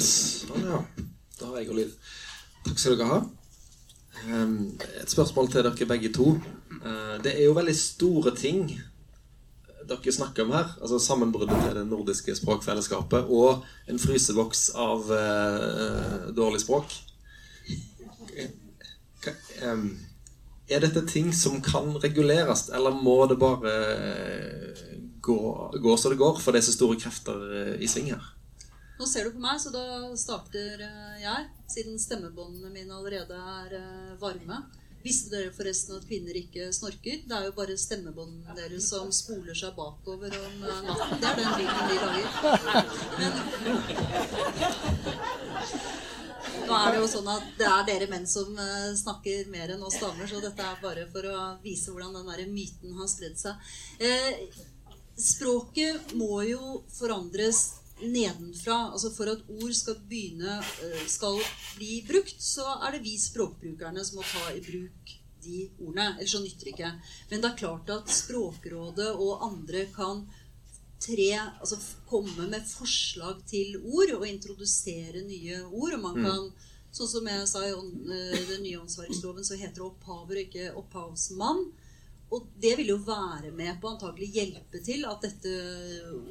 Sånn, 0.00 0.64
ja. 0.64 0.78
Har 1.68 1.76
og. 1.76 1.92
Takk 2.66 2.78
skal 2.78 2.96
dere 2.98 3.08
ha. 3.08 3.20
Ehm, 4.28 4.78
Et 5.02 5.10
spørsmål 5.10 5.50
til 5.50 5.64
dere 5.64 5.86
begge 5.86 6.12
to. 6.12 6.40
Eh, 6.84 7.18
Det 7.22 7.34
er 7.36 7.44
jo 7.44 7.52
veldig 7.54 7.76
store 7.76 8.34
ting 8.36 8.80
dere 9.88 10.12
snakker 10.12 10.44
om 10.44 10.52
her. 10.52 10.76
Altså 10.80 10.98
sammenbruddet 10.98 11.56
til 11.64 11.74
det 11.74 11.86
nordiske 11.86 12.34
språkfellesskapet 12.36 13.24
og 13.28 13.64
en 13.88 13.98
fryseboks 13.98 14.70
av 14.74 15.10
eh, 15.10 16.30
dårlig 16.36 16.60
språk. 16.60 16.92
Ehm, 19.62 19.98
Er 20.70 20.78
dette 20.80 21.02
ting 21.06 21.32
som 21.34 21.60
kan 21.60 21.96
reguleres, 21.98 22.68
eller 22.72 22.90
må 22.94 23.26
det 23.26 23.38
bare 23.40 23.72
gå, 25.20 25.38
gå 25.82 25.96
så 25.96 26.10
det 26.10 26.18
går, 26.18 26.38
for 26.38 26.52
det 26.52 26.60
er 26.60 26.66
så 26.68 26.72
store 26.76 26.96
krefter 27.00 27.40
eh, 27.56 27.82
i 27.82 27.88
sving 27.90 28.12
her? 28.12 28.22
Nå 29.00 29.06
ser 29.08 29.24
du 29.24 29.30
på 29.32 29.40
meg, 29.40 29.56
så 29.56 29.70
da 29.72 29.82
starter 30.20 30.82
eh, 30.84 31.20
jeg, 31.22 31.44
siden 31.72 31.94
stemmebåndene 31.96 32.68
mine 32.74 32.92
allerede 32.92 33.32
er 33.32 33.72
eh, 33.78 34.10
varme. 34.20 34.58
Visste 35.00 35.32
dere 35.32 35.54
forresten 35.56 35.96
at 35.96 36.04
kvinner 36.04 36.36
ikke 36.36 36.66
snorker? 36.76 37.22
Det 37.24 37.32
er 37.32 37.46
jo 37.46 37.54
bare 37.56 37.78
stemmebåndene 37.80 38.52
deres 38.58 38.90
som 38.92 39.08
spoler 39.08 39.56
seg 39.56 39.72
bakover 39.78 40.36
om 40.36 40.68
eh, 40.68 40.82
natten. 40.84 41.16
Det 41.16 41.30
er 41.30 41.36
den 41.40 41.48
lyden 41.62 41.88
de 41.88 41.96
lager. 42.04 42.28
Men 43.16 43.32
nå 46.68 46.76
er 46.76 46.92
det 46.92 47.00
jo 47.00 47.08
sånn 47.16 47.32
at 47.38 47.50
det 47.56 47.72
er 47.72 47.88
dere 47.88 48.12
menn 48.12 48.28
som 48.28 48.52
snakker 49.00 49.48
mer 49.48 49.72
enn 49.78 49.88
oss 49.88 49.96
damer, 49.96 50.28
så 50.28 50.44
dette 50.44 50.60
er 50.60 50.84
bare 50.84 51.08
for 51.08 51.24
å 51.24 51.40
vise 51.64 51.88
hvordan 51.88 52.20
den 52.20 52.28
der 52.34 52.52
myten 52.52 53.00
har 53.00 53.08
spredd 53.08 53.40
seg. 53.40 53.56
Språket 55.20 56.12
må 56.20 56.44
jo 56.44 56.84
forandres 56.92 57.79
nedenfra. 58.02 58.78
Altså 58.92 59.12
For 59.14 59.30
at 59.32 59.46
ord 59.60 59.72
skal 59.76 60.00
begynne 60.10 60.58
eh, 60.60 61.06
skal 61.10 61.40
bli 61.76 62.00
brukt, 62.08 62.38
så 62.42 62.66
er 62.80 62.96
det 62.96 63.04
vi 63.06 63.16
språkbrukerne 63.20 64.04
som 64.06 64.20
må 64.20 64.26
ta 64.26 64.50
i 64.54 64.62
bruk 64.64 65.16
de 65.44 65.64
ordene. 65.80 66.14
Ellers 66.18 66.34
så 66.34 66.42
nytter 66.42 66.68
det 66.68 66.74
ikke. 66.74 66.92
Men 67.30 67.42
det 67.42 67.50
er 67.50 67.60
klart 67.62 67.92
at 67.94 68.12
Språkrådet 68.12 69.10
og 69.14 69.44
andre 69.46 69.86
kan 69.94 70.24
tre, 71.00 71.30
altså 71.60 71.78
komme 72.08 72.48
med 72.50 72.66
forslag 72.68 73.40
til 73.48 73.78
ord 73.80 74.12
og 74.18 74.26
introdusere 74.28 75.24
nye 75.24 75.62
ord. 75.70 75.96
Og 75.96 76.02
man 76.02 76.18
kan, 76.20 76.50
sånn 76.92 77.12
som 77.14 77.30
jeg 77.30 77.46
sa 77.48 77.64
i 77.66 77.72
eh, 77.72 78.42
den 78.50 78.66
nye 78.66 78.82
åndsverksloven, 78.82 79.46
så 79.46 79.58
heter 79.60 79.80
det 79.80 79.88
opphaver, 79.88 80.42
ikke 80.44 80.72
opphavsmann. 80.80 81.70
Og 82.30 82.50
det 82.62 82.76
vil 82.78 82.92
jo 82.92 83.00
være 83.02 83.50
med 83.56 83.80
på 83.82 83.90
antagelig 83.90 84.28
hjelpe 84.36 84.78
til 84.86 85.02
at 85.08 85.24
dette 85.24 85.54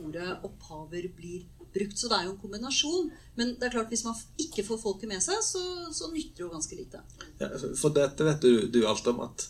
ordet 0.06 0.30
opphaver 0.48 1.10
blir 1.16 1.44
brukt. 1.74 1.98
Så 2.00 2.10
det 2.12 2.20
er 2.20 2.28
jo 2.28 2.34
en 2.36 2.42
kombinasjon. 2.42 3.12
Men 3.40 3.56
det 3.60 3.68
er 3.68 3.76
klart 3.78 3.94
hvis 3.94 4.06
man 4.08 4.18
ikke 4.42 4.66
får 4.68 4.82
folket 4.82 5.12
med 5.12 5.24
seg, 5.24 5.42
så, 5.46 5.62
så 5.96 6.12
nytter 6.14 6.42
det 6.42 6.46
jo 6.46 6.54
ganske 6.54 6.80
lite. 6.80 7.04
Ja, 7.42 7.52
for 7.80 7.96
dette 7.96 8.28
vet 8.28 8.46
du, 8.46 8.68
du 8.72 8.82
alt 8.90 9.08
om 9.12 9.24
at 9.28 9.48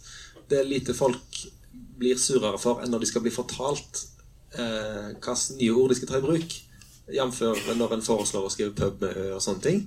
det 0.50 0.62
er 0.62 0.70
lite 0.70 0.96
folk 0.98 1.44
blir 2.00 2.18
surere 2.20 2.58
for 2.62 2.82
enn 2.82 2.92
når 2.94 3.04
de 3.04 3.10
skal 3.10 3.24
bli 3.26 3.34
fortalt 3.34 4.04
eh, 4.56 5.12
hvilke 5.14 5.60
nye 5.60 5.76
ord 5.76 5.92
de 5.92 6.00
skal 6.00 6.12
ta 6.12 6.20
i 6.20 6.26
bruk. 6.26 6.58
Jf. 7.10 7.40
når 7.74 7.96
en 7.96 8.06
foreslår 8.06 8.46
å 8.46 8.52
skrive 8.54 8.76
pub 8.78 9.02
med 9.02 9.18
ø 9.18 9.32
og 9.38 9.42
sånne 9.42 9.66
ting. 9.66 9.80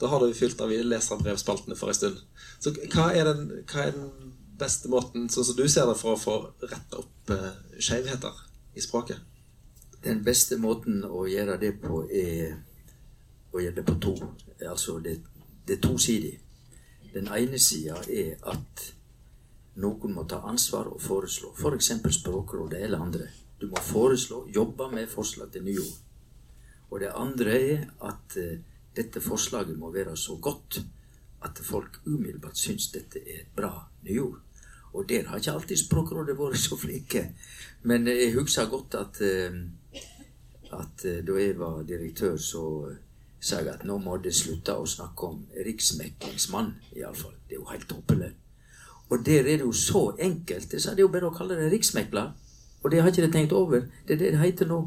Da 0.00 0.10
har 0.10 0.20
du 0.20 0.34
fylt 0.36 0.60
av 0.60 0.72
leserbrevspaltene 0.72 1.76
for 1.78 1.92
en 1.92 1.96
stund. 1.96 2.18
Så 2.60 2.72
hva 2.92 3.12
er 3.14 3.30
den, 3.30 3.46
hva 3.70 3.86
er 3.86 3.94
den 3.94 4.34
beste 4.58 4.90
måten, 4.92 5.28
sånn 5.32 5.46
som 5.46 5.56
du 5.56 5.64
ser 5.70 5.86
det, 5.88 5.96
for 6.00 6.16
å 6.16 6.20
få 6.20 6.36
retta 6.64 7.00
opp 7.00 7.32
eh, 7.32 7.78
skjevheter 7.78 8.44
i 8.76 8.84
språket? 8.84 9.22
Den 10.04 10.22
beste 10.24 10.58
måten 10.60 11.04
å 11.04 11.24
gjøre 11.26 11.56
det 11.60 11.72
på, 11.82 12.04
er 12.10 12.56
å 13.52 13.62
gjøre 13.62 13.78
det 13.80 13.86
på 13.86 13.96
to. 14.02 14.14
Altså, 14.68 14.98
det, 15.00 15.16
det 15.66 15.78
er 15.78 15.82
tosidig. 15.88 16.34
Den 17.14 17.30
ene 17.32 17.58
sida 17.58 17.96
er 18.12 18.36
at 18.52 18.86
noen 19.80 20.14
må 20.16 20.24
ta 20.28 20.42
ansvar 20.48 20.90
og 20.92 21.00
foreslå. 21.02 21.52
F.eks. 21.56 21.92
For 22.02 22.14
Språkrådet 22.14 22.82
eller 22.84 23.02
andre. 23.02 23.28
Du 23.60 23.68
må 23.72 23.80
foreslå, 23.80 24.44
jobbe 24.52 24.90
med 24.92 25.08
forslag 25.08 25.52
til 25.52 25.64
nye 25.64 25.80
ord. 25.80 26.02
Og 26.90 27.00
det 27.02 27.12
andre 27.16 27.56
er 27.56 27.86
at 28.06 28.36
eh, 28.40 28.58
dette 28.96 29.20
forslaget 29.20 29.78
må 29.78 29.90
være 29.92 30.16
så 30.16 30.36
godt 30.40 30.80
at 31.44 31.58
folk 31.64 32.00
umiddelbart 32.06 32.58
syns 32.58 32.90
dette 32.92 33.20
er 33.20 33.42
et 33.42 33.54
bra 33.56 33.72
nyord. 34.06 34.38
Og 34.96 35.08
der 35.08 35.26
har 35.28 35.40
ikke 35.40 35.52
alltid 35.52 35.82
Språkrådet 35.82 36.36
vært 36.38 36.60
så 36.60 36.76
flinke. 36.80 37.26
Men 37.84 38.06
jeg 38.08 38.32
husker 38.36 38.70
godt 38.70 38.96
at, 39.00 39.20
eh, 39.20 39.58
at 40.72 41.04
eh, 41.04 41.22
da 41.26 41.36
jeg 41.40 41.58
var 41.58 41.82
direktør, 41.88 42.36
så 42.36 42.64
eh, 42.90 42.96
sa 43.40 43.60
jeg 43.60 43.74
at 43.74 43.84
nå 43.86 43.98
må 44.02 44.16
det 44.22 44.34
slutte 44.34 44.74
å 44.74 44.86
snakke 44.88 45.30
om 45.30 45.44
riksmeklingsmann, 45.66 46.74
iallfall. 46.96 47.36
Det 47.46 47.56
er 47.56 47.60
jo 47.60 47.70
helt 47.70 47.88
tåpelig. 47.90 48.32
Og 49.10 49.22
der 49.26 49.44
er 49.44 49.60
det 49.60 49.66
jo 49.66 49.72
så 49.72 50.08
enkelt. 50.18 50.72
Jeg 50.72 50.82
er 50.90 50.96
det 50.98 51.04
jo 51.04 51.12
bare 51.12 51.28
å 51.30 51.36
kalle 51.36 51.58
det 51.58 51.70
riksmekler. 51.70 52.32
Og 52.82 52.90
det 52.90 53.02
har 53.02 53.12
ikke 53.12 53.26
de 53.26 53.32
tenkt 53.32 53.54
over. 53.54 53.86
Det 54.06 54.16
er 54.16 54.22
det 54.24 54.32
det 54.34 54.42
heter 54.42 54.68
nå. 54.70 54.80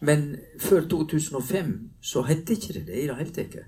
Men 0.00 0.36
før 0.58 0.86
2005 0.88 1.74
så 2.00 2.22
het 2.24 2.48
ikke 2.50 2.78
det 2.78 2.86
det 2.86 3.02
i 3.02 3.06
det 3.08 3.16
hele 3.18 3.34
tatt. 3.36 3.58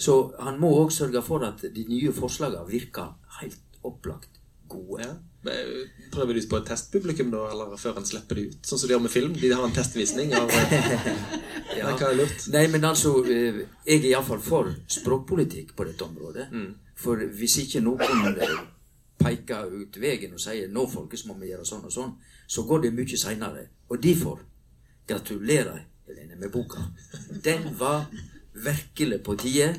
Så 0.00 0.32
han 0.40 0.56
må 0.60 0.72
òg 0.80 0.92
sørge 0.92 1.22
for 1.22 1.44
at 1.44 1.60
de 1.74 1.84
nye 1.88 2.12
forslagene 2.12 2.64
virker 2.70 3.12
helt 3.40 3.78
opplagt 3.84 4.40
gode. 4.68 5.10
Eh, 5.46 5.88
Prøver 6.14 6.34
de 6.38 6.42
på 6.48 6.56
et 6.60 6.66
testpublikum 6.68 7.30
da, 7.32 7.42
eller 7.52 7.76
før 7.80 7.98
en 8.00 8.06
slipper 8.06 8.38
de 8.38 8.44
ut? 8.50 8.60
Sånn 8.66 8.78
som 8.80 8.88
de 8.88 8.94
gjør 8.94 9.02
med 9.04 9.12
film? 9.12 9.32
De 9.40 9.50
har 9.52 9.64
en 9.66 9.74
testvisning 9.74 10.34
av 10.38 10.50
eh, 10.50 10.74
Ja. 11.78 11.90
Hva 11.90 12.10
er 12.12 12.18
lurt? 12.20 12.44
Nei, 12.54 12.66
men 12.70 12.84
altså 12.86 13.16
eh, 13.26 13.64
Jeg 13.88 13.98
er 14.04 14.10
iallfall 14.12 14.40
for 14.44 14.70
språkpolitikk 14.94 15.72
på 15.76 15.86
dette 15.88 16.06
området. 16.06 16.46
For 16.94 17.18
hvis 17.40 17.56
ikke 17.64 17.82
noen 17.82 18.04
peker 19.18 19.72
ut 19.72 19.96
veien 19.98 20.34
og 20.36 20.40
sier 20.42 20.68
'nå, 20.68 20.84
folkens, 20.90 21.24
må 21.26 21.34
vi 21.40 21.50
gjøre 21.50 21.66
sånn 21.66 21.84
og 21.88 21.92
sånn', 21.92 22.14
så 22.46 22.62
går 22.68 22.82
det 22.84 22.92
mye 22.94 23.18
seinere. 23.18 23.66
Og 23.90 23.98
derfor 24.02 24.38
gratulerer, 25.08 25.82
Helene, 26.06 26.36
med 26.36 26.52
boka. 26.52 26.82
Den 27.42 27.74
var 27.78 28.06
virkelig 28.54 29.22
på 29.24 29.34
tide. 29.40 29.74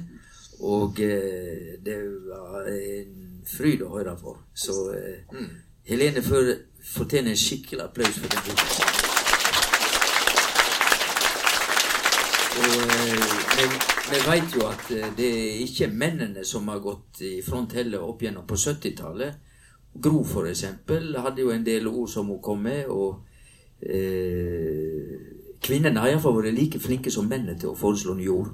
Og 0.59 0.95
det 0.97 1.97
var 2.27 2.67
en 2.67 3.34
fryd 3.49 3.81
å 3.85 3.91
høre 3.97 4.15
på. 4.21 4.35
Så 4.53 4.75
eh, 4.95 5.45
Helene 5.89 6.21
får- 6.25 6.55
fortjener 6.95 7.31
en 7.35 7.37
skikkelig 7.37 7.83
applaus 7.85 8.17
for 8.19 8.27
den 8.33 8.45
boka. 8.47 8.91
Vi, 14.11 14.19
veit 14.27 14.53
jo 14.55 14.65
at 14.69 14.89
eh, 14.93 15.09
det 15.17 15.27
er 15.29 15.61
ikke 15.65 15.87
mennene 15.91 16.43
som 16.45 16.67
har 16.71 16.79
gått 16.83 17.21
i 17.25 17.39
front 17.45 17.73
heller 17.77 18.03
opp 18.05 18.21
gjennom 18.23 18.45
på 18.47 18.57
70-tallet. 18.59 19.41
Gro, 19.95 20.23
for 20.27 20.47
eksempel, 20.49 21.13
hadde 21.23 21.41
jo 21.45 21.53
en 21.55 21.63
del 21.65 21.87
ord 21.87 22.09
som 22.11 22.27
hun 22.31 22.41
kom 22.43 22.61
med. 22.67 22.85
og 22.91 23.23
eh, 23.81 25.15
Kvinnene 25.65 26.01
har 26.03 26.11
iallfall 26.13 26.35
vært 26.41 26.53
like 26.57 26.79
flinke 26.83 27.11
som 27.13 27.27
mennene 27.31 27.57
til 27.59 27.71
å 27.71 27.77
foreslå 27.79 28.13
nye 28.19 28.33
ord. 28.33 28.51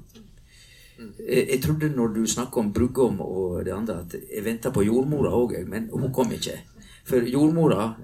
Jeg, 1.19 1.47
jeg 1.49 1.61
trodde 1.63 1.89
når 1.95 2.13
du 2.15 2.21
snakka 2.27 2.59
om 2.59 2.73
Bruggom 2.73 3.21
og 3.25 3.63
det 3.65 3.73
andre, 3.75 4.01
at 4.05 4.15
jeg 4.19 4.45
venta 4.45 4.71
på 4.73 4.83
jordmora 4.85 5.31
òg, 5.37 5.57
men 5.69 5.89
hun 5.93 6.13
kom 6.13 6.31
ikke. 6.31 6.59
For 7.07 7.25
jordmora 7.25 7.95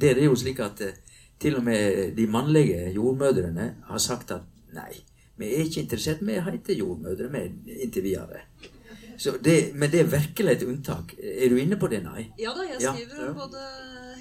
Der 0.00 0.10
er 0.10 0.14
det 0.14 0.24
jo 0.24 0.34
slik 0.38 0.60
at 0.60 0.80
eh, 0.86 0.98
til 1.40 1.56
og 1.56 1.64
med 1.64 2.12
de 2.16 2.26
mannlige 2.26 2.90
jordmødrene 2.94 3.74
har 3.88 3.98
sagt 3.98 4.30
at 4.30 4.44
nei, 4.76 4.92
vi 5.36 5.48
er 5.48 5.64
ikke 5.64 5.80
interessert, 5.80 6.20
vi 6.20 6.36
heter 6.36 6.76
jordmødre 6.76 7.30
vi 7.32 7.78
inntil 7.82 8.04
videre. 8.04 8.44
Så 9.20 9.34
det, 9.44 9.72
men 9.74 9.90
det 9.90 10.00
er 10.00 10.12
virkelig 10.12 10.52
et 10.52 10.62
unntak. 10.64 11.14
Er 11.18 11.48
du 11.48 11.56
inne 11.60 11.76
på 11.76 11.88
det, 11.92 12.02
nei? 12.04 12.30
Ja 12.40 12.52
da, 12.56 12.64
jeg 12.68 12.80
skriver 12.80 13.24
ja. 13.24 13.32
både 13.36 13.64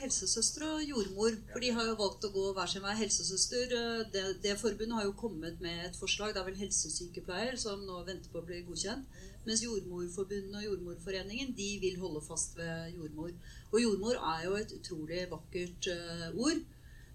helsesøster 0.10 0.66
og 0.66 0.84
jordmor. 0.84 1.36
For 1.52 1.62
de 1.64 1.72
har 1.76 1.86
jo 1.86 1.98
valgt 2.00 2.26
å 2.26 2.32
gå 2.34 2.46
hver 2.58 2.70
sin 2.72 2.84
vei. 2.84 2.96
Helsesøster, 2.98 3.76
eh, 3.78 4.02
det, 4.14 4.24
det 4.44 4.58
forbundet 4.60 4.98
har 4.98 5.06
jo 5.06 5.18
kommet 5.18 5.62
med 5.62 5.86
et 5.86 6.00
forslag. 6.00 6.34
Det 6.34 6.42
er 6.42 6.50
vel 6.50 6.58
helsesykepleier 6.64 7.60
som 7.62 7.86
nå 7.86 8.02
venter 8.08 8.32
på 8.34 8.42
å 8.42 8.48
bli 8.48 8.64
godkjent. 8.68 9.06
Mens 9.46 9.64
Jordmorforbundet 9.64 10.58
og 10.58 10.66
Jordmorforeningen 10.66 11.54
de 11.58 11.70
vil 11.84 12.02
holde 12.02 12.24
fast 12.26 12.58
ved 12.58 12.98
jordmor. 12.98 13.32
Og 13.72 13.80
jordmor 13.82 14.18
er 14.34 14.44
jo 14.48 14.58
et 14.58 14.74
utrolig 14.76 15.24
vakkert 15.32 15.88
uh, 15.94 16.28
ord. 16.36 16.66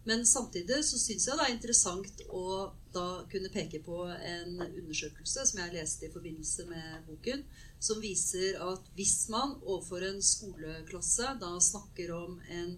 Men 0.05 0.25
samtidig 0.29 0.83
så 0.85 0.99
syns 1.01 1.27
jeg 1.29 1.39
det 1.39 1.45
er 1.47 1.53
interessant 1.55 2.25
å 2.29 2.47
da 2.95 3.25
kunne 3.31 3.53
peke 3.53 3.81
på 3.85 4.03
en 4.13 4.59
undersøkelse 4.67 5.47
som 5.49 5.61
jeg 5.63 5.73
leste 5.75 6.07
i 6.07 6.13
forbindelse 6.13 6.67
med 6.69 7.07
boken, 7.09 7.41
som 7.83 8.01
viser 8.03 8.59
at 8.65 8.87
hvis 8.97 9.29
man 9.33 9.57
overfor 9.63 10.05
en 10.07 10.23
skoleklasse 10.25 11.35
da 11.41 11.53
snakker 11.61 12.15
om 12.17 12.39
en, 12.53 12.75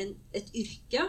en, 0.00 0.14
et 0.32 0.50
yrke, 0.56 1.08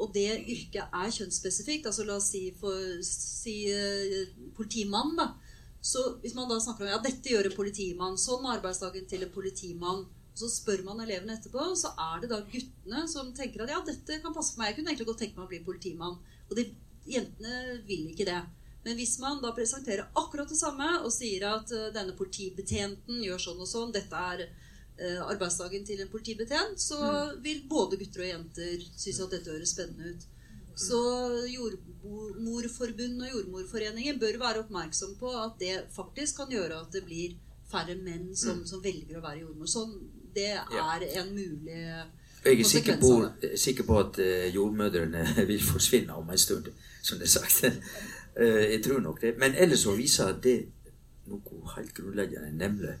og 0.00 0.14
det 0.16 0.28
yrket 0.48 0.96
er 0.96 1.12
kjønnsspesifikt, 1.12 1.88
altså 1.88 2.06
la 2.08 2.16
oss 2.16 2.30
si, 2.32 2.46
for, 2.56 3.00
si 3.04 3.56
eh, 3.72 4.30
politimann, 4.56 5.12
da. 5.18 5.32
Så 5.80 6.02
hvis 6.20 6.36
man 6.36 6.48
da 6.48 6.58
snakker 6.60 6.86
om 6.86 6.92
ja, 6.92 7.00
dette 7.04 7.32
gjør 7.32 7.48
en 7.48 7.56
politimann, 7.56 8.16
sånn 8.20 8.44
er 8.46 8.58
arbeidsdagen 8.58 9.06
til 9.08 9.24
en 9.24 9.32
politimann, 9.32 10.06
så 10.36 10.48
spør 10.48 10.84
man 10.86 11.02
elevene 11.04 11.34
etterpå, 11.36 11.64
så 11.76 11.92
er 12.00 12.22
det 12.22 12.30
da 12.32 12.40
guttene 12.48 13.02
som 13.10 13.32
tenker 13.36 13.64
at 13.64 13.72
ja, 13.74 13.80
dette 13.84 14.20
kan 14.22 14.34
passe 14.36 14.54
for 14.54 14.62
meg. 14.62 14.70
Jeg 14.70 14.78
kunne 14.78 14.92
egentlig 14.92 15.08
godt 15.10 15.22
tenke 15.24 15.40
meg 15.40 15.46
å 15.46 15.50
bli 15.50 15.60
politimann. 15.66 16.16
Og 16.48 16.56
de, 16.56 16.66
jentene 17.08 17.80
vil 17.88 18.08
ikke 18.12 18.28
det. 18.28 18.40
Men 18.84 18.96
hvis 18.96 19.18
man 19.20 19.42
da 19.42 19.52
presenterer 19.52 20.08
akkurat 20.16 20.48
det 20.48 20.56
samme 20.56 20.88
og 21.04 21.12
sier 21.12 21.44
at 21.50 21.72
eh, 21.76 21.90
denne 21.94 22.16
politibetjenten 22.16 23.20
gjør 23.26 23.42
sånn 23.44 23.60
og 23.60 23.68
sånn, 23.68 23.92
dette 23.92 24.24
er 24.32 24.46
eh, 24.46 25.20
arbeidsdagen 25.20 25.84
til 25.88 26.00
en 26.00 26.12
politibetjent, 26.12 26.80
så 26.80 27.00
vil 27.44 27.66
både 27.68 28.00
gutter 28.00 28.24
og 28.24 28.30
jenter 28.30 28.86
synes 28.94 29.20
at 29.26 29.36
dette 29.36 29.52
høres 29.52 29.74
spennende 29.76 30.14
ut. 30.14 30.28
Så 30.80 30.98
Jordmorforbundet 31.50 33.26
og 33.26 33.34
Jordmorforeningen 33.34 34.20
bør 34.20 34.38
være 34.40 34.62
oppmerksom 34.64 35.16
på 35.20 35.32
at 35.36 35.58
det 35.60 35.76
faktisk 35.92 36.40
kan 36.40 36.52
gjøre 36.54 36.78
at 36.80 36.94
det 36.94 37.04
blir 37.04 37.36
færre 37.70 37.96
menn 38.00 38.30
som, 38.36 38.64
som 38.66 38.82
velger 38.82 39.18
å 39.18 39.24
være 39.24 39.44
jordmor. 39.44 39.68
Sånn, 39.70 39.92
det 40.34 40.54
er 40.56 41.04
en 41.20 41.34
mulig 41.34 41.76
Jeg 41.76 42.54
er 42.56 42.64
sikker 42.66 42.96
på, 43.02 43.12
sikker 43.58 43.86
på 43.86 43.98
at 44.00 44.20
eh, 44.22 44.48
jordmødrene 44.54 45.26
vil 45.50 45.60
forsvinne 45.62 46.16
om 46.16 46.30
en 46.30 46.40
stund, 46.40 46.70
som 47.02 47.20
det 47.20 47.28
er 47.28 47.34
sagt. 47.36 47.90
Eh, 48.40 48.72
jeg 48.72 48.84
tror 48.84 49.00
nok 49.00 49.20
det. 49.20 49.34
Men 49.38 49.54
ellers 49.54 49.84
så 49.84 49.94
viser 49.96 50.32
det 50.42 50.56
noe 51.30 51.74
helt 51.76 51.94
grunnleggende, 51.94 52.52
nemlig 52.56 52.94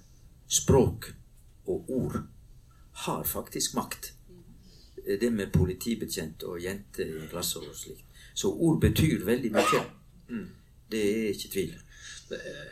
språk 0.50 1.12
og 1.66 1.90
ord 1.90 2.18
har 3.06 3.22
faktisk 3.24 3.74
makt. 3.74 4.12
Eh, 5.06 5.20
Det 5.20 5.32
med 5.32 5.52
politibetjent 5.52 6.42
og 6.42 6.62
jente 6.62 7.06
i 7.06 7.26
klasse 7.30 7.58
og 7.58 7.74
slikt. 7.74 8.04
Så 8.34 8.52
ord 8.52 8.80
betyr 8.80 9.24
veldig 9.24 9.52
mye. 9.52 9.84
Det 10.90 11.00
er 11.00 11.30
ikke 11.32 11.52
tvil. 11.52 11.74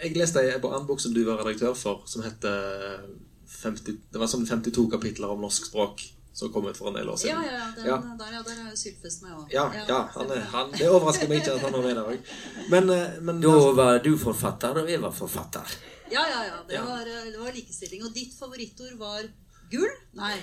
Jeg 0.02 0.16
leste 0.16 0.40
ei 0.40 0.52
annen 0.54 0.86
bok 0.86 1.00
som 1.00 1.14
du 1.14 1.24
var 1.24 1.40
redaktør 1.42 1.74
for, 1.74 2.02
som 2.06 2.22
heter 2.22 3.00
50, 3.48 3.98
Det 4.12 4.20
var 4.20 4.26
sånn 4.26 4.46
52 4.46 4.90
kapitler 4.90 5.32
om 5.32 5.40
norsk 5.40 5.66
språk 5.66 6.02
som 6.38 6.52
kom 6.54 6.68
ut 6.70 6.76
for 6.78 6.90
en 6.92 6.98
del 7.00 7.08
år 7.10 7.16
siden. 7.18 7.42
ja, 7.42 7.58
ja, 7.58 7.66
den, 7.76 7.86
Ja. 7.86 7.96
Der, 8.18 8.32
ja, 8.36 8.42
der 8.46 8.70
er 8.70 8.76
Sylfest 8.78 9.22
med 9.22 9.32
òg. 9.34 9.46
Ja, 9.52 9.64
ja 9.88 10.00
han 10.14 10.30
er, 10.30 10.44
han, 10.52 10.70
det 10.72 10.88
overrasker 10.88 11.28
meg 11.28 11.40
ikke 11.42 11.56
at 11.56 11.64
han 11.66 11.72
var 11.74 11.82
med 11.82 11.96
der 11.98 12.10
òg. 12.12 12.32
Men, 12.70 12.90
eh, 12.94 13.20
men 13.20 13.40
Da 13.42 13.54
var 13.80 13.98
du 14.04 14.12
forfatter, 14.18 14.82
og 14.82 14.90
jeg 14.90 15.02
var 15.02 15.10
forfatter. 15.10 15.76
Ja, 16.12 16.22
ja, 16.34 16.44
ja. 16.46 16.60
Det, 16.68 16.74
Ja. 16.78 16.84
Var, 16.84 17.00
eh, 17.00 17.32
det 17.32 17.40
var 17.40 17.52
likestilling. 17.52 18.04
Og 18.06 18.14
ditt 18.14 18.38
favorittord 18.38 18.94
var 18.98 19.26
gull? 19.70 19.90
Nei, 20.14 20.36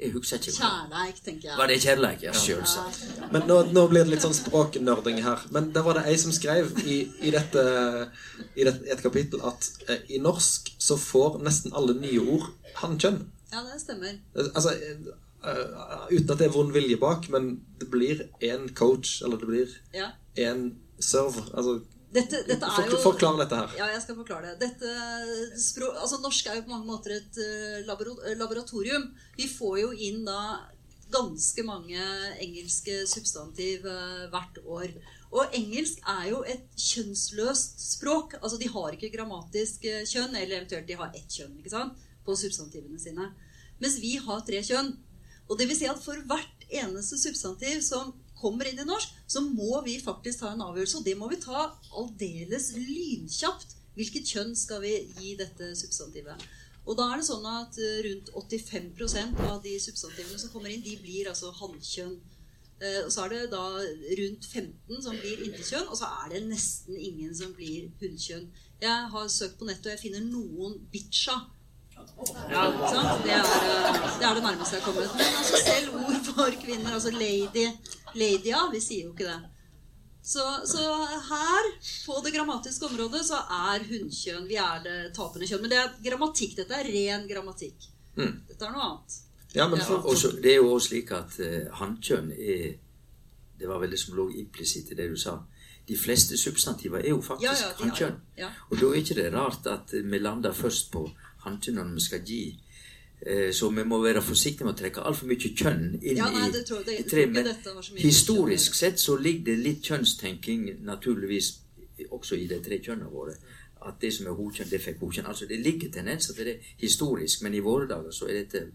Jeg 0.00 0.12
husker 0.12 0.36
ikke. 0.36 0.52
kjærleik, 0.52 1.16
tenker 1.24 1.48
jeg. 1.48 1.56
Var 1.58 1.66
det 1.66 1.80
kjærleik? 1.82 2.22
Ja, 2.22 2.32
selvsagt. 2.32 3.32
Men 3.32 3.42
nå, 3.48 3.58
nå 3.72 3.88
blir 3.88 4.04
det 4.04 4.14
litt 4.14 4.22
sånn 4.24 4.36
språknerding 4.36 5.22
her. 5.24 5.42
Men 5.50 5.72
der 5.72 5.82
var 5.82 5.98
det 5.98 6.06
ei 6.08 6.16
som 6.16 6.32
skrev 6.32 6.72
i, 6.84 7.02
i 7.20 7.30
dette 7.34 7.64
i 8.56 8.64
dette, 8.64 8.84
et 8.88 9.02
kapittel 9.02 9.42
at 9.44 9.68
eh, 9.88 10.00
i 10.16 10.18
norsk 10.18 10.72
så 10.78 10.96
får 10.96 11.42
nesten 11.44 11.72
alle 11.76 11.94
nye 12.00 12.20
ord 12.20 12.48
hannkjønn. 12.80 13.20
Ja, 13.52 13.62
det 13.66 13.80
stemmer. 13.82 14.18
Eh, 14.36 14.48
Altså 14.54 14.70
eh, 14.76 15.06
eh, 15.44 16.04
Uten 16.10 16.30
at 16.34 16.38
det 16.38 16.46
er 16.48 16.54
vond 16.54 16.72
vilje 16.74 16.98
bak, 17.00 17.28
men 17.30 17.60
det 17.80 17.88
blir 17.90 18.24
én 18.42 18.68
coach, 18.74 19.22
eller 19.22 19.36
det 19.40 19.48
blir 19.48 19.68
Ja. 19.94 20.10
én 20.36 20.74
serve. 20.98 21.46
Altså 21.54 21.80
Dette, 22.12 22.40
dette 22.46 22.66
er 22.66 22.88
jo 22.90 22.96
Forklar 22.98 23.36
dette 23.38 23.54
her. 23.54 23.70
Ja, 23.78 23.86
jeg 23.94 24.02
skal 24.02 24.16
forklare 24.18 24.50
det. 24.58 24.58
Dette 24.66 24.90
språk, 25.62 25.94
altså 26.02 26.18
Norsk 26.20 26.46
er 26.50 26.56
jo 26.58 26.62
på 26.66 26.72
mange 26.74 26.86
måter 26.90 27.12
et 27.16 27.38
eh, 27.38 27.84
labora- 27.86 28.18
eh, 28.26 28.36
laboratorium. 28.36 29.14
Vi 29.36 29.46
får 29.46 29.78
jo 29.80 29.90
inn 29.92 30.24
da 30.26 30.40
ganske 31.10 31.62
mange 31.66 32.02
engelske 32.42 33.06
substantiv 33.06 33.86
eh, 33.86 34.26
hvert 34.30 34.58
år. 34.66 34.90
Og 35.30 35.54
engelsk 35.54 36.02
er 36.10 36.28
jo 36.32 36.42
et 36.42 36.66
kjønnsløst 36.76 37.78
språk. 37.94 38.34
Altså 38.42 38.58
De 38.58 38.66
har 38.68 38.92
ikke 38.96 39.12
grammatisk 39.16 39.84
eh, 39.86 40.02
kjønn, 40.04 40.34
eller 40.34 40.60
eventuelt 40.64 40.86
de 40.90 40.98
har 40.98 41.12
ett 41.14 41.30
kjønn 41.30 41.58
ikke 41.62 41.70
sant? 41.70 41.94
På 42.26 42.36
substantivene 42.38 43.00
sine. 43.00 43.30
Mens 43.80 43.98
vi 44.02 44.16
har 44.20 44.42
tre 44.46 44.62
kjønn. 44.66 44.94
Og 45.50 45.58
det 45.58 45.66
vil 45.70 45.78
si 45.78 45.88
at 45.90 46.00
for 46.02 46.20
hvert 46.30 46.66
eneste 46.70 47.18
substantiv 47.18 47.80
som 47.82 48.12
kommer 48.40 48.68
inn 48.68 48.80
i 48.80 48.86
norsk, 48.88 49.12
så 49.28 49.42
må 49.44 49.80
vi 49.84 49.98
faktisk 50.02 50.42
ta 50.42 50.54
en 50.54 50.64
avgjørelse. 50.64 51.00
Og 51.00 51.06
det 51.08 51.16
må 51.18 51.28
vi 51.32 51.40
ta 51.42 51.66
aldeles 52.00 52.70
lynkjapt. 52.76 53.76
Hvilket 53.98 54.32
kjønn 54.32 54.54
skal 54.56 54.82
vi 54.84 54.94
gi 55.18 55.34
dette 55.38 55.72
substantivet? 55.76 56.48
Og 56.88 56.96
da 56.96 57.10
er 57.10 57.20
det 57.20 57.26
sånn 57.28 57.44
at 57.46 57.76
eh, 57.78 58.00
rundt 58.06 58.30
85% 58.34 59.42
av 59.46 59.60
de 59.64 59.74
substantivene 59.82 60.38
som 60.40 60.52
kommer 60.52 60.72
inn, 60.72 60.84
de 60.84 60.96
blir 61.02 61.28
altså 61.30 61.52
hannkjønn. 61.58 62.16
Eh, 62.80 63.02
Og 63.04 63.12
så 63.12 63.26
er 63.26 63.34
det 63.34 63.42
da 63.52 63.64
rundt 64.22 64.46
15 64.48 65.04
som 65.04 65.18
blir 65.20 65.44
intetkjønn, 65.44 65.90
og 65.90 65.98
så 66.00 66.08
er 66.24 66.32
det 66.32 66.44
nesten 66.48 66.96
ingen 66.96 67.34
som 67.36 67.52
blir 67.56 67.90
hunnkjønn. 68.00 68.48
Jeg 68.80 69.08
har 69.12 69.28
søkt 69.28 69.58
på 69.60 69.68
nettet, 69.68 69.90
og 69.90 69.94
jeg 69.94 70.04
finner 70.06 70.24
noen 70.24 70.78
bitcha. 70.92 71.36
Ja, 72.50 72.64
sant? 72.92 73.22
Det, 73.24 73.32
er, 73.32 73.44
eh, 73.44 74.02
det 74.18 74.26
er 74.28 74.34
det 74.36 74.42
nærmeste 74.44 74.76
jeg 74.76 74.82
har 74.82 74.92
kommet. 74.92 75.14
Men 75.16 75.38
altså 75.40 75.62
selv 75.64 75.94
ord 76.02 76.20
for 76.26 76.58
kvinner, 76.64 76.92
altså 76.98 77.10
lady, 77.14 77.66
ladya, 78.14 78.66
vi 78.72 78.80
sier 78.84 79.06
jo 79.08 79.14
ikke 79.14 79.30
det. 79.30 79.40
Så, 80.22 80.42
så 80.68 80.82
her, 81.30 81.70
på 82.06 82.18
det 82.24 82.34
grammatiske 82.34 82.84
området, 82.90 83.22
så 83.24 83.38
er 83.56 83.86
hunnkjønn 83.88 84.44
Vi 84.50 84.58
er 84.60 84.82
det 84.84 84.98
tapende 85.16 85.48
kjønn. 85.48 85.62
Men 85.64 85.72
det 85.72 85.78
er 85.80 85.94
grammatikk. 86.04 86.58
Dette 86.58 86.76
er 86.76 86.90
ren 86.92 87.24
grammatikk. 87.30 87.88
Dette 88.20 88.66
er 88.66 88.74
noe 88.74 88.84
annet. 88.84 89.16
Ja, 89.56 89.64
men 89.66 89.80
for, 89.82 90.04
også, 90.06 90.34
det 90.42 90.52
er 90.52 90.60
jo 90.60 90.68
også 90.74 90.90
slik 90.92 91.08
at 91.16 91.38
uh, 91.42 91.72
hannkjønn 91.80 92.28
er 92.36 92.76
Det 93.58 93.68
var 93.68 93.80
vel 93.82 93.90
det 93.90 93.98
som 94.00 94.14
lå 94.16 94.28
implisitt 94.40 94.92
i 94.92 94.96
det 94.96 95.08
du 95.10 95.16
sa. 95.20 95.34
De 95.88 95.96
fleste 95.98 96.36
substantiver 96.38 97.00
er 97.02 97.10
jo 97.10 97.18
faktisk 97.24 97.48
Ja, 97.48 97.56
ja, 97.58 97.72
hannkjønn. 97.80 98.20
ja. 98.38 98.52
Og 98.70 98.78
da 98.80 98.92
er 98.92 99.00
ikke 99.00 99.16
det 99.18 99.32
rart 99.34 99.66
at 99.66 99.92
vi 99.92 100.20
lander 100.20 100.52
først 100.56 100.92
på 100.92 101.02
når 101.44 101.94
vi 101.94 102.00
skal 102.00 102.20
gi. 102.24 102.58
Eh, 103.26 103.52
Så 103.52 103.68
vi 103.70 103.84
må 103.84 104.02
være 104.02 104.22
forsiktige 104.22 104.64
med 104.64 104.74
å 104.74 104.78
trekke 104.78 105.00
altfor 105.04 105.26
mye 105.26 105.36
kjønn 105.36 105.98
inn 106.02 106.16
Ja, 106.16 106.30
nei, 106.30 106.48
i, 106.48 106.52
det 106.52 106.66
tror 106.66 106.84
det- 106.84 106.92
i 106.94 107.02
jeg 107.02 107.10
tre. 107.10 107.26
Men 107.26 107.46
historisk 107.96 108.72
kjønn 108.72 108.74
sett 108.74 109.00
så 109.00 109.16
ligger 109.16 109.44
det 109.44 109.58
litt 109.58 109.82
kjønnstenking 109.82 110.82
naturligvis 110.84 111.58
også 112.10 112.34
i 112.36 112.46
de 112.46 112.60
tre 112.64 112.78
kjønnene 112.78 113.10
våre. 113.10 113.34
At 113.86 113.94
det 114.00 114.12
som 114.14 114.26
er 114.26 114.30
hokjønn, 114.34 114.70
det 114.70 114.80
fikk 114.80 114.98
hokjønn. 115.00 115.26
Altså 115.26 115.46
det 115.46 115.58
ligger 115.60 115.90
tendenser 115.90 116.34
til 116.34 116.44
det 116.44 116.58
historisk, 116.78 117.42
men 117.42 117.54
i 117.54 117.58
våre 117.60 117.86
dager 117.88 118.10
så 118.10 118.26
er 118.28 118.32
dette 118.44 118.66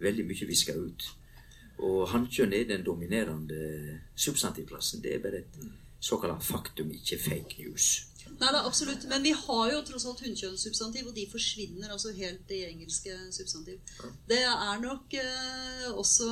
veldig 0.00 0.24
mye 0.26 0.46
viska 0.46 0.72
ut. 0.76 1.04
Og 1.78 2.08
hannkjønn 2.08 2.52
er 2.52 2.64
den 2.64 2.82
dominerende 2.84 4.00
substantivklassen. 4.16 5.02
Det 5.02 5.14
er 5.14 5.18
bare 5.18 5.38
et 5.38 5.68
såkalt 6.00 6.42
faktum, 6.44 6.90
ikke 6.90 7.18
fake 7.18 7.56
news. 7.58 8.06
Nei, 8.40 8.52
da, 8.54 8.62
absolutt. 8.64 9.04
Men 9.10 9.24
vi 9.26 9.34
har 9.36 9.66
jo 9.74 9.82
tross 9.84 10.06
alt 10.08 10.22
hunnkjønnssubstantiv, 10.24 11.10
og 11.10 11.16
de 11.16 11.26
forsvinner 11.28 11.92
altså 11.92 12.14
helt 12.16 12.54
i 12.56 12.62
engelske 12.70 13.16
substantiv. 13.36 13.82
Det 14.30 14.40
er 14.46 14.80
nok 14.80 15.18
eh, 15.20 15.90
også 15.90 16.30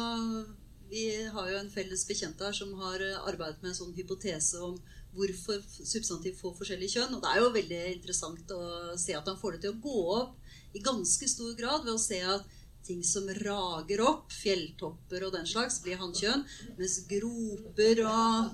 vi 0.88 1.02
har 1.34 1.50
jo 1.50 1.59
en 1.59 1.70
felles 1.72 2.04
bekjent 2.09 2.40
her 2.40 2.54
som 2.56 2.72
har 2.80 3.02
eh, 3.04 3.26
arbeidet 3.28 3.61
med 3.61 3.74
en 3.74 3.80
sånn 3.82 3.96
hypotese 3.96 4.61
om 4.64 4.78
hvorfor 5.16 5.61
substantiv 5.76 6.38
får 6.40 6.54
forskjellig 6.61 6.88
kjønn. 6.94 7.16
Og 7.16 7.24
det 7.24 7.32
er 7.32 7.42
jo 7.42 7.54
veldig 7.56 7.80
interessant 7.92 8.54
å 8.56 8.62
se 9.00 9.16
at 9.16 9.28
han 9.28 9.40
får 9.40 9.56
det 9.56 9.66
til 9.66 9.74
å 9.74 9.82
gå 9.84 9.98
opp 10.16 10.76
i 10.76 10.84
ganske 10.84 11.28
stor 11.28 11.52
grad 11.59 11.84
ved 11.84 11.94
å 11.94 12.00
se 12.00 12.20
at 12.24 12.57
ting 12.89 13.05
som 13.05 13.28
rager 13.45 14.03
opp, 14.05 14.32
fjelltopper 14.32 15.26
og 15.28 15.34
den 15.36 15.47
slags, 15.49 15.78
blir 15.84 16.01
hannkjønn. 16.01 16.45
Mens 16.80 16.99
groper 17.11 18.03
og 18.09 18.53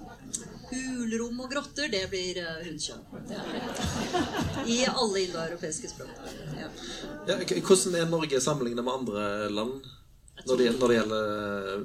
hulrom 0.73 1.43
og 1.45 1.51
grotter, 1.55 1.91
det 1.93 2.05
blir 2.13 2.43
uh, 2.43 2.63
hunnkjønn. 2.67 3.05
Ja. 3.31 3.45
I 4.67 4.81
alle 4.91 5.27
indoeuropeiske 5.29 5.93
språk. 5.95 6.15
Ja. 6.59 6.71
Ja, 7.31 7.39
hvordan 7.39 8.01
er 8.01 8.11
Norge 8.11 8.41
sammenlignet 8.43 8.85
med 8.85 8.99
andre 8.99 9.29
land 9.53 9.85
når 10.45 10.57
det, 10.61 10.67
når 10.79 10.91
det 10.91 10.97
gjelder 10.99 11.31
eh, 11.71 11.85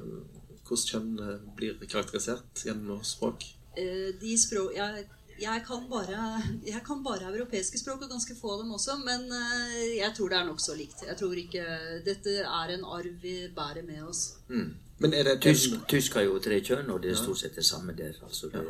hvordan 0.67 0.89
kjønn 0.89 1.23
eh, 1.23 1.47
blir 1.57 1.87
karakterisert 1.89 2.63
gjennom 2.65 3.03
språk? 3.07 3.45
Eh, 3.77 4.09
de 4.19 4.35
språk 4.41 4.75
jeg, 4.75 5.05
jeg, 5.41 5.63
kan 5.67 5.85
bare, 5.89 6.25
jeg 6.65 6.81
kan 6.85 7.03
bare 7.03 7.31
europeiske 7.31 7.79
språk, 7.79 8.03
og 8.03 8.11
ganske 8.11 8.35
få 8.35 8.53
av 8.55 8.63
dem 8.63 8.73
også. 8.75 8.97
Men 9.05 9.25
eh, 9.31 9.97
jeg 9.99 10.11
tror 10.17 10.29
det 10.29 10.37
er 10.39 10.47
nokså 10.49 10.75
likt. 10.77 11.03
Jeg 11.07 11.17
tror 11.19 11.39
ikke 11.39 11.65
Dette 12.05 12.35
er 12.43 12.75
en 12.75 12.85
arv 12.85 13.09
vi 13.23 13.35
bærer 13.55 13.85
med 13.87 14.03
oss. 14.07 14.23
Mm. 14.49 14.69
Men 14.99 15.13
er 15.15 15.23
det 15.23 15.39
Tysk, 15.41 15.79
tysk 15.87 16.19
har 16.19 16.27
jo 16.27 16.39
tre 16.43 16.59
kjønn, 16.59 16.89
og 16.91 17.03
det 17.03 17.13
er 17.13 17.19
stort 17.19 17.39
sett 17.39 17.55
det 17.55 17.65
samme 17.65 17.95
der. 17.95 18.17
Altså 18.27 18.51
det, 18.51 18.65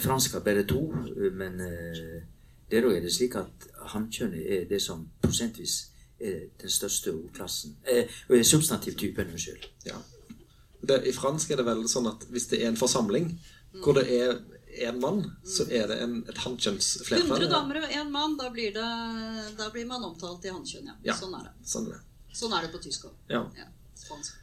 fransk 0.00 0.38
har 0.38 0.44
bare 0.46 0.64
to, 0.68 0.80
men 1.36 1.60
eh, 1.60 2.22
der 2.72 2.88
òg 2.88 2.96
er 2.96 3.04
det 3.04 3.12
slik 3.12 3.36
at 3.36 3.68
hannkjønnet 3.92 4.46
er 4.56 4.68
det 4.70 4.80
som 4.82 5.04
prosentvis 5.22 5.92
er 6.22 6.46
den 6.62 6.70
største 6.70 7.12
ordklassen. 7.12 7.76
Eh, 7.84 8.08
substantivtypen, 8.42 9.34
unnskyld. 9.34 9.68
Ja. 9.86 10.00
Det, 10.88 11.02
I 11.06 11.12
fransk 11.12 11.50
er 11.50 11.60
det 11.60 11.66
vel 11.66 11.84
sånn 11.90 12.08
at 12.10 12.24
hvis 12.32 12.48
det 12.50 12.62
er 12.62 12.72
en 12.72 12.80
forsamling 12.80 13.28
hvor 13.80 13.96
det 13.96 14.08
er 14.12 14.40
én 14.72 15.00
mann, 15.00 15.22
så 15.44 15.66
er 15.68 15.88
det 15.90 15.98
en, 16.04 16.18
et 16.28 16.38
hannkjønnsflertall. 16.44 17.36
100 17.36 17.50
damer 17.52 17.82
og 17.82 17.96
én 17.98 18.12
mann, 18.12 18.36
da 18.40 18.50
blir, 18.54 18.72
det, 18.76 18.86
da 19.58 19.68
blir 19.74 19.88
man 19.88 20.04
omtalt 20.08 20.44
i 20.48 20.52
hannkjønn, 20.52 20.92
ja. 20.92 20.96
Ja. 21.12 21.16
Sånn 21.18 21.34
er 21.38 21.48
det. 21.50 21.54
Sånn 21.68 21.88
er 21.90 21.98
det. 21.98 22.04
Sånn 22.32 22.54
er 22.56 22.64
det 22.64 22.72
på 22.72 22.80
tysk 22.82 23.10
òg. 23.10 23.16
Ja. 23.32 23.42
Ja. 23.58 23.68
Spansk. 23.98 24.38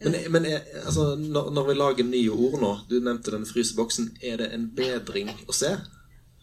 Men, 0.00 0.16
men 0.32 0.46
er, 0.48 0.62
altså, 0.86 1.14
når, 1.20 1.50
når 1.52 1.66
vi 1.66 1.74
lager 1.76 2.06
nye 2.08 2.32
ord 2.32 2.54
nå 2.62 2.68
Du 2.88 2.94
nevnte 3.04 3.34
den 3.34 3.42
fryseboksen. 3.44 4.14
Er 4.24 4.38
det 4.40 4.46
en 4.56 4.70
bedring 4.72 5.28
å 5.44 5.52
se? 5.52 5.74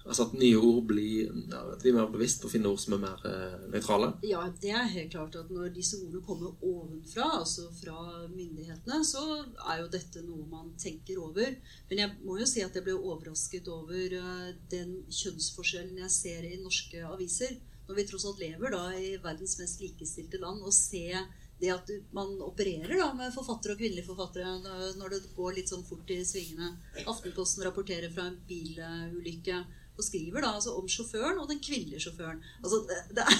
Altså 0.08 0.28
at 0.28 0.36
nye 0.40 0.56
ord 0.56 0.86
blir 0.88 1.32
at 1.54 1.84
vi 1.84 1.92
er 1.92 1.98
mer 1.98 2.10
bevisst 2.12 2.40
på 2.42 2.48
å 2.48 2.52
finne 2.52 2.70
ord 2.72 2.80
som 2.80 2.96
er 2.96 3.02
mer 3.04 3.24
eh, 3.28 3.56
nøytrale? 3.74 4.14
Ja, 4.28 4.46
det 4.64 4.72
er 4.72 4.92
helt 4.94 5.12
klart 5.12 5.36
at 5.40 5.52
når 5.52 5.74
disse 5.76 6.00
ordene 6.00 6.24
kommer 6.24 6.54
ovenfra, 6.64 7.28
altså 7.42 7.68
fra 7.76 7.98
myndighetene, 8.32 9.02
så 9.08 9.24
er 9.68 9.82
jo 9.82 9.90
dette 9.92 10.24
noe 10.24 10.48
man 10.52 10.72
tenker 10.80 11.20
over. 11.20 11.58
Men 11.90 12.04
jeg 12.04 12.14
må 12.24 12.38
jo 12.40 12.48
si 12.48 12.64
at 12.64 12.78
jeg 12.78 12.86
ble 12.88 12.96
overrasket 12.96 13.68
over 13.74 14.20
eh, 14.22 14.54
den 14.72 15.02
kjønnsforskjellen 15.12 16.00
jeg 16.06 16.16
ser 16.16 16.48
i 16.48 16.62
norske 16.62 17.04
aviser. 17.08 17.58
Når 17.88 18.00
vi 18.00 18.08
tross 18.08 18.28
alt 18.28 18.40
lever 18.44 18.74
da 18.76 18.86
i 18.96 19.12
verdens 19.24 19.58
mest 19.60 19.84
likestilte 19.84 20.40
land, 20.40 20.64
og 20.64 20.76
se 20.76 21.10
det 21.58 21.72
at 21.74 21.90
man 22.14 22.36
opererer 22.46 23.00
da 23.00 23.08
med 23.18 23.34
forfattere 23.34 23.74
og 23.74 23.80
kvinnelige 23.82 24.06
forfattere 24.06 24.52
når 25.00 25.14
det 25.16 25.22
går 25.36 25.56
litt 25.58 25.72
sånn 25.72 25.86
fort 25.88 26.12
i 26.14 26.20
svingene. 26.28 26.76
Aftenposten 27.10 27.66
rapporterer 27.66 28.14
fra 28.14 28.28
en 28.30 28.38
bilulykke 28.48 29.64
og 29.98 30.06
skriver 30.06 30.44
da 30.44 30.54
altså 30.54 30.76
om 30.78 30.88
sjåføren 30.90 31.40
og 31.42 31.50
den 31.50 31.62
kvinnelige 31.64 32.04
sjåføren. 32.06 32.44
Altså, 32.62 32.84
det, 32.90 33.00
det 33.18 33.24
er, 33.26 33.38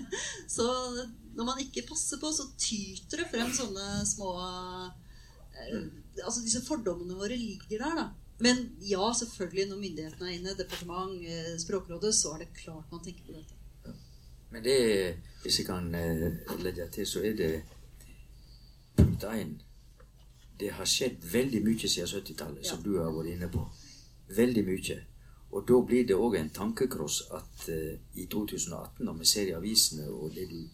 så 0.56 0.66
når 1.34 1.48
man 1.48 1.62
ikke 1.64 1.86
passer 1.88 2.20
på, 2.20 2.32
så 2.32 2.46
tyter 2.60 3.22
det 3.22 3.30
frem 3.32 3.52
sånne 3.54 4.04
små 4.08 4.34
eh, 4.44 5.84
Altså 6.22 6.44
disse 6.44 6.60
fordommene 6.62 7.16
våre 7.18 7.34
ligger 7.34 7.80
der, 7.80 7.94
da. 7.98 8.04
Men 8.44 8.60
ja, 8.86 9.02
selvfølgelig, 9.18 9.64
når 9.70 9.80
myndighetene 9.80 10.28
er 10.28 10.36
inne, 10.36 10.56
departement, 10.58 11.16
eh, 11.26 11.54
Språkrådet, 11.58 12.12
så 12.14 12.34
er 12.34 12.44
det 12.44 12.52
klart 12.54 12.92
man 12.92 13.02
tenker 13.02 13.26
på 13.26 13.34
dette. 13.34 13.94
Men 14.54 14.64
det, 14.64 15.16
hvis 15.42 15.58
jeg 15.58 15.66
kan 15.66 15.88
eh, 15.94 16.28
legge 16.62 16.86
til, 16.94 17.06
så 17.06 17.24
er 17.26 17.34
det 17.38 17.62
punkt 18.96 19.24
én 19.24 19.56
Det 20.60 20.70
har 20.70 20.86
skjedd 20.86 21.24
veldig 21.32 21.64
mye 21.64 21.88
siden 21.88 22.06
70-tallet, 22.06 22.66
som 22.66 22.82
du 22.82 22.92
har 23.00 23.10
vært 23.10 23.32
inne 23.32 23.48
på. 23.50 23.64
Veldig 24.36 24.62
mye. 24.68 25.00
Og 25.54 25.62
da 25.68 25.78
blir 25.86 26.06
det 26.06 26.16
òg 26.18 26.34
en 26.38 26.50
tankekross 26.50 27.20
at 27.36 27.68
eh, 27.70 27.98
i 28.18 28.26
2018, 28.30 29.04
når 29.06 29.20
vi 29.20 29.28
ser 29.30 29.50
i 29.50 29.54
avisene 29.54 30.08
og 30.10 30.32
det 30.34 30.48
du 30.50 30.64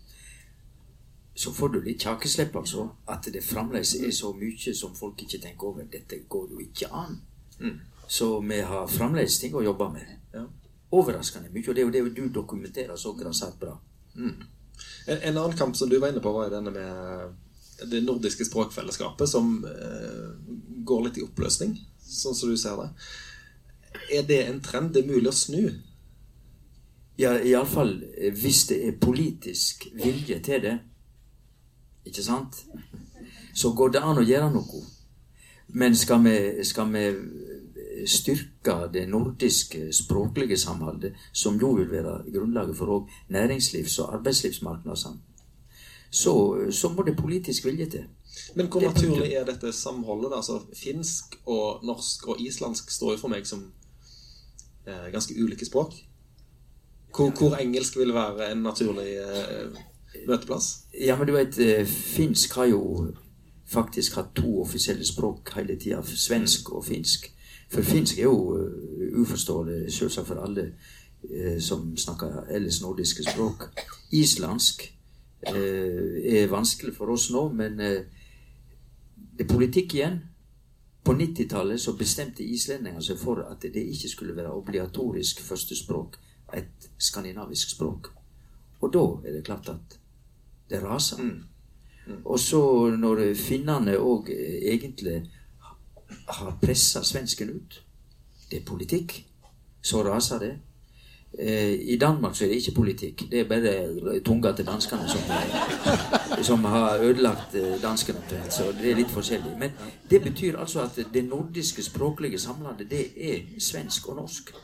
Så 1.41 1.53
får 1.53 1.69
du 1.69 1.81
litt 1.81 2.03
kjakeslepp, 2.03 2.57
altså. 2.57 2.89
At 3.09 3.29
det 3.33 3.41
fremdeles 3.45 3.95
er 3.95 4.11
så 4.13 4.33
mye 4.37 4.75
som 4.75 4.95
folk 4.95 5.23
ikke 5.23 5.39
tenker 5.41 5.67
over. 5.69 5.85
Dette 5.89 6.19
går 6.29 6.51
jo 6.51 6.59
ikke 6.61 6.89
an. 6.93 7.21
Mm. 7.61 7.79
Så 8.09 8.41
vi 8.41 8.59
har 8.61 8.89
fremdeles 8.91 9.39
ting 9.39 9.55
å 9.55 9.63
jobbe 9.63 9.89
med. 9.95 10.11
Ja. 10.35 10.43
Overraskende 10.91 11.49
mye. 11.49 11.69
Og 11.69 11.77
det 11.77 11.81
er 11.81 11.87
jo 11.87 11.95
det 11.95 12.17
du 12.17 12.29
dokumenterer 12.35 12.97
så 12.97 13.15
grassat 13.17 13.57
bra. 13.61 13.77
En, 15.07 15.17
en 15.23 15.37
annen 15.37 15.57
kamp 15.57 15.77
som 15.77 15.89
du 15.89 15.99
var 15.99 16.11
inne 16.11 16.21
på, 16.21 16.33
var 16.35 16.49
jo 16.49 16.57
denne 16.59 16.75
med 16.75 17.89
det 17.95 18.03
nordiske 18.05 18.45
språkfellesskapet, 18.45 19.29
som 19.29 19.65
eh, 19.65 20.29
går 20.85 21.07
litt 21.07 21.21
i 21.21 21.25
oppløsning, 21.25 21.79
sånn 22.05 22.37
som 22.37 22.51
du 22.51 22.59
ser 22.59 22.77
det. 22.83 22.91
Er 24.13 24.23
det 24.27 24.43
en 24.49 24.61
trend 24.63 24.95
det 24.95 25.05
er 25.05 25.11
mulig 25.11 25.31
å 25.31 25.35
snu? 25.35 25.65
Ja, 27.21 27.35
iallfall 27.37 27.99
hvis 28.41 28.65
det 28.71 28.79
er 28.87 29.01
politisk 29.01 29.87
vilje 29.95 30.39
til 30.47 30.63
det. 30.65 30.79
Ikke 32.07 32.23
sant? 32.25 32.63
Så 33.55 33.75
går 33.77 33.97
det 33.97 34.03
an 34.07 34.21
å 34.23 34.25
gjøre 34.25 34.53
noe. 34.55 34.85
Men 35.75 35.95
skal 35.97 36.23
vi, 36.25 36.65
skal 36.67 36.89
vi 36.91 37.05
styrke 38.07 38.89
det 38.93 39.09
nordiske 39.09 39.93
språklige 39.95 40.57
samholdet, 40.59 41.15
som 41.33 41.61
jo 41.61 41.75
vil 41.79 41.91
være 41.91 42.33
grunnlaget 42.33 42.77
for 42.77 42.87
òg 42.97 43.11
næringslivs- 43.31 44.01
og 44.03 44.15
arbeidslivsmarkeder, 44.15 44.95
så, 46.11 46.35
så 46.71 46.89
må 46.89 47.03
det 47.03 47.17
politisk 47.17 47.65
vilje 47.65 47.87
til. 47.87 48.09
Men 48.55 48.67
hvor 48.67 48.81
naturlig 48.81 49.35
er 49.35 49.45
dette 49.45 49.73
samholdet? 49.73 50.33
Altså, 50.37 50.61
finsk 50.75 51.37
og 51.47 51.85
norsk 51.85 52.29
og 52.29 52.41
islandsk 52.41 52.91
står 52.91 53.13
jo 53.13 53.19
for 53.25 53.33
meg 53.33 53.47
som 53.47 53.63
eh, 53.63 53.80
ganske 55.13 55.35
ulike 55.43 55.67
språk. 55.67 55.95
Hvor, 57.17 57.31
hvor 57.31 57.57
engelsk 57.57 57.99
vil 57.99 58.15
være 58.15 58.53
en 58.53 58.63
naturlig 58.63 59.17
eh, 59.19 59.81
møteplass? 60.27 60.71
Ja, 61.01 61.17
men 61.19 61.27
du 61.27 61.33
vet, 61.35 61.59
eh, 61.59 61.87
finsk 61.87 62.55
har 62.55 62.71
jo 62.71 63.11
faktisk 63.67 64.15
hatt 64.15 64.35
to 64.37 64.61
offisielle 64.63 65.07
språk 65.07 65.53
hele 65.57 65.79
tida. 65.79 66.03
Svensk 66.03 66.73
og 66.73 66.85
finsk. 66.85 67.31
For 67.71 67.83
finsk 67.83 68.19
er 68.19 68.29
jo 68.29 68.57
eh, 68.59 69.21
uforståelig 69.21 69.93
selvsagt 69.93 70.27
for 70.31 70.43
alle 70.43 70.73
eh, 71.31 71.59
som 71.61 71.97
snakker 71.97 72.47
ellers 72.51 72.81
nordiske 72.83 73.27
språk. 73.27 73.69
Islandsk 74.13 74.87
eh, 75.47 76.41
er 76.41 76.51
vanskelig 76.51 76.95
for 76.97 77.11
oss 77.15 77.31
nå, 77.35 77.49
men 77.53 77.81
eh, 77.81 78.03
det 79.39 79.47
er 79.47 79.55
politikk 79.55 79.95
igjen. 79.95 80.21
På 81.05 81.13
90-tallet 81.17 81.81
så 81.81 81.95
bestemte 81.97 82.45
islendingene 82.45 83.03
seg 83.03 83.19
for 83.19 83.41
at 83.47 83.63
det 83.63 83.83
ikke 83.95 84.09
skulle 84.13 84.37
være 84.37 84.53
obligatorisk 84.53 85.41
førstespråk, 85.41 86.19
et 86.55 86.91
skandinavisk 86.99 87.71
språk. 87.77 88.11
Og 88.81 88.93
da 88.93 89.05
er 89.25 89.37
det 89.37 89.45
klart 89.47 89.69
at 89.69 89.99
det 90.71 90.83
raser. 90.83 91.23
Og 92.25 92.39
så 92.41 92.63
når 92.97 93.23
finnene 93.39 93.97
òg 93.99 94.31
egentlig 94.33 95.21
har 96.11 96.57
pressa 96.63 97.03
svensken 97.07 97.53
ut, 97.55 97.83
det 98.51 98.61
er 98.61 98.67
politikk, 98.67 99.15
så 99.83 100.03
raser 100.05 100.39
det. 100.43 100.55
Eh, 101.39 101.73
I 101.73 101.97
Danmark 101.97 102.37
så 102.37 102.45
er 102.45 102.49
det 102.49 102.57
ikke 102.57 102.75
politikk. 102.75 103.23
Det 103.31 103.41
er 103.41 103.49
bare 103.49 104.21
tunga 104.21 104.53
til 104.53 104.67
danskene 104.67 105.09
som, 105.09 105.21
som 106.43 106.65
har 106.65 106.99
ødelagt 106.99 107.55
eh, 107.55 107.83
danskene. 107.83 108.19
Så 108.51 108.73
det 108.73 108.91
er 108.91 108.99
litt 108.99 109.11
forskjellig. 109.15 109.55
Men 109.59 109.71
det 110.11 110.23
betyr 110.23 110.59
altså 110.59 110.83
at 110.83 110.99
det 111.15 111.25
nordiske 111.25 111.83
språklige 111.83 112.39
samlandet, 112.39 112.91
det 112.91 113.05
er 113.17 113.47
svensk 113.59 114.09
og 114.09 114.17
norsk. 114.17 114.55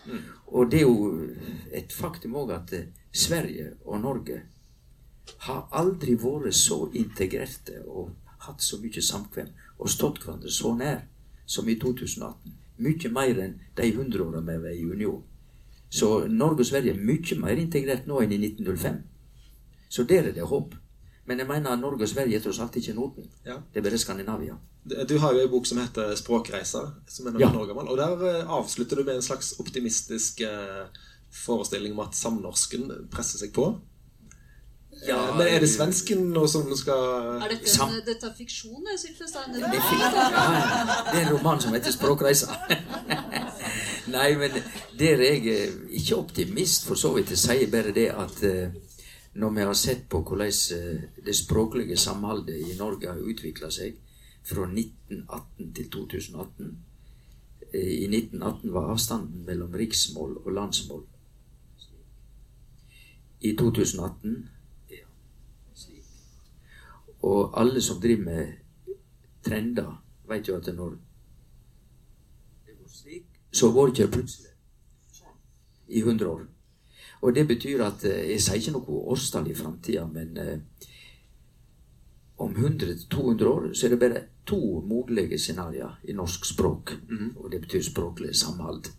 Og 0.46 0.70
det 0.70 0.80
er 0.80 0.82
jo 0.82 1.28
et 1.72 1.92
faktum 1.92 2.34
òg 2.34 2.52
at 2.58 2.72
eh, 2.72 2.90
Sverige 3.12 3.72
og 3.84 4.00
Norge 4.00 4.42
har 5.46 5.68
aldri 5.72 6.14
vært 6.18 6.54
så 6.54 6.88
integrerte 6.94 7.82
og 7.86 8.10
hatt 8.46 8.62
så 8.62 8.78
mye 8.82 9.02
samkvem 9.02 9.48
og 9.78 9.90
stått 9.90 10.22
hverandre 10.24 10.50
så 10.50 10.74
nær 10.74 11.00
som 11.46 11.68
i 11.68 11.78
2018. 11.78 12.58
Mye 12.82 13.10
mer 13.14 13.40
enn 13.40 13.56
de 13.78 13.90
hundre 13.96 14.26
åra 14.26 14.42
vi 14.42 14.58
var 14.62 14.74
i 14.74 14.84
union. 14.84 15.22
Så 15.90 16.26
Norge 16.28 16.60
og 16.60 16.66
Sverige 16.66 16.92
er 16.92 16.98
mye 17.00 17.38
mer 17.40 17.56
integrert 17.56 18.06
nå 18.06 18.20
enn 18.22 18.32
i 18.32 18.38
1905. 18.48 19.02
Så 19.88 20.02
der 20.08 20.28
er 20.28 20.32
det 20.32 20.42
håp. 20.50 20.74
Men 21.26 21.38
jeg 21.38 21.46
mener 21.48 21.76
Norge 21.76 22.02
og 22.02 22.08
Sverige 22.08 22.36
er 22.36 22.40
tross 22.40 22.58
alt 22.60 22.76
ikke 22.76 22.92
Norden. 22.94 23.24
Ja. 23.46 23.56
Det 23.74 23.80
er 23.80 23.82
bare 23.90 23.98
Skandinavia. 23.98 24.54
Du 25.08 25.18
har 25.18 25.32
jo 25.34 25.40
en 25.40 25.50
bok 25.50 25.66
som 25.66 25.78
heter 25.78 26.14
'Språkreiser', 26.14 26.90
som 27.08 27.26
er 27.26 27.30
noen 27.30 27.40
Ja. 27.40 27.48
år 27.50 27.66
gammel. 27.66 27.88
Og 27.88 27.96
der 27.98 28.38
eh, 28.38 28.46
avslutter 28.50 28.96
du 28.96 29.02
med 29.04 29.16
en 29.16 29.22
slags 29.22 29.54
optimistisk 29.58 30.40
eh, 30.40 30.86
forestilling 31.32 31.92
om 31.92 32.00
at 32.00 32.14
samnorsken 32.14 33.08
presser 33.10 33.38
seg 33.38 33.52
på. 33.52 33.80
Ja, 35.06 35.16
Eh, 35.30 35.36
Men 35.36 35.46
er 35.46 35.58
det 35.60 35.68
svensken 35.68 36.32
nå 36.32 36.46
som 36.48 36.76
skal 36.76 36.94
Er 37.42 37.48
dette, 37.48 37.68
Sam- 37.68 37.90
dette 38.06 38.26
er 38.26 38.32
fiksjon, 38.38 38.82
det, 38.84 39.00
Sylfe 39.00 39.24
Det. 39.24 39.60
Ja, 39.60 39.68
det 41.12 41.22
er 41.22 41.26
en 41.28 41.38
roman 41.38 41.60
som 41.60 41.72
heter 41.72 41.90
'Språkreisa'. 41.90 42.54
Nei, 44.06 44.36
men 44.38 44.52
der 44.98 45.18
er 45.18 45.32
jeg 45.34 45.46
er 45.50 45.72
ikke 45.90 46.16
optimist, 46.16 46.86
for 46.86 46.94
så 46.94 47.10
vidt. 47.14 47.30
Jeg 47.34 47.38
sier 47.42 47.70
bare 47.70 47.94
det 47.94 48.06
at 48.14 48.42
eh, 48.46 48.74
når 49.34 49.50
vi 49.50 49.64
har 49.66 49.72
sett 49.74 50.04
på 50.08 50.20
hvordan 50.22 50.52
eh, 50.76 51.00
det 51.26 51.34
språklige 51.36 51.96
samholdet 51.96 52.54
i 52.54 52.76
Norge 52.78 53.10
har 53.10 53.18
utvikla 53.18 53.70
seg 53.70 53.96
fra 54.46 54.68
1918 54.68 55.72
til 55.74 55.90
2018 55.90 56.70
eh, 57.72 58.04
I 58.04 58.06
1918 58.06 58.74
var 58.74 58.92
avstanden 58.92 59.42
mellom 59.46 59.74
riksmål 59.74 60.36
og 60.44 60.52
landsmål. 60.52 61.02
I 63.40 63.56
2018 63.58 64.36
ja, 64.90 65.02
slik. 65.74 66.06
Og 67.26 67.58
alle 67.60 67.82
som 67.82 68.00
driver 68.00 68.24
med 68.24 68.54
trender, 69.42 69.90
vet 70.28 70.48
jo 70.48 70.56
at 70.56 70.70
når 70.74 70.94
så 73.56 73.70
går 73.72 73.88
det 73.88 73.96
ikke 73.96 74.14
plutselig 74.18 74.52
sånn 75.16 75.40
i 75.88 76.02
100 76.02 76.28
år. 76.28 76.44
Og 77.24 77.34
det 77.34 77.46
betyr 77.48 77.82
at 77.86 78.04
eh, 78.04 78.32
Jeg 78.32 78.42
sier 78.44 78.60
ikke 78.60 78.76
noe 78.76 79.02
årstall 79.14 79.48
i 79.50 79.56
framtida, 79.56 80.04
men 80.12 80.36
eh, 80.36 80.88
om 82.44 82.52
100-200 82.52 83.48
år 83.48 83.70
så 83.72 83.86
er 83.86 83.94
det 83.94 84.00
bare 84.00 84.24
to 84.46 84.60
mulige 84.84 85.38
scenarioer 85.40 85.96
i 86.04 86.12
norsk 86.12 86.44
språk. 86.44 86.92
Og 87.40 87.48
det 87.52 87.62
betyr 87.64 87.82
språklig 87.82 88.34
samhold. 88.36 88.90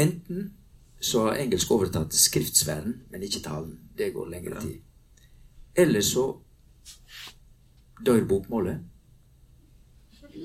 Enten 0.00 0.54
så 1.00 1.26
har 1.26 1.42
engelsk 1.42 1.70
overtatt 1.70 2.14
skriftsfæren, 2.14 3.02
men 3.10 3.22
ikke 3.22 3.44
talen. 3.44 3.76
Det 3.98 4.12
går 4.14 4.30
lengre 4.32 4.60
tid. 4.60 4.80
Eller 5.76 6.00
så 6.00 6.24
dør 8.06 8.24
bokmålet, 8.24 8.80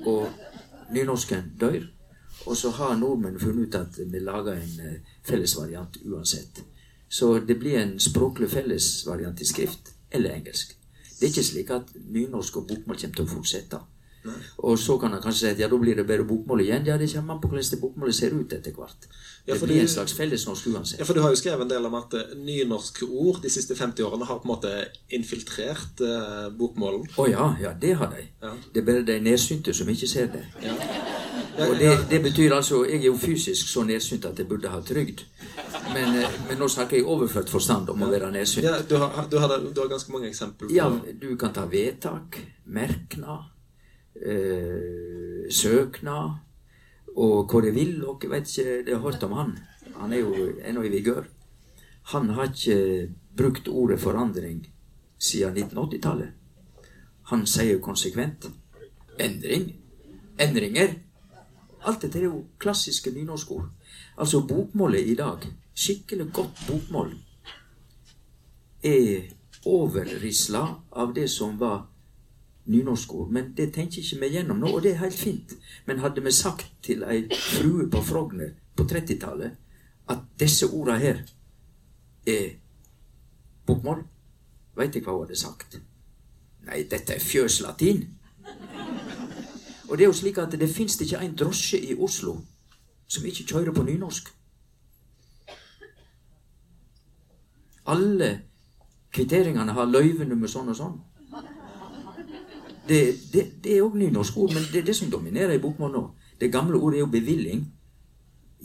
og 0.06 0.28
nynorsken 0.92 1.52
dør. 1.60 1.93
Og 2.46 2.56
så 2.56 2.70
har 2.76 2.96
nordmenn 3.00 3.40
funnet 3.40 3.68
ut 3.68 3.80
at 3.80 3.98
vi 4.12 4.20
lager 4.20 4.58
en 4.58 4.80
eh, 4.84 5.00
fellesvariant 5.24 5.98
uansett. 6.04 6.62
Så 7.08 7.38
det 7.38 7.58
blir 7.58 7.78
en 7.78 7.98
språklig 8.00 8.50
fellesvariant 8.50 9.40
i 9.40 9.48
skrift 9.48 9.94
eller 10.10 10.34
engelsk. 10.34 10.76
Det 11.20 11.28
er 11.28 11.32
ikke 11.32 11.46
slik 11.46 11.70
at 11.70 11.92
nynorsk 12.10 12.56
og 12.56 12.68
bokmål 12.68 12.98
kommer 13.00 13.16
til 13.16 13.24
å 13.24 13.34
fortsette. 13.36 13.80
Og 14.64 14.78
så 14.78 14.96
kan 14.98 15.12
han 15.12 15.20
kanskje 15.22 15.40
si 15.40 15.50
at 15.52 15.60
ja, 15.60 15.68
da 15.68 15.76
blir 15.78 15.98
det 15.98 16.06
bare 16.08 16.24
bokmål 16.24 16.62
igjen. 16.64 16.86
Ja, 16.88 16.96
det 17.00 17.10
kommer 17.12 17.34
an 17.34 17.40
på 17.42 17.50
hvordan 17.50 17.66
det 17.70 17.80
bokmålet 17.80 18.16
ser 18.16 18.32
ut 18.32 18.52
etter 18.56 18.72
hvert. 18.72 19.08
Ja, 19.46 19.54
Det 19.54 19.66
blir 19.68 19.80
en 19.80 19.88
slags 19.88 20.14
fellesnorsk 20.16 20.66
uansett. 20.72 20.98
Ja, 21.00 21.04
for 21.04 21.14
Du 21.14 21.20
har 21.20 21.30
jo 21.30 21.36
skrevet 21.36 21.60
en 21.66 21.70
del 21.70 21.84
om 21.86 21.94
at 21.94 22.14
eh, 22.16 22.32
nynorske 22.38 23.04
ord 23.04 23.42
de 23.42 23.50
siste 23.52 23.76
50 23.76 24.02
årene 24.02 24.24
har 24.24 24.40
på 24.40 24.48
en 24.48 24.54
måte 24.54 24.72
infiltrert 25.12 26.00
eh, 26.00 26.48
bokmålen. 26.56 27.04
Å 27.16 27.28
ja, 27.28 27.50
ja, 27.60 27.74
det 27.80 27.92
har 28.00 28.14
de. 28.16 28.24
Ja. 28.42 28.54
Det 28.72 28.80
er 28.80 28.88
bare 28.88 29.04
de 29.04 29.18
nedsynte 29.20 29.74
som 29.76 29.88
ikke 29.92 30.08
ser 30.08 30.32
det. 30.32 30.46
Ja, 30.64 30.78
Og 31.54 31.76
det, 31.78 31.90
det 32.10 32.18
betyr 32.22 32.52
altså 32.56 32.84
Jeg 32.84 33.00
er 33.00 33.06
jo 33.06 33.16
fysisk 33.16 33.68
så 33.70 33.84
nedsynt 33.86 34.24
at 34.26 34.38
jeg 34.38 34.48
burde 34.48 34.68
ha 34.68 34.80
trygd. 34.82 35.24
Men, 35.94 36.16
eh, 36.18 36.38
men 36.48 36.58
nå 36.58 36.68
snakker 36.68 36.98
jeg 36.98 37.06
overført 37.06 37.50
forstand 37.52 37.90
om 37.92 38.02
å 38.02 38.10
være 38.10 38.30
nedsynt. 38.34 38.66
ja 38.66 38.80
du, 38.88 38.96
har, 38.98 39.28
du, 39.30 39.38
har, 39.38 39.54
du 39.62 39.80
har 39.80 39.90
ganske 39.92 40.12
mange 40.12 40.30
eksempler 40.30 40.68
på 40.68 40.74
Ja, 40.74 40.88
du 41.20 41.36
kan 41.40 41.52
ta 41.54 41.66
vedtak, 41.70 42.40
merknad, 42.64 43.50
eh, 44.16 45.46
søknad 45.50 46.40
og 47.14 47.54
vil. 47.74 48.04
Og 48.04 48.24
jeg 48.24 48.30
vet 48.30 48.48
ikke, 48.48 48.82
det 48.86 48.94
har 48.96 49.02
hørt 49.04 49.22
om 49.22 49.32
han. 49.32 49.58
Han 50.00 50.12
er 50.12 50.24
jo 50.24 50.50
ennå 50.64 50.82
i 50.82 50.88
vigør. 50.88 51.28
Han 52.14 52.30
har 52.30 52.50
ikke 52.50 53.10
brukt 53.36 53.68
ordet 53.68 54.00
forandring 54.00 54.66
siden 55.18 55.56
1980-tallet. 55.56 56.32
Han 57.30 57.46
sier 57.46 57.80
konsekvent 57.80 58.50
endring. 59.18 59.72
Endringer. 60.38 61.03
Alt 61.84 62.04
dette 62.04 62.18
er 62.18 62.28
jo 62.28 62.44
klassiske 62.58 63.12
nynorskord. 63.12 63.68
Altså 64.16 64.40
bokmålet 64.48 65.06
i 65.06 65.16
dag, 65.18 65.44
skikkelig 65.74 66.30
godt 66.32 66.66
bokmål, 66.68 67.14
er 68.84 69.32
overrisla 69.64 70.64
av 70.92 71.14
det 71.16 71.28
som 71.32 71.58
var 71.60 71.86
nynorskord. 72.64 73.30
Men 73.32 73.52
det 73.56 73.72
tenker 73.74 74.02
ikke 74.02 74.20
vi 74.20 74.32
gjennom 74.36 74.60
nå, 74.60 74.72
og 74.76 74.82
det 74.84 74.94
er 74.94 75.02
helt 75.04 75.18
fint. 75.18 75.56
Men 75.86 76.00
hadde 76.04 76.24
vi 76.24 76.32
sagt 76.32 76.70
til 76.84 77.04
ei 77.08 77.24
frue 77.32 77.88
på 77.90 78.02
Frogner 78.04 78.54
på 78.76 78.86
30-tallet 78.88 79.60
at 80.12 80.24
disse 80.40 80.68
orda 80.68 80.98
her 81.00 81.22
er 82.28 82.56
bokmål, 83.66 84.04
veit 84.76 84.96
jeg 84.96 85.04
hva 85.04 85.16
hun 85.16 85.24
hadde 85.24 85.40
sagt. 85.40 85.78
Nei, 86.64 86.84
dette 86.88 87.16
er 87.16 87.24
fjøslatin. 87.24 88.04
Og 89.88 89.98
det 89.98 90.04
er 90.04 90.08
jo 90.08 90.16
slik 90.16 90.38
at 90.38 90.54
det 90.60 90.70
fins 90.70 90.96
ikke 91.00 91.20
en 91.20 91.36
drosje 91.36 91.78
i 91.78 91.94
Oslo 91.94 92.38
som 93.08 93.26
ikke 93.26 93.44
kjører 93.44 93.72
på 93.76 93.84
nynorsk. 93.84 94.30
Alle 97.92 98.30
kvitteringene 99.12 99.74
har 99.76 99.90
løyvenummer 99.90 100.48
sånn 100.50 100.72
og 100.72 100.78
sånn. 100.78 100.96
Det, 102.88 103.00
det, 103.32 103.44
det 103.64 103.76
er 103.76 103.84
òg 103.84 103.96
nynorsk 103.96 104.36
ord, 104.40 104.52
men 104.56 104.64
det 104.72 104.82
er 104.82 104.88
det 104.88 104.96
som 104.96 105.12
dominerer 105.12 105.56
i 105.56 105.60
bokmål 105.62 105.92
nå. 105.92 106.04
Det 106.40 106.52
gamle 106.52 106.80
ordet 106.80 106.98
er 106.98 107.04
jo 107.04 107.12
bevilling, 107.12 107.62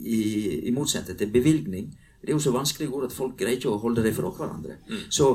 i, 0.00 0.20
i 0.68 0.72
motsetning 0.72 1.18
til 1.18 1.30
bevilgning. 1.32 1.90
Det 2.20 2.32
er 2.32 2.36
jo 2.36 2.42
så 2.42 2.52
vanskelige 2.52 2.92
ord 2.92 3.04
at 3.08 3.16
folk 3.16 3.36
greier 3.36 3.58
ikke 3.58 3.72
å 3.72 3.80
holde 3.80 4.04
det 4.04 4.14
fra 4.16 4.32
hverandre. 4.32 4.78
Så 5.12 5.28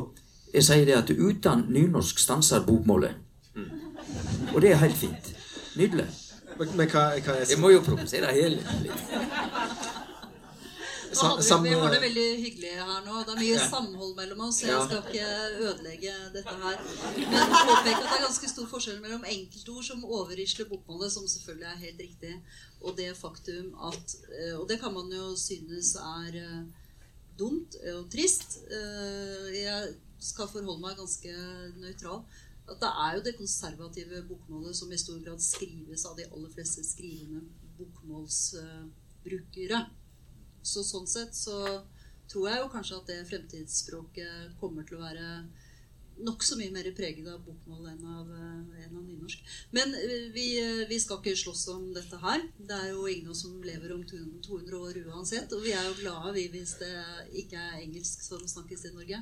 jeg 0.54 0.66
sier 0.66 0.86
det 0.86 0.98
at 0.98 1.10
uten 1.10 1.66
nynorsk 1.70 2.20
stanser 2.22 2.66
bokmålet. 2.66 3.18
Og 4.54 4.62
det 4.62 4.72
er 4.72 4.82
helt 4.82 4.98
fint. 4.98 5.35
Nydelig. 5.76 6.08
Men, 6.58 6.70
men 6.80 6.88
hva, 6.90 7.02
hva 7.20 7.34
er 7.36 7.50
Jeg 7.50 7.60
må 7.60 7.70
jo 7.74 7.82
provosere 7.84 8.32
hele 8.32 8.62
litt. 8.62 9.96
Nå 11.16 11.22
hadde 11.24 11.40
vi, 11.40 11.48
Sam- 11.48 11.64
vi 11.64 11.70
har 11.80 11.92
det 11.94 12.00
veldig 12.04 12.24
hyggelig 12.44 12.72
her 12.76 13.02
nå. 13.06 13.20
Det 13.24 13.34
er 13.34 13.40
mye 13.40 13.56
Ja. 13.56 13.68
samhold 13.72 14.16
mellom 14.18 14.40
oss, 14.48 14.58
jeg 14.64 14.82
skal 14.86 14.98
ikke 15.00 15.28
ødelegge 15.68 16.14
dette 16.34 16.56
her. 16.64 16.78
Men 17.16 17.54
påpeke 17.54 18.02
at 18.02 18.10
det 18.10 18.18
er 18.18 18.26
ganske 18.26 18.50
stor 18.52 18.68
forskjell 18.68 19.00
mellom 19.02 19.24
enkeltord 19.32 19.84
som 19.88 20.04
overrisler 20.04 20.68
bokmålet, 20.72 21.12
som 21.14 21.28
selvfølgelig 21.28 21.70
er 21.72 21.84
helt 21.86 22.00
riktig, 22.04 22.34
og 22.82 22.98
det 22.98 23.16
faktum 23.18 23.72
at 23.92 24.16
eh, 24.40 24.58
Og 24.60 24.68
det 24.70 24.80
kan 24.82 24.94
man 24.94 25.10
jo 25.12 25.36
synes 25.40 25.96
er 25.96 26.36
eh, 26.36 26.66
dumt 27.40 27.76
og 27.96 28.10
trist. 28.12 28.60
Eh, 28.72 29.56
Jeg 29.64 29.96
skal 30.20 30.48
forholde 30.48 30.82
meg 30.82 30.98
ganske 30.98 31.32
nøytral. 31.80 32.24
At 32.66 32.82
det 32.82 32.92
er 33.06 33.12
jo 33.16 33.22
det 33.26 33.38
konservative 33.38 34.28
bokmålet 34.30 34.76
som 34.78 34.92
i 34.92 34.98
stor 34.98 35.20
grad 35.22 35.42
skrives 35.44 36.06
av 36.10 36.18
de 36.18 36.26
aller 36.32 36.52
fleste 36.54 36.84
skrivende 36.86 37.42
bokmålsbrukere. 37.78 39.80
Så 40.66 40.84
sånn 40.86 41.08
sett 41.08 41.36
så 41.38 41.84
tror 42.32 42.50
jeg 42.50 42.60
jo 42.64 42.74
kanskje 42.74 42.98
at 42.98 43.08
det 43.12 43.28
fremtidsspråket 43.30 44.58
kommer 44.62 44.84
til 44.88 44.98
å 44.98 45.06
være 45.06 45.28
nokså 46.24 46.56
mye 46.60 46.72
mer 46.72 46.88
preget 46.96 47.28
av 47.28 47.42
bokmål 47.44 47.90
enn 47.92 48.04
av, 48.08 48.30
eh, 48.32 48.84
enn 48.86 48.96
av 48.96 49.04
nynorsk. 49.04 49.42
Men 49.76 49.92
eh, 50.00 50.30
vi, 50.36 50.46
eh, 50.62 50.86
vi 50.88 51.00
skal 51.00 51.20
ikke 51.20 51.36
slåss 51.36 51.66
om 51.74 51.90
dette 51.96 52.20
her. 52.22 52.46
Det 52.56 52.76
er 52.76 52.94
jo 52.94 53.08
ingen 53.12 53.36
som 53.36 53.58
lever 53.64 53.92
om 53.96 54.04
200 54.08 54.80
år 54.80 55.02
uansett. 55.10 55.52
Og 55.54 55.66
vi 55.66 55.74
er 55.76 55.84
jo 55.90 55.98
glade 56.00 56.34
vi 56.38 56.48
hvis 56.54 56.78
det 56.80 56.94
ikke 57.44 57.60
er 57.60 57.82
engelsk 57.82 58.24
som 58.24 58.46
snakkes 58.48 58.88
i 58.88 58.94
Norge. 58.96 59.22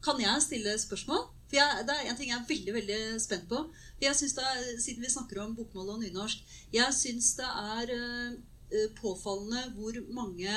Kan 0.00 0.22
jeg 0.22 0.46
stille 0.46 0.78
spørsmål? 0.80 1.26
For 1.50 1.58
jeg, 1.58 1.86
Det 1.86 1.94
er 1.96 2.08
en 2.08 2.18
ting 2.18 2.30
jeg 2.30 2.38
er 2.38 2.48
veldig 2.48 2.74
veldig 2.76 2.98
spent 3.22 3.48
på. 3.50 3.64
Jeg 4.00 4.14
synes 4.16 4.36
det 4.38 4.44
er, 4.46 4.60
Siden 4.78 5.02
vi 5.02 5.10
snakker 5.10 5.42
om 5.42 5.56
bokmål 5.58 5.96
og 5.96 6.04
nynorsk 6.04 6.44
Jeg 6.72 6.94
syns 6.94 7.32
det 7.40 7.48
er 7.48 7.90
eh, 7.96 8.36
eh, 8.70 8.92
påfallende 9.00 9.64
hvor 9.74 9.98
mange 10.14 10.54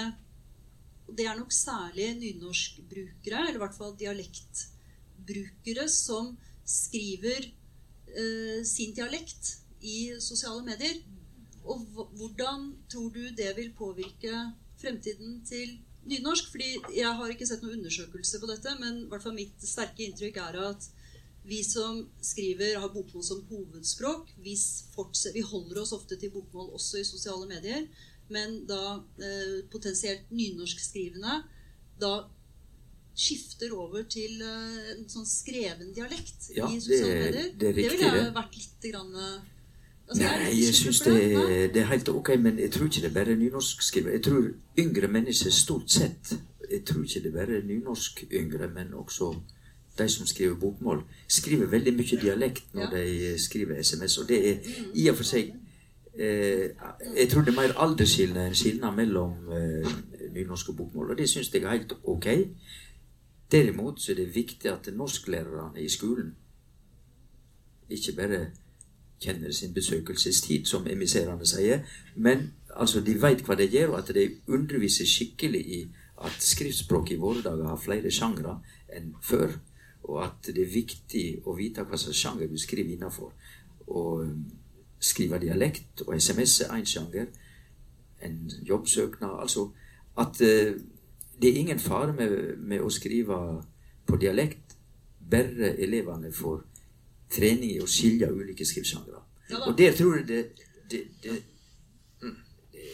Det 1.10 1.26
er 1.26 1.36
nok 1.36 1.52
særlig 1.52 2.14
nynorskbrukere, 2.22 3.41
eller 3.48 3.58
i 3.58 3.64
hvert 3.64 3.76
fall 3.76 3.98
dialektbrukere, 4.00 5.89
som 5.89 6.38
skriver 6.66 7.50
eh, 8.08 8.62
sin 8.66 8.94
dialekt 8.96 9.58
i 9.82 10.14
sosiale 10.24 10.64
medier. 10.64 11.02
Og 11.68 11.84
hvordan 12.16 12.70
tror 12.89 13.10
du 13.12 13.28
det 13.36 13.52
vil 13.58 13.74
påvirke 13.76 14.32
fremtiden 14.80 15.41
til 15.46 15.76
nynorsk? 16.10 16.49
Fordi 16.51 16.70
jeg 16.97 17.14
har 17.20 17.30
ikke 17.34 17.47
sett 17.47 17.64
noen 17.64 17.78
undersøkelse 17.80 18.39
på 18.41 18.49
dette, 18.49 18.76
men 18.80 19.06
hvert 19.12 19.24
fall 19.24 19.36
mitt 19.38 19.64
sterke 19.64 20.06
inntrykk 20.08 20.38
er 20.43 20.60
at 20.70 20.89
vi 21.45 21.60
som 21.68 22.06
skriver, 22.24 22.78
har 22.80 22.89
bokmål 22.93 23.24
som 23.28 23.41
hovedspråk, 23.49 24.30
vi, 24.45 24.56
vi 25.36 25.41
holder 25.43 25.82
oss 25.82 25.91
ofte 25.95 26.16
til 26.20 26.32
bokmål 26.32 26.70
også 26.78 27.01
i 27.01 27.08
sosiale 27.08 27.47
medier. 27.49 27.88
Men 28.32 28.62
da 28.66 29.01
eh, 29.20 29.58
potensielt 29.72 30.30
nynorskskrivende 30.32 31.41
da 31.99 32.14
skifter 33.14 33.74
over 33.78 34.06
til 34.10 34.39
eh, 34.41 34.93
en 34.95 35.04
sånn 35.12 35.28
skreven 35.28 35.91
dialekt 35.93 36.47
Ja, 36.56 36.66
i 36.72 36.80
sosiale 36.82 37.12
det- 37.14 37.26
medier. 37.28 37.49
det 37.60 37.68
er 37.68 37.74
Det 37.74 37.89
ville 37.91 38.14
jeg 38.24 38.34
vært 38.39 38.56
litt 38.58 38.88
grann, 38.91 39.12
eh, 39.16 39.41
altså, 40.10 40.24
Nei, 40.24 40.54
jeg 40.66 40.74
syns 40.76 40.99
det, 41.06 41.20
det 41.74 41.82
er 41.82 41.91
helt 41.91 42.10
ok, 42.10 42.36
men 42.39 42.60
jeg 42.60 42.72
tror 42.72 42.86
ikke 42.89 43.01
det 43.01 43.12
er 43.12 43.20
bare 43.20 43.36
nynorskskrivere. 43.36 44.14
Jeg 44.14 44.24
tror 44.24 44.49
yngre 44.80 45.08
mennesker 45.08 45.51
stort 45.51 45.91
sett 45.91 46.36
jeg 46.74 46.86
tror 46.86 47.04
ikke 47.04 47.20
det 47.20 47.36
er 47.36 47.45
bare 47.45 47.62
nynorsk 47.62 48.24
yngre, 48.32 48.68
men 48.68 48.93
også 48.93 49.36
de 49.97 50.10
som 50.10 50.26
skriver 50.26 50.56
bokmål, 50.56 51.04
skriver 51.28 51.66
veldig 51.66 51.93
mye 51.93 52.22
dialekt 52.22 52.74
når 52.74 52.88
de 52.89 53.34
skriver 53.39 53.84
SMS. 53.84 54.18
Og 54.18 54.30
det 54.30 54.49
er 54.49 54.56
i 54.93 55.08
og 55.10 55.16
for 55.16 55.24
seg 55.24 55.54
eh, 56.16 56.70
Jeg 57.18 57.30
tror 57.30 57.41
det 57.41 57.54
er 57.54 57.60
mer 57.62 57.76
aldersskille 57.78 58.47
enn 58.47 58.56
skillnad 58.56 58.95
mellom 58.95 59.51
eh, 59.54 59.91
nynorsk 60.34 60.70
og 60.70 60.78
bokmål, 60.78 61.12
og 61.12 61.18
det 61.18 61.30
syns 61.30 61.54
jeg 61.54 61.64
er 61.64 61.76
helt 61.76 61.93
ok. 62.04 62.28
Derimot 63.51 64.01
så 64.01 64.12
er 64.12 64.16
det 64.16 64.36
viktig 64.36 64.72
at 64.72 64.89
norsklærerne 64.93 65.82
i 65.82 65.89
skolen 65.89 66.34
ikke 67.89 68.16
bare 68.18 68.45
kjenner 69.24 69.51
sin 69.55 69.74
besøkelsestid, 69.74 70.65
som 70.69 70.88
emisserene 70.88 71.47
sier, 71.47 71.84
men 72.15 72.51
altså 72.76 73.01
de 73.05 73.15
veit 73.21 73.43
hva 73.45 73.57
de 73.59 73.67
gjør, 73.69 73.93
og 73.93 73.99
at 74.01 74.13
de 74.15 74.30
underviser 74.47 75.07
skikkelig 75.09 75.61
i 75.78 75.84
at 76.24 76.39
skriftspråket 76.39 77.17
i 77.17 77.21
våre 77.21 77.43
dager 77.43 77.67
har 77.67 77.80
flere 77.82 78.11
sjangre 78.11 78.57
enn 78.93 79.13
før, 79.21 79.55
og 80.03 80.24
at 80.26 80.49
det 80.51 80.63
er 80.63 80.74
viktig 80.74 81.26
å 81.47 81.55
vite 81.57 81.86
hva 81.88 81.99
slags 81.99 82.19
sjanger 82.19 82.51
du 82.51 82.57
skriver 82.59 82.95
innafor. 82.95 83.32
Og 83.88 84.24
um, 84.24 84.43
skrive 85.03 85.39
dialekt 85.43 86.03
og 86.07 86.15
SMS 86.15 86.61
er 86.65 86.76
én 86.78 86.88
sjanger, 86.88 87.32
en 88.24 88.51
jobbsøknad 88.63 89.41
Altså 89.43 89.65
at 90.15 90.39
uh, 90.39 90.76
det 91.41 91.49
er 91.49 91.59
ingen 91.59 91.80
fare 91.80 92.13
med, 92.13 92.57
med 92.57 92.84
å 92.84 92.91
skrive 92.93 93.39
på 94.07 94.19
dialekt, 94.21 94.78
bare 95.30 95.74
elevene 95.82 96.32
får 96.32 96.61
trening 97.34 97.71
i 97.75 97.81
å 97.84 97.89
skilje 97.89 98.29
ulike 98.31 98.65
skriftsjangre. 98.65 99.21
Og 99.67 99.77
der 99.77 99.93
tror 99.97 100.17
jeg 100.19 100.27
det, 100.27 100.41
det, 100.91 101.03
det, 101.23 101.38
mm, 102.23 102.36
det 102.73 102.89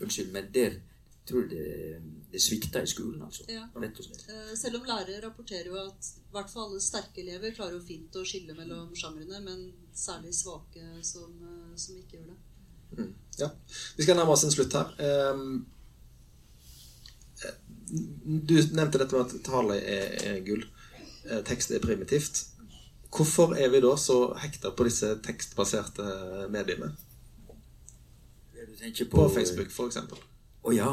Unnskyld, 0.00 0.30
men 0.34 0.48
der 0.54 0.76
tror 1.28 1.44
jeg 1.44 1.50
det, 1.50 2.00
det 2.32 2.40
svikter 2.42 2.82
i 2.86 2.90
skolen, 2.90 3.22
altså. 3.22 3.44
Ja. 3.50 3.64
Eh, 3.82 4.52
Selv 4.58 4.80
om 4.80 4.86
lærere 4.88 5.20
rapporterer 5.24 5.70
jo 5.70 5.78
at 5.82 6.12
i 6.16 6.32
hvert 6.34 6.50
fall 6.50 6.68
alle 6.68 6.82
sterke 6.82 7.22
elever 7.22 7.54
klarer 7.56 7.76
jo 7.78 7.82
fint 7.84 8.16
å 8.16 8.24
skille 8.26 8.54
mellom 8.58 8.92
sjangrene, 8.98 9.40
men 9.44 9.66
særlig 9.94 10.34
svake 10.34 10.84
som, 11.06 11.30
eh, 11.42 11.76
som 11.76 11.98
ikke 11.98 12.18
gjør 12.20 12.30
det. 12.32 13.08
Ja. 13.38 13.50
Vi 13.96 14.02
skal 14.06 14.16
nærme 14.18 14.34
oss 14.34 14.44
en 14.44 14.54
slutt 14.54 14.74
her. 14.78 14.94
Eh, 14.98 15.44
Du 17.90 18.54
nevnte 18.54 18.98
dette 19.00 19.16
med 19.16 19.24
at 19.26 19.40
tale 19.42 19.76
er, 19.82 20.12
er 20.28 20.40
gull. 20.46 20.62
Eh, 21.26 21.40
Tekst 21.46 21.72
er 21.74 21.82
primitivt. 21.82 22.44
Hvorfor 23.10 23.54
er 23.58 23.68
vi 23.72 23.80
da 23.82 23.94
så 23.98 24.18
hekta 24.38 24.70
på 24.76 24.86
disse 24.86 25.16
tekstbaserte 25.24 26.04
mediene? 26.50 26.92
Du 28.54 28.76
tenker 28.78 29.08
På 29.10 29.28
Facebook, 29.28 29.70
for 29.74 29.90
eksempel. 29.90 30.20
Å 30.62 30.74
ja. 30.74 30.90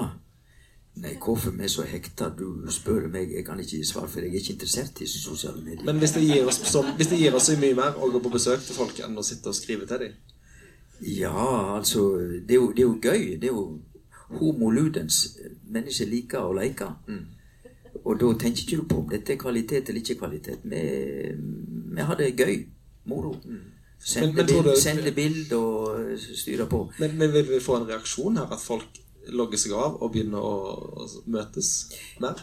Nei, 0.98 1.14
hvorfor 1.22 1.54
vi 1.54 1.68
er 1.68 1.70
så 1.70 1.84
hekta? 1.86 2.32
Du 2.34 2.66
spør 2.74 3.06
meg, 3.14 3.30
jeg 3.36 3.46
kan 3.46 3.60
ikke 3.62 3.78
gi 3.78 3.86
svar, 3.86 4.08
for 4.10 4.26
jeg 4.26 4.32
er 4.32 4.40
ikke 4.40 4.56
interessert 4.56 5.02
i 5.02 5.08
sosiale 5.08 5.62
medier. 5.62 5.84
Men 5.86 6.00
hvis 6.02 6.16
det 6.16 6.24
gir 6.26 6.48
oss, 6.50 6.58
så, 6.72 6.82
hvis 6.98 7.12
det 7.12 7.20
gir 7.22 7.38
oss 7.38 7.52
så 7.52 7.58
mye 7.62 7.78
mer 7.78 8.00
å 8.02 8.10
gå 8.10 8.22
på 8.24 8.34
besøk 8.34 8.64
til 8.66 8.80
folk 8.80 8.98
enn 9.06 9.18
å 9.18 9.26
sitte 9.26 9.52
og 9.52 9.56
skrive 9.56 9.86
til 9.86 10.08
dem 10.08 10.16
Ja, 11.06 11.76
altså 11.76 12.08
Det 12.18 12.56
er 12.56 12.62
jo, 12.62 12.72
det 12.74 12.82
er 12.82 12.88
jo 12.88 12.98
gøy. 12.98 13.38
Det 13.38 13.52
er 13.52 13.54
jo 13.54 14.40
homo 14.40 14.72
ludens. 14.74 15.38
Mennesker 15.70 16.10
liker 16.10 16.50
å 16.50 16.56
leke. 16.58 16.90
Og 18.08 18.20
da 18.22 18.30
tenker 18.40 18.62
ikke 18.64 18.78
du 18.82 18.86
på 18.88 19.00
om 19.04 19.10
dette 19.12 19.34
er 19.34 19.40
kvalitet 19.42 19.90
eller 19.90 20.00
ikke 20.02 20.16
kvalitet. 20.22 20.62
Vi, 20.64 20.82
vi 21.98 22.06
har 22.08 22.16
det 22.20 22.30
gøy. 22.40 22.62
Moro. 23.08 23.34
Sende, 24.00 24.28
Men- 24.28 24.36
men 24.36 24.46
bild, 24.46 24.64
du- 24.64 24.80
sende 24.82 25.12
bild 25.16 25.54
og 25.58 26.18
styre 26.38 26.68
på. 26.70 26.80
Men, 27.00 27.18
men 27.18 27.34
vil 27.34 27.48
vi 27.50 27.60
få 27.64 27.76
en 27.82 27.88
reaksjon 27.90 28.38
her? 28.38 28.48
At 28.54 28.60
folk 28.64 29.00
logger 29.28 29.58
seg 29.60 29.74
av 29.76 29.98
og 30.04 30.12
begynner 30.14 30.40
å, 30.40 30.54
å 31.04 31.08
møtes 31.28 31.72
mer? 32.24 32.40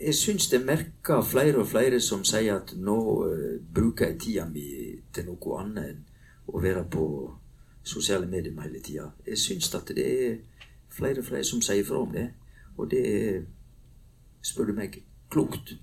Jeg 0.00 0.14
syns 0.16 0.48
det 0.50 0.62
merker 0.64 1.20
flere 1.22 1.60
og 1.60 1.68
flere 1.68 2.00
som 2.00 2.22
sier 2.24 2.54
at 2.56 2.72
nå 2.80 2.96
eh, 3.28 3.58
bruker 3.74 4.06
jeg 4.08 4.18
tida 4.22 4.46
mi 4.48 4.64
til 5.12 5.26
noe 5.28 5.58
annet 5.60 5.90
enn 5.90 6.00
å 6.48 6.62
være 6.62 6.86
på 6.90 7.04
sosiale 7.84 8.26
medier 8.26 8.56
hele 8.64 8.80
tida. 8.80 9.10
Jeg 9.26 9.38
syns 9.38 9.68
at 9.76 9.92
det 9.94 10.06
er 10.06 10.38
flere 10.90 11.20
og 11.20 11.28
flere 11.28 11.44
som 11.44 11.60
sier 11.62 11.84
fra 11.84 12.00
om 12.00 12.12
det. 12.16 12.30
Og 12.78 12.88
det 12.90 13.02
er, 13.10 13.42
spør 14.42 14.70
du 14.70 14.72
meg, 14.72 15.02
klokt. 15.30 15.74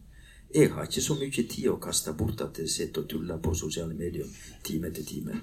Jeg 0.55 0.71
har 0.71 0.87
ikke 0.87 1.01
så 1.03 1.15
mye 1.19 1.31
tid 1.49 1.67
å 1.69 1.79
kaste 1.83 2.13
bort 2.17 2.41
at 2.41 2.59
jeg 2.61 2.69
sitter 2.71 3.03
og 3.03 3.09
tuller 3.11 3.41
på 3.43 3.53
sosiale 3.55 3.93
medier 3.93 4.27
time 4.63 4.87
etter 4.87 5.03
time. 5.03 5.35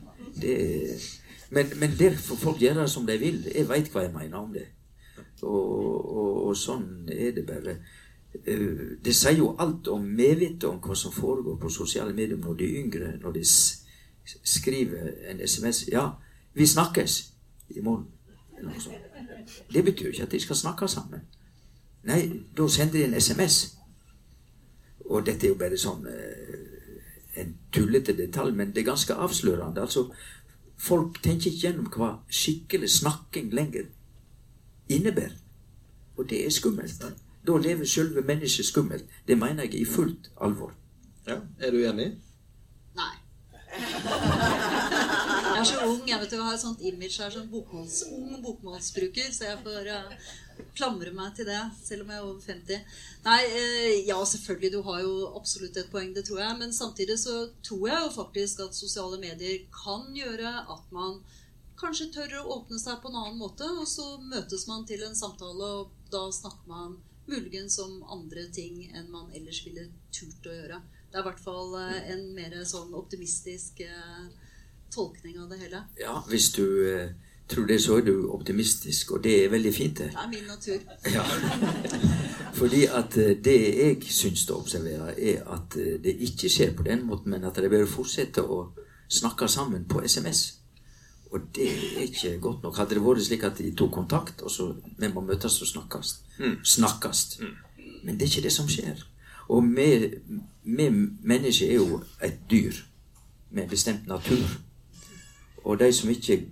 Er, 0.43 1.03
men, 1.51 1.75
men 1.81 1.99
der 1.99 2.17
får 2.17 2.41
folk 2.41 2.63
gjøre 2.63 2.89
som 2.89 3.07
de 3.07 3.19
vil. 3.21 3.43
Jeg 3.55 3.69
veit 3.69 3.91
hva 3.93 4.07
jeg 4.07 4.15
mener 4.15 4.39
om 4.41 4.55
det. 4.55 4.65
Og, 5.43 6.17
og, 6.17 6.33
og 6.49 6.57
sånn 6.57 7.11
er 7.13 7.35
det 7.37 7.45
bare. 7.47 7.77
Eh, 8.41 8.97
Det 9.05 9.15
sier 9.15 9.37
jo 9.39 9.53
alt 9.61 9.89
om 9.93 10.03
medvittet 10.03 10.65
om 10.71 10.81
hva 10.83 10.97
som 10.97 11.13
foregår 11.13 11.61
på 11.61 11.71
sosiale 11.71 12.17
medier 12.17 12.41
når 12.41 12.57
de 12.59 12.71
yngre, 12.81 13.13
når 13.21 13.37
de 13.37 13.45
skriver 14.25 15.13
en 15.31 15.41
SMS 15.45 15.85
'Ja, 15.89 16.11
vi 16.55 16.67
snakkes 16.67 17.33
i 17.69 17.81
morgen'. 17.81 18.11
Det 19.73 19.85
betyr 19.85 20.05
jo 20.05 20.11
ikke 20.11 20.23
at 20.23 20.33
de 20.33 20.41
skal 20.41 20.57
snakke 20.57 20.89
sammen. 20.89 21.21
Nei, 22.05 22.21
da 22.57 22.69
sender 22.69 22.99
de 22.99 23.05
en 23.05 23.21
SMS. 23.21 23.59
Og 25.05 25.25
dette 25.27 25.47
er 25.47 25.53
jo 25.53 25.59
bare 25.61 25.79
sånn 25.81 26.07
eh, 26.09 27.41
en 27.41 27.55
tullete 27.73 28.15
detalj, 28.17 28.55
men 28.57 28.73
det 28.73 28.85
er 28.85 28.91
ganske 28.93 29.17
avslørende. 29.27 29.83
Altså, 29.85 30.07
folk 30.81 31.21
tenker 31.25 31.51
ikke 31.51 31.67
gjennom 31.69 31.91
hva 31.93 32.11
skikkelig 32.29 32.91
snakking 32.99 33.53
lenger 33.55 33.89
innebærer. 34.89 35.37
Og 36.17 36.29
det 36.31 36.45
er 36.45 36.55
skummelt. 36.55 37.05
Da 37.47 37.57
lever 37.59 37.85
selve 37.89 38.23
mennesket 38.23 38.67
skummelt. 38.67 39.05
Det 39.29 39.39
mener 39.39 39.65
jeg 39.65 39.81
i 39.81 39.85
fullt 39.85 40.31
alvor. 40.41 40.73
Ja. 41.27 41.41
Er 41.59 41.71
du 41.71 41.81
enig? 41.89 42.13
Nei. 42.97 43.15
Jeg 45.55 45.61
er 45.61 45.65
så 45.65 45.81
ung. 45.87 46.09
Jeg 46.09 46.21
vet 46.21 46.31
du, 46.31 46.37
jeg 46.37 46.45
har 46.45 46.55
et 46.55 46.63
sånt 46.63 46.81
image 46.81 47.23
her 47.23 47.31
som 47.31 47.49
bokmåls, 47.51 48.03
ung 48.13 48.43
bokmålsbruker, 48.45 49.33
så 49.33 49.51
jeg 49.51 49.59
får 49.65 49.91
eh, 49.97 50.31
klamre 50.75 51.13
meg 51.15 51.35
til 51.37 51.49
det, 51.49 51.61
selv 51.83 52.05
om 52.05 52.11
jeg 52.13 52.21
er 52.21 52.27
over 52.27 52.41
50. 52.47 52.99
Nei, 53.25 53.39
eh, 53.45 54.07
ja, 54.09 54.19
selvfølgelig, 54.25 54.73
du 54.75 54.81
har 54.87 55.01
jo 55.03 55.15
absolutt 55.39 55.79
et 55.81 55.91
poeng, 55.93 56.13
det 56.15 56.27
tror 56.29 56.43
jeg. 56.43 56.59
Men 56.61 56.73
samtidig 56.73 57.19
så 57.23 57.49
tror 57.67 57.89
jeg 57.91 58.03
jo 58.05 58.13
faktisk 58.19 58.65
at 58.67 58.79
sosiale 58.79 59.21
medier 59.23 59.65
kan 59.75 60.11
gjøre 60.17 60.53
at 60.77 60.93
man 60.95 61.21
kanskje 61.81 62.11
tør 62.15 62.39
å 62.41 62.47
åpne 62.59 62.79
seg 62.81 63.01
på 63.03 63.11
en 63.11 63.19
annen 63.21 63.41
måte, 63.41 63.67
og 63.67 63.87
så 63.91 64.15
møtes 64.23 64.67
man 64.71 64.87
til 64.89 65.03
en 65.07 65.19
samtale, 65.19 65.71
og 65.81 66.13
da 66.13 66.29
snakker 66.33 66.71
man 66.71 66.99
muligens 67.27 67.79
om 67.81 68.03
andre 68.13 68.47
ting 68.53 68.85
enn 68.93 69.09
man 69.13 69.31
ellers 69.35 69.63
ville 69.65 69.89
turt 70.15 70.47
å 70.47 70.55
gjøre. 70.55 70.81
Det 71.11 71.19
er 71.19 71.23
i 71.23 71.29
hvert 71.29 71.45
fall 71.45 71.77
eh, 71.81 72.11
en 72.15 72.25
mer 72.37 72.57
sånn 72.69 72.95
optimistisk 72.99 73.81
eh, 73.87 74.25
tolkning 74.95 75.39
av 75.43 75.51
det 75.51 75.61
hele. 75.65 75.85
Ja, 75.99 76.19
hvis 76.29 76.51
du 76.55 76.67
tror 77.49 77.67
det, 77.67 77.83
så 77.83 77.99
er 77.99 78.07
du 78.07 78.31
optimistisk, 78.33 79.13
og 79.13 79.25
det 79.25 79.45
er 79.45 79.51
veldig 79.53 79.75
fint, 79.75 79.99
det. 79.99 80.11
Er 80.17 80.29
min 80.29 80.47
natur. 80.49 80.81
Ja. 81.13 81.23
Fordi 82.55 82.85
at 82.85 83.17
eh, 83.17 83.37
det 83.45 83.57
jeg 83.61 84.03
syns 84.09 84.47
å 84.51 84.59
observere, 84.63 85.13
er 85.21 85.45
at 85.53 85.77
eh, 85.77 85.99
det 86.05 86.17
ikke 86.29 86.49
skjer 86.49 86.75
på 86.77 86.87
den 86.87 87.05
måten, 87.07 87.35
men 87.35 87.45
at 87.45 87.61
de 87.61 87.71
bare 87.71 87.89
fortsetter 87.91 88.49
å 88.49 88.61
snakke 89.09 89.49
sammen 89.49 89.85
på 89.91 90.03
SMS. 90.07 90.45
Og 91.35 91.49
det 91.55 91.69
er 91.69 92.05
ikke 92.07 92.39
godt 92.41 92.63
nok. 92.63 92.77
Hadde 92.79 92.95
det 92.95 93.05
vært 93.05 93.27
slik 93.27 93.45
at 93.45 93.59
de 93.59 93.73
tok 93.77 93.93
kontakt, 93.93 94.43
og 94.43 94.51
så 94.51 94.71
vi 94.99 95.11
må 95.11 95.25
møtes 95.27 95.61
og 95.61 95.69
snakkes. 95.69 96.13
Snakkes. 96.63 97.25
Men 98.05 98.17
det 98.17 98.29
er 98.29 98.31
ikke 98.31 98.47
det 98.47 98.53
som 98.55 98.69
skjer. 98.71 99.03
Og 99.51 99.67
vi, 99.77 99.89
vi 100.63 100.87
mennesker 101.27 101.73
er 101.73 101.81
jo 101.81 102.01
et 102.23 102.39
dyr 102.51 102.79
med 103.51 103.65
en 103.65 103.73
bestemt 103.73 104.07
natur. 104.07 104.47
Og 105.65 105.81
de 105.81 105.91
som 105.93 106.11
ikke 106.11 106.45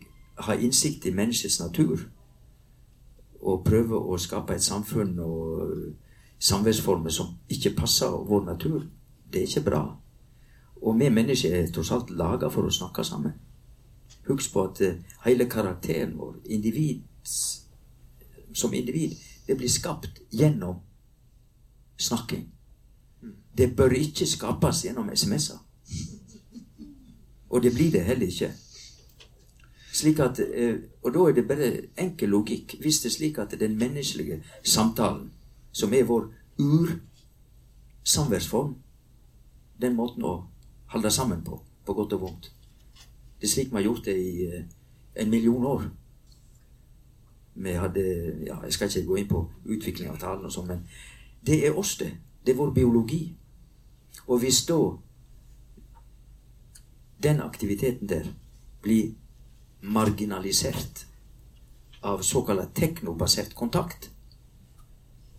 har 0.42 0.60
innsikt 0.60 1.06
i 1.06 1.14
menneskets 1.14 1.60
natur, 1.60 2.06
og 3.42 3.64
prøve 3.66 3.98
å 3.98 4.18
skape 4.18 4.54
et 4.54 4.62
samfunn 4.62 5.18
og 5.22 5.72
samværsformer 6.42 7.10
som 7.10 7.34
ikke 7.50 7.74
passer 7.76 8.10
vår 8.28 8.44
natur, 8.46 8.84
det 9.32 9.42
er 9.42 9.48
ikke 9.48 9.64
bra. 9.70 9.82
Og 10.82 10.98
vi 10.98 11.08
mennesker 11.10 11.54
er 11.56 11.70
tross 11.74 11.92
alt 11.94 12.10
laga 12.10 12.50
for 12.50 12.66
å 12.66 12.74
snakke 12.74 13.04
sammen. 13.06 13.34
Husk 14.28 14.52
på 14.54 14.64
at 14.68 14.80
eh, 14.82 14.98
hele 15.24 15.48
karakteren 15.50 16.16
vår, 16.18 16.36
individs, 16.54 17.36
som 18.54 18.74
individ, 18.74 19.16
det 19.46 19.56
blir 19.58 19.70
skapt 19.70 20.22
gjennom 20.30 20.82
snakking. 21.98 22.48
Det 23.56 23.70
bør 23.76 23.94
ikke 23.98 24.26
skapes 24.26 24.84
gjennom 24.86 25.10
SMS-er. 25.10 25.58
Og 27.50 27.62
det 27.62 27.74
blir 27.74 27.90
det 27.92 28.04
heller 28.04 28.26
ikke. 28.26 28.50
Slik 29.92 30.18
at, 30.24 30.40
eh, 30.40 30.76
og 31.02 31.14
da 31.14 31.18
er 31.18 31.32
det 31.36 31.48
bare 31.48 31.80
enkel 32.00 32.28
logikk. 32.28 32.74
Hvis 32.80 33.00
det 33.00 33.10
er 33.10 33.16
slik 33.16 33.38
at 33.38 33.60
den 33.60 33.78
menneskelige 33.78 34.42
samtalen, 34.64 35.30
som 35.72 35.92
er 35.92 36.04
vår 36.04 36.32
ursamværsform, 36.58 38.76
den 39.80 39.96
måten 39.96 40.24
å 40.24 40.44
holde 40.86 41.10
sammen 41.10 41.44
på, 41.44 41.62
på 41.86 41.94
godt 41.94 42.12
og 42.12 42.20
vondt 42.20 42.52
Det 43.40 43.48
er 43.48 43.50
slik 43.50 43.70
vi 43.70 43.76
har 43.76 43.82
gjort 43.82 44.04
det 44.04 44.16
i 44.16 44.46
eh, 44.46 44.64
en 45.16 45.30
million 45.30 45.66
år. 45.66 45.82
Vi 47.54 47.72
hadde 47.72 48.02
ja, 48.46 48.64
Jeg 48.64 48.72
skal 48.72 48.88
ikke 48.88 49.06
gå 49.06 49.16
inn 49.16 49.28
på 49.28 49.50
utvikling 49.64 50.10
av 50.10 50.18
talen, 50.18 50.44
og 50.44 50.52
sånn, 50.52 50.66
men 50.66 50.88
det 51.46 51.66
er 51.66 51.78
oss, 51.78 51.96
det. 51.98 52.12
Det 52.46 52.52
er 52.52 52.56
vår 52.56 52.70
biologi. 52.70 53.36
Og 54.26 54.38
hvis 54.38 54.66
da 54.66 54.78
den 57.22 57.40
aktiviteten 57.40 58.08
der 58.08 58.24
blir 58.82 59.14
marginalisert 59.82 61.06
av 62.02 62.22
såkalt 62.22 62.74
teknobasert 62.74 63.54
kontakt, 63.54 64.10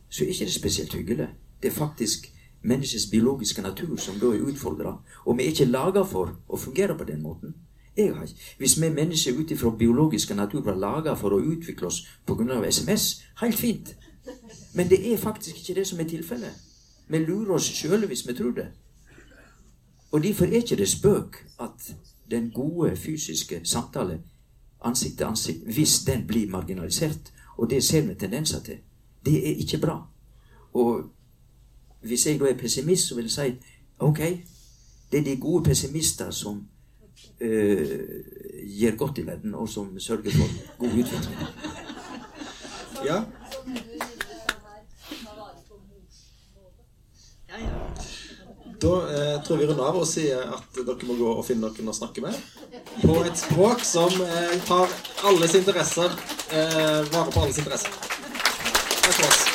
så 0.10 0.24
er 0.24 0.30
ikke 0.30 0.46
det 0.46 0.54
spesielt 0.54 0.94
hyggelig. 0.94 1.28
Det 1.62 1.72
er 1.72 1.76
faktisk 1.76 2.30
menneskets 2.62 3.06
biologiske 3.12 3.62
natur 3.62 3.98
som 3.98 4.20
da 4.20 4.32
er 4.32 4.44
utfordra. 4.48 4.98
Og 5.26 5.38
vi 5.38 5.44
er 5.44 5.52
ikke 5.52 5.66
laga 5.72 6.04
for 6.04 6.36
å 6.48 6.58
fungere 6.58 6.98
på 6.98 7.04
den 7.04 7.22
måten. 7.22 7.56
Ikke. 7.96 8.28
Hvis 8.58 8.82
vi 8.82 8.90
mennesker 8.90 9.40
ut 9.40 9.52
ifra 9.52 9.70
biologiske 9.70 10.36
natur 10.36 10.62
var 10.62 10.76
laga 10.76 11.14
for 11.16 11.34
å 11.34 11.42
utvikle 11.42 11.88
oss 11.88 12.04
pga. 12.26 12.62
SMS, 12.70 13.24
helt 13.42 13.60
fint. 13.60 13.96
Men 14.74 14.90
det 14.90 15.14
er 15.14 15.18
faktisk 15.18 15.58
ikke 15.58 15.80
det 15.80 15.88
som 15.88 16.00
er 16.00 16.10
tilfellet. 16.10 16.54
Vi 17.08 17.20
lurer 17.20 17.56
oss 17.56 17.68
sjøl 17.68 18.08
hvis 18.08 18.28
vi 18.28 18.34
tror 18.34 18.52
det. 18.52 18.68
Og 20.12 20.24
derfor 20.24 20.46
er 20.46 20.62
ikke 20.62 20.76
det 20.76 20.90
spøk 20.90 21.46
at 21.60 21.96
den 22.32 22.52
gode 22.52 22.96
fysiske 22.96 23.62
samtale 23.64 24.22
ansikt 24.84 25.18
til 25.18 25.26
ansikt, 25.26 25.64
hvis 25.74 26.00
den 26.08 26.28
blir 26.28 26.50
marginalisert, 26.50 27.34
og 27.58 27.70
det 27.70 27.84
ser 27.84 28.02
vi 28.08 28.16
tendenser 28.16 28.60
til, 28.64 28.78
det 29.26 29.38
er 29.50 29.56
ikke 29.56 29.78
bra. 29.78 30.02
Og 30.74 31.04
hvis 32.02 32.28
jeg 32.28 32.40
da 32.40 32.50
er 32.50 32.58
pessimist, 32.58 33.08
så 33.08 33.16
vil 33.16 33.24
jeg 33.24 33.32
si 33.32 33.56
ok, 34.00 34.20
det 35.12 35.20
er 35.20 35.24
de 35.24 35.38
gode 35.38 35.64
pessimister 35.64 36.32
som 36.32 36.68
øh, 37.40 38.00
gjør 38.80 38.96
godt 38.96 39.18
i 39.18 39.26
verden, 39.26 39.56
og 39.56 39.70
som 39.70 40.00
sørger 40.00 40.32
for 40.32 40.78
god 40.78 40.90
utvikling. 40.90 41.40
Ja. 43.06 43.24
Da 48.84 48.96
eh, 49.16 49.42
tror 49.44 49.58
vi 49.58 49.68
runder 49.68 49.86
av 49.88 49.96
og 50.02 50.08
sier 50.08 50.42
at 50.44 50.76
dere 50.76 51.08
må 51.08 51.16
gå 51.16 51.30
og 51.32 51.46
finne 51.48 51.70
noen 51.70 51.92
å 51.92 51.96
snakke 51.96 52.26
med. 52.26 52.36
På 53.00 53.22
et 53.24 53.40
språk 53.40 53.86
som 53.88 54.12
eh, 54.28 54.58
tar 54.68 54.92
alles 55.32 55.56
interesser, 55.62 56.12
eh, 56.52 57.00
vare 57.16 57.32
på 57.32 57.46
alles 57.48 57.64
interesser. 57.64 57.96
Takk 58.04 59.20
for 59.22 59.28
oss. 59.32 59.53